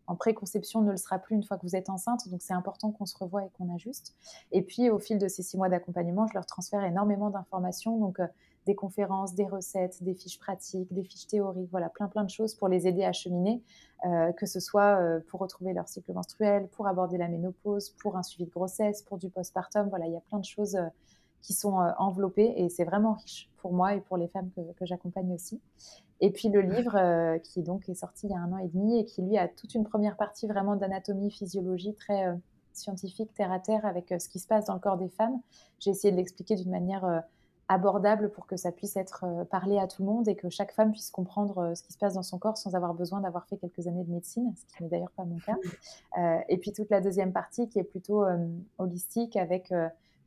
en, 0.08 0.15
préconception 0.15 0.82
ne 0.82 0.91
le 0.91 0.97
sera 0.97 1.19
plus 1.19 1.36
une 1.36 1.43
fois 1.43 1.58
que 1.58 1.63
vous 1.63 1.75
êtes 1.75 1.89
enceinte. 1.89 2.28
Donc, 2.30 2.41
c'est 2.41 2.54
important 2.54 2.91
qu'on 2.91 3.06
se 3.06 3.17
revoie 3.17 3.45
et 3.45 3.49
qu'on 3.58 3.73
ajuste. 3.73 4.15
Et 4.51 4.62
puis, 4.62 4.89
au 4.89 4.99
fil 4.99 5.17
de 5.17 5.28
ces 5.28 5.43
six 5.43 5.58
mois 5.58 5.69
d'accompagnement, 5.69 6.28
je 6.28 6.34
leur 6.34 6.45
transfère 6.45 6.84
énormément 6.84 7.30
d'informations. 7.30 7.97
Donc, 7.97 8.19
euh, 8.19 8.28
des 8.65 8.75
conférences, 8.75 9.36
des 9.36 9.47
recettes, 9.47 10.04
des 10.04 10.13
fiches 10.13 10.39
pratiques, 10.39 10.91
des 10.93 11.04
fiches 11.04 11.28
théoriques, 11.28 11.69
voilà, 11.71 11.89
plein 11.89 12.08
plein 12.08 12.23
de 12.23 12.30
choses 12.30 12.56
pour 12.56 12.67
les 12.67 12.88
aider 12.88 13.04
à 13.04 13.13
cheminer, 13.13 13.62
euh, 14.06 14.32
que 14.34 14.45
ce 14.45 14.60
soit 14.60 14.99
euh, 14.99 15.19
pour 15.28 15.39
retrouver 15.39 15.73
leur 15.73 15.88
cycle 15.88 16.13
menstruel, 16.13 16.67
pour 16.69 16.88
aborder 16.88 17.17
la 17.17 17.28
ménopause, 17.28 17.89
pour 18.01 18.17
un 18.17 18.23
suivi 18.23 18.45
de 18.45 18.51
grossesse, 18.51 19.01
pour 19.04 19.17
du 19.17 19.30
postpartum, 19.30 19.89
voilà, 19.89 20.08
il 20.08 20.13
y 20.13 20.17
a 20.17 20.21
plein 20.21 20.39
de 20.39 20.45
choses 20.45 20.75
euh, 20.75 20.88
qui 21.41 21.54
sont 21.54 21.75
enveloppées 21.99 22.54
et 22.58 22.69
c'est 22.69 22.86
vraiment 22.86 23.13
riche 23.13 23.51
pour 23.58 23.71
moi 23.71 23.93
et 23.93 24.01
pour 24.01 24.17
les 24.17 24.28
femmes 24.28 24.49
que, 24.56 24.86
j'accompagne 24.86 25.32
aussi. 25.32 25.62
Et 26.19 26.32
puis 26.32 26.49
le 26.49 26.62
livre 26.62 27.38
qui 27.43 27.62
donc 27.62 27.88
est 27.88 27.93
sorti 27.93 28.25
il 28.25 28.32
y 28.32 28.34
a 28.34 28.39
un 28.39 28.51
an 28.51 28.58
et 28.58 28.67
demi 28.67 28.99
et 28.99 29.06
qui 29.06 29.21
lui 29.21 29.38
a 29.38 29.47
toute 29.47 29.75
une 29.75 29.84
première 29.84 30.17
partie 30.17 30.47
vraiment 30.47 30.75
d'anatomie, 30.75 31.30
physiologie 31.30 31.93
très 31.93 32.36
scientifique, 32.73 33.32
terre 33.36 33.51
à 33.51 33.60
terre 33.60 33.86
avec 33.86 34.12
ce 34.19 34.28
qui 34.28 34.39
se 34.39 34.47
passe 34.47 34.65
dans 34.65 34.73
le 34.73 34.80
corps 34.80 34.97
des 34.97 35.10
femmes. 35.10 35.39
J'ai 35.78 35.91
essayé 35.91 36.12
de 36.12 36.17
l'expliquer 36.17 36.56
d'une 36.56 36.71
manière 36.71 37.21
abordable 37.67 38.30
pour 38.30 38.45
que 38.45 38.58
ça 38.58 38.71
puisse 38.71 38.95
être 38.95 39.23
euh, 39.23 39.43
parlé 39.43 39.80
à 39.80 39.88
tout 39.88 40.04
le 40.04 40.08
monde 40.08 40.28
et 40.28 40.36
que 40.36 40.49
chaque 40.49 40.71
femme 40.71 40.91
puisse 40.91 41.10
comprendre 41.10 41.58
euh, 41.58 41.75
ce 41.75 41.82
qui 41.82 41.93
se 41.93 41.97
passe 41.97 42.13
dans 42.13 42.23
son 42.23 42.38
corps 42.38 42.58
sans 42.58 42.75
avoir 42.75 42.93
besoin 42.93 43.21
d'avoir 43.21 43.47
fait 43.47 43.58
quelques 43.58 43.88
années 43.88 44.04
de 44.04 44.12
médecine, 44.12 44.54
ce 44.56 44.65
qui 44.78 44.84
n'est 44.84 44.89
d'ailleurs 44.89 45.12
pas 45.12 45.25
mon 45.25 45.38
cas. 45.39 45.56
Euh, 46.17 46.39
et 46.47 46.58
puis 46.58 46.71
toute 46.71 46.89
la 46.91 47.01
deuxième 47.01 47.34
partie 47.34 47.67
qui 47.67 47.78
est 47.78 47.84
plutôt 47.84 48.23
holistique 48.78 49.36
avec 49.36 49.73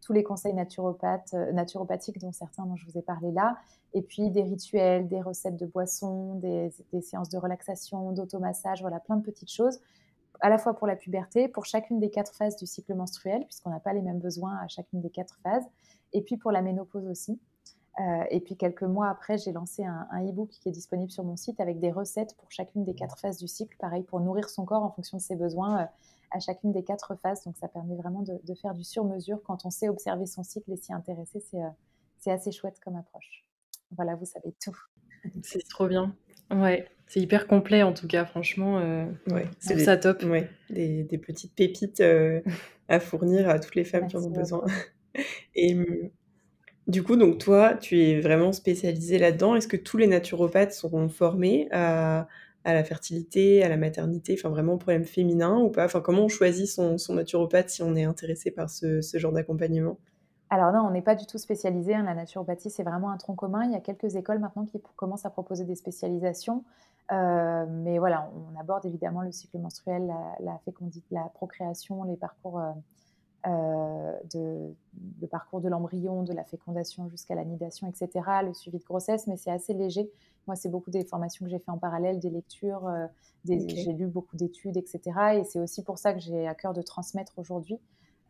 tous 0.03 0.12
les 0.12 0.22
conseils 0.22 0.53
naturopathes, 0.53 1.33
naturopathiques 1.33 2.18
dont 2.18 2.33
certains 2.33 2.66
dont 2.66 2.77
je 2.77 2.85
vous 2.85 2.98
ai 2.98 3.03
parlé 3.03 3.33
là, 3.33 3.57
et 3.94 4.03
puis 4.03 4.29
des 4.29 4.42
rituels, 4.42 5.09
des 5.09 5.22
recettes 5.22 5.57
de 5.57 5.64
boissons, 5.64 6.35
des, 6.35 6.70
des 6.92 7.01
séances 7.01 7.31
de 7.31 7.38
relaxation, 7.38 8.12
d'automassage, 8.12 8.83
voilà, 8.83 9.01
plein 9.01 9.16
de 9.16 9.22
petites 9.22 9.51
choses 9.51 9.81
à 10.40 10.48
la 10.48 10.59
fois 10.59 10.74
pour 10.74 10.87
la 10.87 10.96
puberté, 10.96 11.48
pour 11.48 11.64
chacune 11.64 11.98
des 11.98 12.11
quatre 12.11 12.35
phases 12.35 12.57
du 12.57 12.66
cycle 12.66 12.94
menstruel, 12.94 13.44
puisqu'on 13.44 13.70
n'a 13.70 13.81
pas 13.81 13.92
les 13.92 14.03
mêmes 14.03 14.20
besoins 14.20 14.57
à 14.59 14.68
chacune 14.68 15.01
des 15.01 15.11
quatre 15.11 15.38
phases, 15.42 15.64
et 16.12 16.22
puis 16.22 16.36
pour 16.36 16.52
la 16.52 16.62
ménopause 16.62 17.06
aussi. 17.06 17.38
Euh, 18.00 18.24
et 18.30 18.40
puis 18.40 18.56
quelques 18.56 18.84
mois 18.84 19.08
après, 19.08 19.38
j'ai 19.38 19.50
lancé 19.50 19.84
un, 19.84 20.06
e-book 20.24 20.50
qui 20.50 20.68
est 20.68 20.72
disponible 20.72 21.10
sur 21.10 21.24
mon 21.24 21.36
site 21.36 21.58
avec 21.58 21.80
des 21.80 21.90
recettes 21.90 22.36
pour 22.36 22.50
chacune 22.50 22.84
des 22.84 22.94
quatre 22.94 23.18
phases 23.18 23.38
du 23.38 23.48
cycle, 23.48 23.76
pareil 23.78 24.04
pour 24.04 24.20
nourrir 24.20 24.48
son 24.48 24.64
corps 24.64 24.84
en 24.84 24.90
fonction 24.90 25.16
de 25.16 25.22
ses 25.22 25.34
besoins 25.34 25.82
euh, 25.82 25.86
à 26.30 26.38
chacune 26.38 26.70
des 26.70 26.84
quatre 26.84 27.16
phases. 27.16 27.42
Donc 27.44 27.56
ça 27.56 27.66
permet 27.66 27.96
vraiment 27.96 28.22
de, 28.22 28.54
faire 28.54 28.74
du 28.74 28.84
sur-mesure 28.84 29.42
quand 29.42 29.64
on 29.64 29.70
sait 29.70 29.88
observer 29.88 30.26
son 30.26 30.44
cycle 30.44 30.70
et 30.72 30.76
s'y 30.76 30.92
intéresser. 30.92 31.40
C'est 31.40 31.60
euh, 31.60 32.32
assez 32.32 32.52
chouette 32.52 32.78
comme 32.84 32.94
approche. 32.94 33.44
Voilà, 33.96 34.14
vous 34.14 34.26
savez 34.26 34.54
tout. 34.62 34.76
C'est 35.42 35.66
trop 35.68 35.88
bien. 35.88 36.14
Ouais, 36.52 36.86
c'est 37.08 37.20
hyper 37.20 37.48
complet 37.48 37.82
en 37.82 37.92
tout 37.92 38.06
cas, 38.06 38.24
franchement. 38.24 38.76
ouais, 38.76 39.50
c'est 39.58 39.78
ça 39.80 39.96
top. 39.96 40.22
Ouais, 40.22 40.48
des, 40.70 41.02
des 41.02 41.18
petites 41.18 41.54
pépites 41.54 42.02
à 42.88 43.00
fournir 43.00 43.50
à 43.50 43.58
toutes 43.58 43.74
les 43.74 43.84
femmes 43.84 44.06
qui 44.06 44.16
en 44.16 44.22
ont 44.22 44.30
besoin. 44.30 44.64
Et 45.54 45.74
mmh, 45.74 46.10
du 46.88 47.02
coup, 47.02 47.16
donc 47.16 47.38
toi, 47.38 47.74
tu 47.74 48.00
es 48.00 48.20
vraiment 48.20 48.52
spécialisée 48.52 49.18
là-dedans. 49.18 49.54
Est-ce 49.54 49.68
que 49.68 49.76
tous 49.76 49.98
les 49.98 50.06
naturopathes 50.06 50.72
seront 50.72 51.10
formés 51.10 51.68
à, 51.70 52.26
la 52.64 52.84
fertilité, 52.84 53.62
à 53.62 53.68
la 53.68 53.76
maternité, 53.76 54.34
enfin 54.38 54.48
vraiment 54.48 54.74
au 54.74 54.78
problème 54.78 55.04
féminin 55.04 55.58
ou 55.58 55.68
pas? 55.68 55.84
Enfin, 55.84 56.00
comment 56.00 56.24
on 56.24 56.28
choisit 56.28 56.66
son, 56.66 56.96
naturopathe 57.10 57.68
si 57.68 57.82
on 57.82 57.94
est 57.94 58.04
intéressé 58.04 58.50
par 58.50 58.70
ce, 58.70 59.00
genre 59.14 59.32
d'accompagnement? 59.32 59.98
Alors 60.48 60.72
non, 60.72 60.80
on 60.80 60.90
n'est 60.90 61.02
pas 61.02 61.14
du 61.14 61.26
tout 61.26 61.36
spécialisé. 61.36 61.94
Hein. 61.94 62.04
La 62.04 62.14
naturopathie, 62.14 62.70
c'est 62.70 62.84
vraiment 62.84 63.10
un 63.10 63.18
tronc 63.18 63.34
commun. 63.34 63.64
Il 63.64 63.72
y 63.72 63.76
a 63.76 63.80
quelques 63.80 64.16
écoles 64.16 64.38
maintenant 64.38 64.64
qui 64.64 64.80
commencent 64.96 65.26
à 65.26 65.30
proposer 65.30 65.64
des 65.64 65.74
spécialisations. 65.74 66.64
Euh, 67.12 67.66
mais 67.68 67.98
voilà, 67.98 68.30
on 68.34 68.58
aborde 68.58 68.86
évidemment 68.86 69.20
le 69.20 69.30
cycle 69.32 69.58
menstruel, 69.58 70.10
la, 70.40 70.58
fécondité, 70.64 71.06
la 71.10 71.30
procréation, 71.34 72.04
les 72.04 72.16
parcours 72.16 72.60
euh, 72.60 72.70
de, 73.44 74.74
le 75.20 75.27
parcours 75.27 75.61
de 75.61 75.68
l'embryon, 75.68 76.22
de 76.22 76.33
la 76.33 76.44
fécondation 76.44 77.09
jusqu'à 77.09 77.35
la 77.35 77.44
nidation, 77.44 77.87
etc., 77.88 78.11
le 78.44 78.53
suivi 78.53 78.79
de 78.79 78.85
grossesse, 78.85 79.27
mais 79.27 79.37
c'est 79.37 79.51
assez 79.51 79.74
léger. 79.74 80.11
Moi, 80.46 80.57
c'est 80.57 80.68
beaucoup 80.68 80.90
des 80.90 81.05
formations 81.05 81.44
que 81.44 81.51
j'ai 81.51 81.59
fait 81.59 81.70
en 81.70 81.79
parallèle, 81.79 82.18
des 82.18 82.31
lectures, 82.31 82.87
euh, 82.87 83.07
j'ai 83.44 83.92
lu 83.92 84.07
beaucoup 84.07 84.37
d'études, 84.37 84.77
etc. 84.77 85.01
Et 85.35 85.44
c'est 85.44 85.61
aussi 85.61 85.83
pour 85.83 85.98
ça 85.98 86.12
que 86.14 86.20
j'ai 86.20 86.46
à 86.46 86.55
cœur 86.55 86.72
de 86.72 86.83
transmettre 86.83 87.38
aujourd'hui 87.38 87.79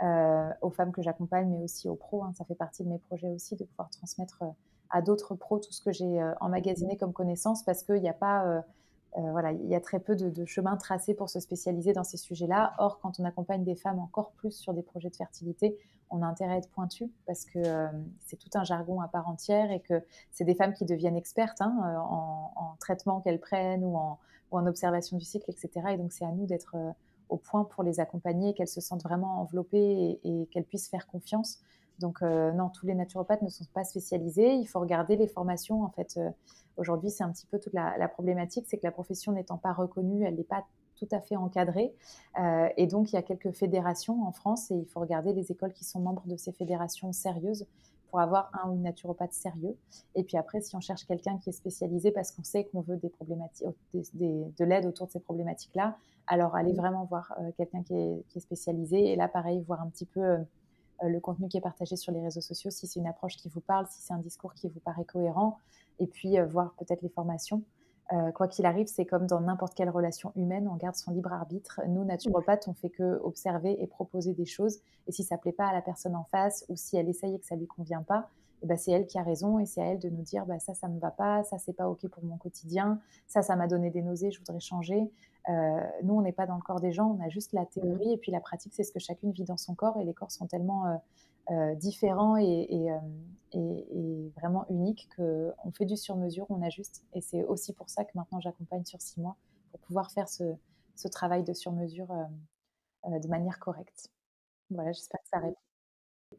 euh, 0.02 0.50
aux 0.62 0.70
femmes 0.70 0.92
que 0.92 1.02
j'accompagne, 1.02 1.48
mais 1.48 1.62
aussi 1.64 1.88
aux 1.88 1.96
pros. 1.96 2.24
Hein. 2.24 2.32
ça 2.36 2.44
fait 2.44 2.54
partie 2.54 2.84
de 2.84 2.88
mes 2.88 2.98
projets 2.98 3.28
aussi 3.28 3.56
de 3.56 3.64
pouvoir 3.64 3.88
transmettre 3.90 4.42
à 4.90 5.02
d'autres 5.02 5.34
pros 5.34 5.58
tout 5.58 5.72
ce 5.72 5.82
que 5.82 5.92
j'ai 5.92 6.20
emmagasiné 6.40 6.96
comme 6.96 7.12
connaissance, 7.12 7.62
parce 7.62 7.82
qu'il 7.82 8.00
n'y 8.00 8.08
a 8.08 8.14
pas 8.14 8.62
euh, 9.18 9.30
voilà, 9.32 9.52
il 9.52 9.66
y 9.66 9.74
a 9.74 9.80
très 9.80 9.98
peu 9.98 10.14
de, 10.14 10.30
de 10.30 10.44
chemins 10.44 10.76
tracés 10.76 11.14
pour 11.14 11.28
se 11.28 11.40
spécialiser 11.40 11.92
dans 11.92 12.04
ces 12.04 12.16
sujets-là. 12.16 12.74
Or, 12.78 13.00
quand 13.00 13.18
on 13.18 13.24
accompagne 13.24 13.64
des 13.64 13.74
femmes 13.74 13.98
encore 13.98 14.30
plus 14.32 14.52
sur 14.52 14.72
des 14.74 14.82
projets 14.82 15.10
de 15.10 15.16
fertilité, 15.16 15.76
on 16.10 16.22
a 16.22 16.26
intérêt 16.26 16.54
à 16.54 16.56
être 16.58 16.70
pointu 16.70 17.10
parce 17.26 17.44
que 17.44 17.58
euh, 17.58 17.88
c'est 18.26 18.36
tout 18.36 18.50
un 18.54 18.64
jargon 18.64 19.00
à 19.00 19.08
part 19.08 19.28
entière 19.28 19.72
et 19.72 19.80
que 19.80 20.02
c'est 20.30 20.44
des 20.44 20.54
femmes 20.54 20.72
qui 20.72 20.84
deviennent 20.84 21.16
expertes 21.16 21.60
hein, 21.60 21.76
euh, 21.84 21.98
en, 21.98 22.76
traitement 22.78 23.20
qu'elles 23.20 23.40
prennent 23.40 23.84
ou 23.84 23.96
en, 23.96 24.18
observation 24.66 25.16
du 25.16 25.24
cycle, 25.24 25.50
etc. 25.50 25.70
Et 25.90 25.96
donc, 25.96 26.12
c'est 26.12 26.24
à 26.24 26.30
nous 26.30 26.46
d'être 26.46 26.74
au 27.28 27.36
point 27.36 27.64
pour 27.64 27.82
les 27.82 28.00
accompagner, 28.00 28.54
qu'elles 28.54 28.68
se 28.68 28.80
sentent 28.80 29.02
vraiment 29.02 29.40
enveloppées 29.40 30.20
et 30.24 30.46
qu'elles 30.50 30.64
puissent 30.64 30.88
faire 30.88 31.06
confiance. 31.06 31.58
Donc 31.98 32.22
euh, 32.22 32.52
non, 32.52 32.68
tous 32.68 32.86
les 32.86 32.94
naturopathes 32.94 33.42
ne 33.42 33.48
sont 33.48 33.64
pas 33.72 33.84
spécialisés. 33.84 34.54
Il 34.54 34.66
faut 34.66 34.80
regarder 34.80 35.16
les 35.16 35.26
formations. 35.26 35.82
En 35.82 35.90
fait, 35.90 36.14
euh, 36.16 36.30
aujourd'hui, 36.76 37.10
c'est 37.10 37.24
un 37.24 37.30
petit 37.30 37.46
peu 37.46 37.58
toute 37.58 37.72
la, 37.72 38.08
problématique, 38.08 38.66
c'est 38.68 38.78
que 38.78 38.86
la 38.86 38.92
profession 38.92 39.32
n'étant 39.32 39.58
pas 39.58 39.72
reconnue, 39.72 40.24
elle 40.24 40.36
n'est 40.36 40.44
pas 40.44 40.64
tout 40.96 41.08
à 41.12 41.20
fait 41.20 41.36
encadrée. 41.36 41.92
Euh, 42.40 42.68
et 42.76 42.86
donc, 42.86 43.12
il 43.12 43.16
y 43.16 43.18
a 43.18 43.22
quelques 43.22 43.52
fédérations 43.52 44.24
en 44.26 44.32
France 44.32 44.70
et 44.70 44.74
il 44.74 44.86
faut 44.86 45.00
regarder 45.00 45.32
les 45.32 45.50
écoles 45.52 45.72
qui 45.72 45.84
sont 45.84 46.00
membres 46.00 46.26
de 46.26 46.36
ces 46.36 46.52
fédérations 46.52 47.12
sérieuses 47.12 47.66
pour 48.10 48.20
avoir 48.20 48.50
un 48.54 48.70
ou 48.70 48.74
une 48.74 48.82
naturopathe 48.82 49.34
sérieux. 49.34 49.76
Et 50.14 50.24
puis 50.24 50.38
après, 50.38 50.62
si 50.62 50.74
on 50.74 50.80
cherche 50.80 51.04
quelqu'un 51.04 51.36
qui 51.38 51.50
est 51.50 51.52
spécialisé 51.52 52.10
parce 52.10 52.32
qu'on 52.32 52.42
sait 52.42 52.64
qu'on 52.64 52.80
veut 52.80 52.96
des 52.96 53.10
problématiques, 53.10 53.68
de 53.92 54.64
l'aide 54.64 54.86
autour 54.86 55.08
de 55.08 55.12
ces 55.12 55.20
problématiques-là, 55.20 55.94
alors 56.26 56.56
allez 56.56 56.72
vraiment 56.72 57.04
voir 57.04 57.36
quelqu'un 57.58 57.82
qui 57.82 57.94
est, 57.94 58.24
qui 58.28 58.38
est, 58.38 58.40
spécialisé. 58.40 59.12
Et 59.12 59.16
là, 59.16 59.28
pareil, 59.28 59.62
voir 59.66 59.82
un 59.82 59.88
petit 59.88 60.06
peu 60.06 60.38
le 61.02 61.20
contenu 61.20 61.48
qui 61.48 61.56
est 61.56 61.62
partagé 61.62 61.96
sur 61.96 62.12
les 62.12 62.20
réseaux 62.20 62.40
sociaux, 62.40 62.70
si 62.70 62.86
c'est 62.86 62.98
une 62.98 63.06
approche 63.06 63.36
qui 63.36 63.48
vous 63.48 63.60
parle, 63.60 63.86
si 63.90 64.02
c'est 64.02 64.12
un 64.12 64.18
discours 64.18 64.54
qui 64.54 64.68
vous 64.68 64.80
paraît 64.80 65.04
cohérent, 65.04 65.58
et 65.98 66.06
puis 66.06 66.38
euh, 66.38 66.46
voir 66.46 66.74
peut-être 66.78 67.02
les 67.02 67.08
formations. 67.08 67.62
Euh, 68.12 68.32
quoi 68.32 68.48
qu'il 68.48 68.64
arrive, 68.64 68.86
c'est 68.86 69.04
comme 69.04 69.26
dans 69.26 69.40
n'importe 69.40 69.74
quelle 69.74 69.90
relation 69.90 70.32
humaine, 70.34 70.66
on 70.66 70.76
garde 70.76 70.96
son 70.96 71.12
libre 71.12 71.32
arbitre. 71.32 71.82
Nous, 71.88 72.04
naturopathes, 72.04 72.66
on 72.66 72.72
fait 72.72 72.88
que 72.88 73.20
observer 73.22 73.82
et 73.82 73.86
proposer 73.86 74.32
des 74.32 74.46
choses. 74.46 74.78
Et 75.06 75.12
si 75.12 75.24
ça 75.24 75.36
ne 75.36 75.40
plaît 75.40 75.52
pas 75.52 75.66
à 75.68 75.74
la 75.74 75.82
personne 75.82 76.16
en 76.16 76.24
face, 76.24 76.64
ou 76.70 76.76
si 76.76 76.96
elle 76.96 77.08
essaye 77.08 77.34
et 77.34 77.38
que 77.38 77.46
ça 77.46 77.54
lui 77.54 77.66
convient 77.66 78.02
pas, 78.02 78.30
ben, 78.62 78.76
c'est 78.76 78.92
elle 78.92 79.06
qui 79.06 79.18
a 79.18 79.22
raison 79.22 79.58
et 79.58 79.66
c'est 79.66 79.80
à 79.80 79.84
elle 79.86 79.98
de 79.98 80.08
nous 80.08 80.22
dire 80.22 80.46
bah, 80.46 80.58
ça, 80.58 80.74
ça 80.74 80.88
me 80.88 80.98
va 80.98 81.10
pas, 81.10 81.44
ça, 81.44 81.58
c'est 81.58 81.74
pas 81.74 81.88
OK 81.88 82.08
pour 82.08 82.24
mon 82.24 82.38
quotidien, 82.38 82.98
ça, 83.26 83.42
ça 83.42 83.54
m'a 83.54 83.68
donné 83.68 83.90
des 83.90 84.02
nausées, 84.02 84.30
je 84.30 84.38
voudrais 84.40 84.58
changer. 84.58 85.10
Euh, 85.48 85.80
nous, 86.02 86.14
on 86.14 86.22
n'est 86.22 86.32
pas 86.32 86.46
dans 86.46 86.56
le 86.56 86.62
corps 86.62 86.80
des 86.80 86.92
gens, 86.92 87.16
on 87.18 87.24
a 87.24 87.28
juste 87.28 87.52
la 87.52 87.64
théorie 87.64 88.12
et 88.12 88.18
puis 88.18 88.30
la 88.30 88.40
pratique, 88.40 88.74
c'est 88.74 88.84
ce 88.84 88.92
que 88.92 88.98
chacune 88.98 89.32
vit 89.32 89.44
dans 89.44 89.56
son 89.56 89.74
corps 89.74 89.98
et 89.98 90.04
les 90.04 90.12
corps 90.12 90.30
sont 90.30 90.46
tellement 90.46 90.86
euh, 90.86 90.96
euh, 91.50 91.74
différents 91.74 92.36
et, 92.36 92.90
vraiment 94.36 94.66
uniques 94.68 95.08
qu'on 95.16 95.72
fait 95.72 95.86
du 95.86 95.96
sur-mesure, 95.96 96.46
on 96.50 96.62
ajuste. 96.62 97.02
Et 97.14 97.20
c'est 97.20 97.42
aussi 97.44 97.72
pour 97.72 97.88
ça 97.88 98.04
que 98.04 98.10
maintenant 98.14 98.40
j'accompagne 98.40 98.84
sur 98.84 99.00
six 99.00 99.20
mois 99.20 99.36
pour 99.70 99.80
pouvoir 99.80 100.10
faire 100.10 100.28
ce, 100.28 100.44
ce 100.94 101.08
travail 101.08 101.44
de 101.44 101.54
sur-mesure 101.54 102.08
de 103.06 103.28
manière 103.28 103.58
correcte. 103.58 104.10
Voilà, 104.70 104.92
j'espère 104.92 105.20
que 105.22 105.28
ça 105.28 105.38
répond. 105.38 105.67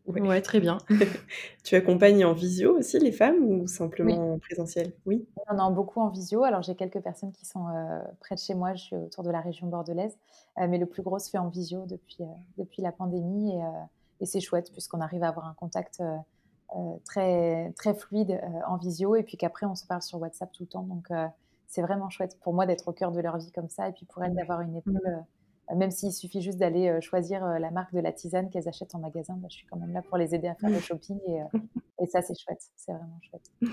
Ouais, 0.08 0.42
très 0.42 0.60
bien. 0.60 0.80
Tu 1.64 1.76
accompagnes 1.76 2.26
en 2.26 2.34
visio 2.34 2.78
aussi 2.78 3.00
les 3.00 3.12
femmes 3.12 3.44
ou 3.44 3.68
simplement 3.68 4.34
en 4.34 4.40
présentiel? 4.40 4.94
Oui? 5.06 5.26
On 5.50 5.60
en 5.60 5.72
beaucoup 5.72 6.00
en 6.00 6.10
visio. 6.10 6.44
Alors 6.44 6.64
j'ai 6.64 6.76
quelques 6.76 7.00
personnes 7.00 7.32
qui 7.32 7.46
sont, 7.46 7.68
euh, 7.70 8.00
près 8.20 8.36
de 8.36 8.40
chez 8.40 8.56
moi, 8.56 8.74
je 8.74 8.84
suis 8.84 8.96
autour 8.96 9.24
de 9.24 9.30
la 9.30 9.42
région 9.42 9.68
bordelaise, 9.68 10.18
euh, 10.58 10.68
mais 10.68 10.78
le 10.78 10.86
plus 10.86 11.04
gros 11.04 11.20
se 11.20 11.30
fait 11.30 11.38
en 11.38 11.50
visio 11.50 11.86
depuis, 11.86 12.24
euh, 12.24 12.26
depuis 12.58 12.82
la 12.82 12.92
pandémie 12.92 13.56
et 13.56 13.62
et 14.22 14.26
c'est 14.26 14.42
chouette 14.42 14.70
puisqu'on 14.74 15.00
arrive 15.00 15.24
à 15.24 15.30
avoir 15.30 15.48
un 15.48 15.54
contact, 15.54 16.04
très 17.06 17.72
très 17.78 17.94
fluide, 17.94 18.42
en 18.68 18.76
visio 18.76 19.16
et 19.16 19.24
puis 19.24 19.38
qu'après 19.38 19.66
on 19.66 19.76
se 19.76 19.86
parle 19.86 20.02
sur 20.02 20.20
WhatsApp 20.20 20.52
tout 20.52 20.64
le 20.64 20.68
temps 20.68 20.84
donc 20.84 21.08
c'est 21.68 21.82
vraiment 21.82 22.10
chouette 22.10 22.38
pour 22.42 22.54
moi 22.54 22.66
d'être 22.66 22.90
au 22.90 22.92
cœur 22.92 23.14
de 23.14 23.22
leur 23.22 23.38
vie 23.38 23.50
comme 23.54 23.70
ça 23.70 23.88
et 23.88 23.94
puis 23.94 24.06
pour 24.06 24.22
elles 24.22 24.36
d'avoir 24.36 24.60
une 24.60 24.76
épaule, 24.76 25.24
même 25.76 25.92
s'il 25.92 26.12
suffit 26.12 26.42
juste 26.42 26.58
d'aller 26.58 26.90
euh, 26.90 27.02
choisir 27.02 27.44
euh, 27.44 27.60
la 27.60 27.72
marque 27.72 27.94
de 27.94 28.00
la 28.00 28.12
tisane 28.12 28.50
qu'elles 28.50 28.68
achètent 28.68 28.96
en 28.96 29.00
magasin, 29.00 29.36
bah, 29.38 29.48
je 29.50 29.58
suis 29.58 29.66
quand 29.68 29.78
même 29.78 29.94
là 29.94 30.02
pour 30.02 30.18
les 30.18 30.34
aider 30.34 30.48
à 30.48 30.56
faire 30.56 30.70
le 30.70 30.80
shopping 30.80 31.20
et, 31.28 31.42
euh, 31.42 31.60
et 32.02 32.08
ça 32.08 32.22
c'est 32.22 32.38
chouette, 32.38 32.62
c'est 32.76 32.92
vraiment 32.92 33.20
chouette. 33.22 33.52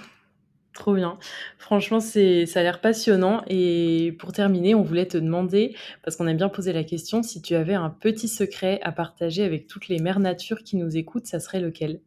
Trop 0.72 0.92
bien. 0.92 1.18
Franchement, 1.56 2.00
c'est, 2.00 2.44
ça 2.44 2.60
a 2.60 2.62
l'air 2.62 2.82
passionnant. 2.82 3.42
Et 3.46 4.14
pour 4.18 4.34
terminer, 4.34 4.74
on 4.74 4.82
voulait 4.82 5.06
te 5.06 5.16
demander, 5.16 5.74
parce 6.02 6.16
qu'on 6.16 6.26
aime 6.26 6.36
bien 6.36 6.50
poser 6.50 6.74
la 6.74 6.84
question, 6.84 7.22
si 7.22 7.40
tu 7.40 7.54
avais 7.54 7.72
un 7.72 7.88
petit 7.88 8.28
secret 8.28 8.78
à 8.82 8.92
partager 8.92 9.42
avec 9.42 9.68
toutes 9.68 9.88
les 9.88 10.00
mères 10.00 10.20
nature 10.20 10.62
qui 10.62 10.76
nous 10.76 10.98
écoutent, 10.98 11.26
ça 11.26 11.40
serait 11.40 11.60
lequel? 11.60 12.00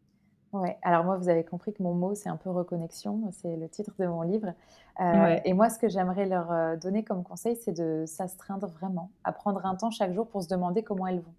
Ouais, 0.52 0.78
alors 0.82 1.04
moi, 1.04 1.18
vous 1.18 1.30
avez 1.30 1.44
compris 1.44 1.74
que 1.74 1.84
mon 1.84 1.94
mot, 1.94 2.16
c'est 2.16 2.30
un 2.30 2.36
peu 2.36 2.50
reconnexion, 2.50 3.22
c'est 3.32 3.56
le 3.56 3.70
titre 3.70 3.94
de 4.00 4.08
mon 4.08 4.24
livre. 4.24 4.54
Euh, 5.00 5.40
et 5.46 5.54
moi, 5.54 5.70
ce 5.70 5.78
que 5.78 5.88
j'aimerais 5.88 6.26
leur 6.26 6.52
euh, 6.52 6.76
donner 6.76 7.04
comme 7.04 7.24
conseil, 7.24 7.56
c'est 7.56 7.72
de 7.72 8.06
s'astreindre 8.08 8.68
vraiment, 8.68 9.12
à 9.24 9.32
prendre 9.32 9.64
un 9.66 9.76
temps 9.76 9.92
chaque 9.92 10.12
jour 10.14 10.28
pour 10.28 10.42
se 10.42 10.48
demander 10.48 10.82
comment 10.82 11.06
elles 11.06 11.20
vont. 11.20 11.34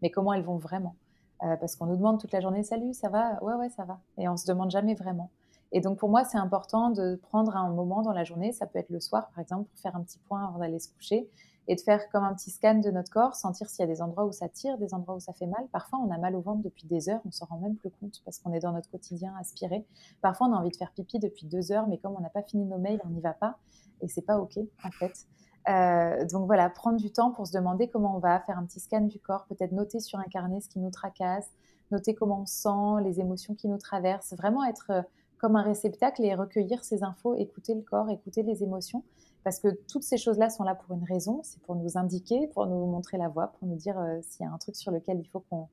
Mais 0.00 0.10
comment 0.10 0.32
elles 0.32 0.42
vont 0.42 0.56
vraiment 0.56 0.94
euh, 1.42 1.56
Parce 1.56 1.76
qu'on 1.76 1.84
nous 1.84 1.96
demande 1.96 2.18
toute 2.18 2.32
la 2.32 2.40
journée, 2.40 2.62
salut, 2.62 2.94
ça 2.94 3.10
va? 3.10 3.42
Ouais, 3.42 3.54
ouais, 3.54 3.68
ça 3.68 3.84
va. 3.84 3.98
Et 4.16 4.26
on 4.26 4.38
se 4.38 4.46
demande 4.46 4.70
jamais 4.70 4.94
vraiment. 4.94 5.30
Et 5.72 5.80
donc 5.80 5.98
pour 5.98 6.08
moi, 6.08 6.24
c'est 6.24 6.38
important 6.38 6.90
de 6.90 7.16
prendre 7.16 7.56
un 7.56 7.68
moment 7.68 8.00
dans 8.00 8.12
la 8.12 8.24
journée, 8.24 8.52
ça 8.52 8.66
peut 8.66 8.78
être 8.78 8.90
le 8.90 9.00
soir 9.00 9.28
par 9.34 9.40
exemple, 9.40 9.68
pour 9.68 9.78
faire 9.80 9.96
un 9.96 10.02
petit 10.02 10.18
point 10.18 10.46
avant 10.46 10.58
d'aller 10.58 10.78
se 10.78 10.88
coucher, 10.88 11.28
et 11.68 11.74
de 11.74 11.80
faire 11.80 12.08
comme 12.10 12.24
un 12.24 12.34
petit 12.34 12.50
scan 12.50 12.76
de 12.76 12.90
notre 12.90 13.10
corps, 13.10 13.34
sentir 13.34 13.68
s'il 13.68 13.80
y 13.80 13.88
a 13.88 13.92
des 13.92 14.02
endroits 14.02 14.24
où 14.24 14.32
ça 14.32 14.48
tire, 14.48 14.78
des 14.78 14.94
endroits 14.94 15.16
où 15.16 15.20
ça 15.20 15.32
fait 15.32 15.46
mal. 15.46 15.66
Parfois, 15.72 15.98
on 15.98 16.10
a 16.10 16.18
mal 16.18 16.36
au 16.36 16.40
ventre 16.40 16.62
depuis 16.62 16.86
des 16.86 17.08
heures, 17.08 17.20
on 17.26 17.30
s'en 17.30 17.46
rend 17.46 17.58
même 17.58 17.76
plus 17.76 17.90
compte 17.90 18.22
parce 18.24 18.38
qu'on 18.38 18.52
est 18.52 18.60
dans 18.60 18.72
notre 18.72 18.90
quotidien 18.90 19.34
aspiré. 19.40 19.84
Parfois, 20.20 20.48
on 20.48 20.52
a 20.52 20.56
envie 20.56 20.70
de 20.70 20.76
faire 20.76 20.92
pipi 20.92 21.18
depuis 21.18 21.46
deux 21.46 21.72
heures, 21.72 21.86
mais 21.88 21.98
comme 21.98 22.14
on 22.16 22.20
n'a 22.20 22.30
pas 22.30 22.42
fini 22.42 22.64
nos 22.64 22.78
mails, 22.78 23.00
on 23.04 23.08
n'y 23.08 23.20
va 23.20 23.32
pas 23.32 23.58
et 24.02 24.08
c'est 24.08 24.22
pas 24.22 24.38
ok 24.38 24.58
en 24.84 24.90
fait. 24.90 25.26
Euh, 25.68 26.24
donc 26.26 26.46
voilà, 26.46 26.70
prendre 26.70 26.98
du 26.98 27.10
temps 27.10 27.32
pour 27.32 27.46
se 27.46 27.52
demander 27.52 27.88
comment 27.88 28.16
on 28.16 28.20
va, 28.20 28.38
faire 28.40 28.58
un 28.58 28.64
petit 28.64 28.78
scan 28.78 29.02
du 29.02 29.18
corps, 29.18 29.46
peut-être 29.48 29.72
noter 29.72 29.98
sur 29.98 30.18
un 30.18 30.24
carnet 30.24 30.60
ce 30.60 30.68
qui 30.68 30.78
nous 30.78 30.90
tracasse, 30.90 31.50
noter 31.90 32.14
comment 32.14 32.42
on 32.42 32.46
sent, 32.46 33.02
les 33.02 33.20
émotions 33.20 33.54
qui 33.54 33.68
nous 33.68 33.78
traversent, 33.78 34.34
vraiment 34.34 34.64
être 34.64 34.90
euh, 34.90 35.02
comme 35.38 35.56
un 35.56 35.62
réceptacle 35.62 36.24
et 36.24 36.34
recueillir 36.34 36.84
ces 36.84 37.02
infos, 37.02 37.34
écouter 37.34 37.74
le 37.74 37.82
corps, 37.82 38.08
écouter 38.10 38.42
les 38.42 38.62
émotions, 38.62 39.02
parce 39.46 39.60
que 39.60 39.68
toutes 39.86 40.02
ces 40.02 40.16
choses-là 40.16 40.50
sont 40.50 40.64
là 40.64 40.74
pour 40.74 40.96
une 40.96 41.04
raison, 41.04 41.40
c'est 41.44 41.62
pour 41.62 41.76
nous 41.76 41.96
indiquer, 41.96 42.48
pour 42.48 42.66
nous 42.66 42.84
montrer 42.86 43.16
la 43.16 43.28
voie, 43.28 43.52
pour 43.52 43.68
nous 43.68 43.76
dire 43.76 43.96
euh, 43.96 44.18
s'il 44.20 44.44
y 44.44 44.48
a 44.48 44.50
un 44.50 44.58
truc 44.58 44.74
sur 44.74 44.90
lequel 44.90 45.20
il 45.20 45.28
faut 45.28 45.38
qu'on 45.38 45.68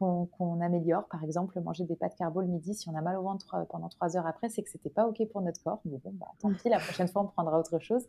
qu'on 0.00 0.60
améliore. 0.60 1.06
Par 1.06 1.22
exemple, 1.22 1.60
manger 1.60 1.84
des 1.84 1.94
pâtes 1.94 2.16
carbo 2.16 2.40
le 2.40 2.48
midi, 2.48 2.74
si 2.74 2.88
on 2.88 2.96
a 2.96 3.00
mal 3.00 3.16
au 3.16 3.22
ventre 3.22 3.54
euh, 3.54 3.64
pendant 3.66 3.88
trois 3.88 4.16
heures 4.16 4.26
après, 4.26 4.48
c'est 4.48 4.64
que 4.64 4.70
c'était 4.70 4.90
pas 4.90 5.06
OK 5.06 5.24
pour 5.30 5.40
notre 5.40 5.62
corps. 5.62 5.80
Mais 5.84 5.98
bon, 5.98 6.10
bah, 6.14 6.26
tant 6.40 6.52
pis, 6.52 6.68
la 6.68 6.80
prochaine 6.80 7.06
fois, 7.06 7.22
on 7.22 7.28
prendra 7.28 7.60
autre 7.60 7.78
chose. 7.78 8.02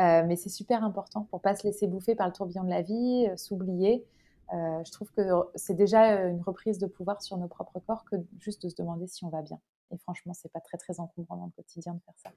Euh, 0.00 0.24
mais 0.26 0.34
c'est 0.34 0.48
super 0.48 0.82
important 0.82 1.28
pour 1.30 1.40
pas 1.40 1.54
se 1.54 1.64
laisser 1.64 1.86
bouffer 1.86 2.16
par 2.16 2.26
le 2.26 2.32
tourbillon 2.32 2.64
de 2.64 2.70
la 2.70 2.82
vie, 2.82 3.28
s'oublier. 3.36 4.04
je 4.50 4.90
trouve 4.90 5.12
que 5.12 5.30
c'est 5.54 5.74
déjà 5.74 6.24
une 6.24 6.42
reprise 6.42 6.78
de 6.78 6.88
pouvoir 6.88 7.22
sur 7.22 7.36
nos 7.36 7.46
propres 7.46 7.78
corps 7.86 8.04
que 8.04 8.16
juste 8.40 8.64
de 8.64 8.68
se 8.68 8.74
demander 8.74 9.06
si 9.06 9.24
on 9.24 9.28
va 9.28 9.42
bien. 9.42 9.60
Et 9.92 9.98
franchement, 9.98 10.34
c'est 10.34 10.50
pas 10.50 10.58
très 10.60 10.76
très 10.76 10.98
encombrant 10.98 11.36
dans 11.36 11.46
le 11.46 11.52
quotidien 11.52 11.94
de 11.94 12.00
faire 12.00 12.18
ça. 12.18 12.30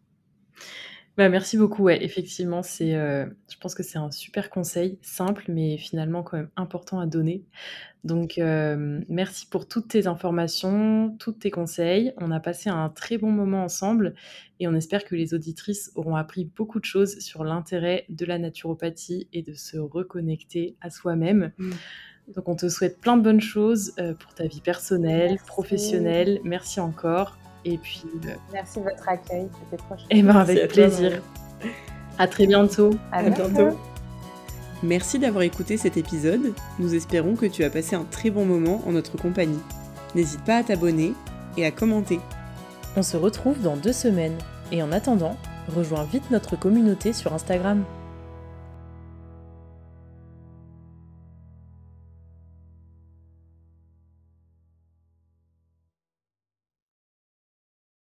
Bah, 1.19 1.27
merci 1.27 1.57
beaucoup. 1.57 1.83
Ouais, 1.83 2.01
effectivement, 2.01 2.63
c'est, 2.63 2.95
euh, 2.95 3.25
je 3.51 3.57
pense 3.57 3.75
que 3.75 3.83
c'est 3.83 3.97
un 3.97 4.09
super 4.09 4.49
conseil, 4.49 4.97
simple, 5.01 5.43
mais 5.49 5.77
finalement 5.77 6.23
quand 6.23 6.37
même 6.37 6.49
important 6.55 6.99
à 7.01 7.07
donner. 7.07 7.43
Donc, 8.05 8.37
euh, 8.37 9.01
merci 9.09 9.45
pour 9.45 9.67
toutes 9.67 9.89
tes 9.89 10.07
informations, 10.07 11.13
tous 11.19 11.33
tes 11.33 11.51
conseils. 11.51 12.13
On 12.15 12.31
a 12.31 12.39
passé 12.39 12.69
un 12.69 12.87
très 12.87 13.17
bon 13.17 13.31
moment 13.31 13.65
ensemble 13.65 14.13
et 14.61 14.69
on 14.69 14.75
espère 14.75 15.03
que 15.03 15.13
les 15.13 15.33
auditrices 15.33 15.91
auront 15.95 16.15
appris 16.15 16.45
beaucoup 16.45 16.79
de 16.79 16.85
choses 16.85 17.19
sur 17.19 17.43
l'intérêt 17.43 18.05
de 18.07 18.23
la 18.25 18.37
naturopathie 18.37 19.27
et 19.33 19.41
de 19.41 19.53
se 19.53 19.77
reconnecter 19.77 20.77
à 20.79 20.89
soi-même. 20.89 21.51
Mmh. 21.57 21.71
Donc, 22.33 22.47
on 22.47 22.55
te 22.55 22.69
souhaite 22.69 23.01
plein 23.01 23.17
de 23.17 23.23
bonnes 23.23 23.41
choses 23.41 23.91
euh, 23.99 24.13
pour 24.13 24.33
ta 24.33 24.47
vie 24.47 24.61
personnelle, 24.61 25.37
professionnelle. 25.45 26.39
Merci 26.45 26.79
encore. 26.79 27.37
Et 27.65 27.77
puis. 27.77 28.03
Euh, 28.25 28.35
Merci 28.53 28.79
de 28.79 28.85
votre 28.85 29.07
accueil, 29.07 29.47
c'était 29.63 29.83
trop 29.83 29.95
chouette. 29.95 30.07
Et 30.09 30.19
eh 30.19 30.23
ben 30.23 30.35
avec 30.35 30.67
plaisir. 30.69 31.21
à 32.17 32.27
très 32.27 32.47
bientôt. 32.47 32.91
À, 33.11 33.23
bientôt. 33.23 33.77
Merci 34.81 35.19
d'avoir 35.19 35.43
écouté 35.43 35.77
cet 35.77 35.97
épisode. 35.97 36.53
Nous 36.79 36.95
espérons 36.95 37.35
que 37.35 37.45
tu 37.45 37.63
as 37.63 37.69
passé 37.69 37.95
un 37.95 38.05
très 38.05 38.29
bon 38.29 38.45
moment 38.45 38.81
en 38.87 38.93
notre 38.93 39.17
compagnie. 39.17 39.59
N'hésite 40.15 40.43
pas 40.43 40.57
à 40.57 40.63
t'abonner 40.63 41.13
et 41.57 41.65
à 41.65 41.71
commenter. 41.71 42.19
On 42.95 43.03
se 43.03 43.17
retrouve 43.17 43.61
dans 43.61 43.75
deux 43.75 43.93
semaines. 43.93 44.37
Et 44.71 44.81
en 44.81 44.91
attendant, 44.91 45.35
rejoins 45.75 46.03
vite 46.05 46.31
notre 46.31 46.57
communauté 46.57 47.13
sur 47.13 47.33
Instagram. 47.33 47.83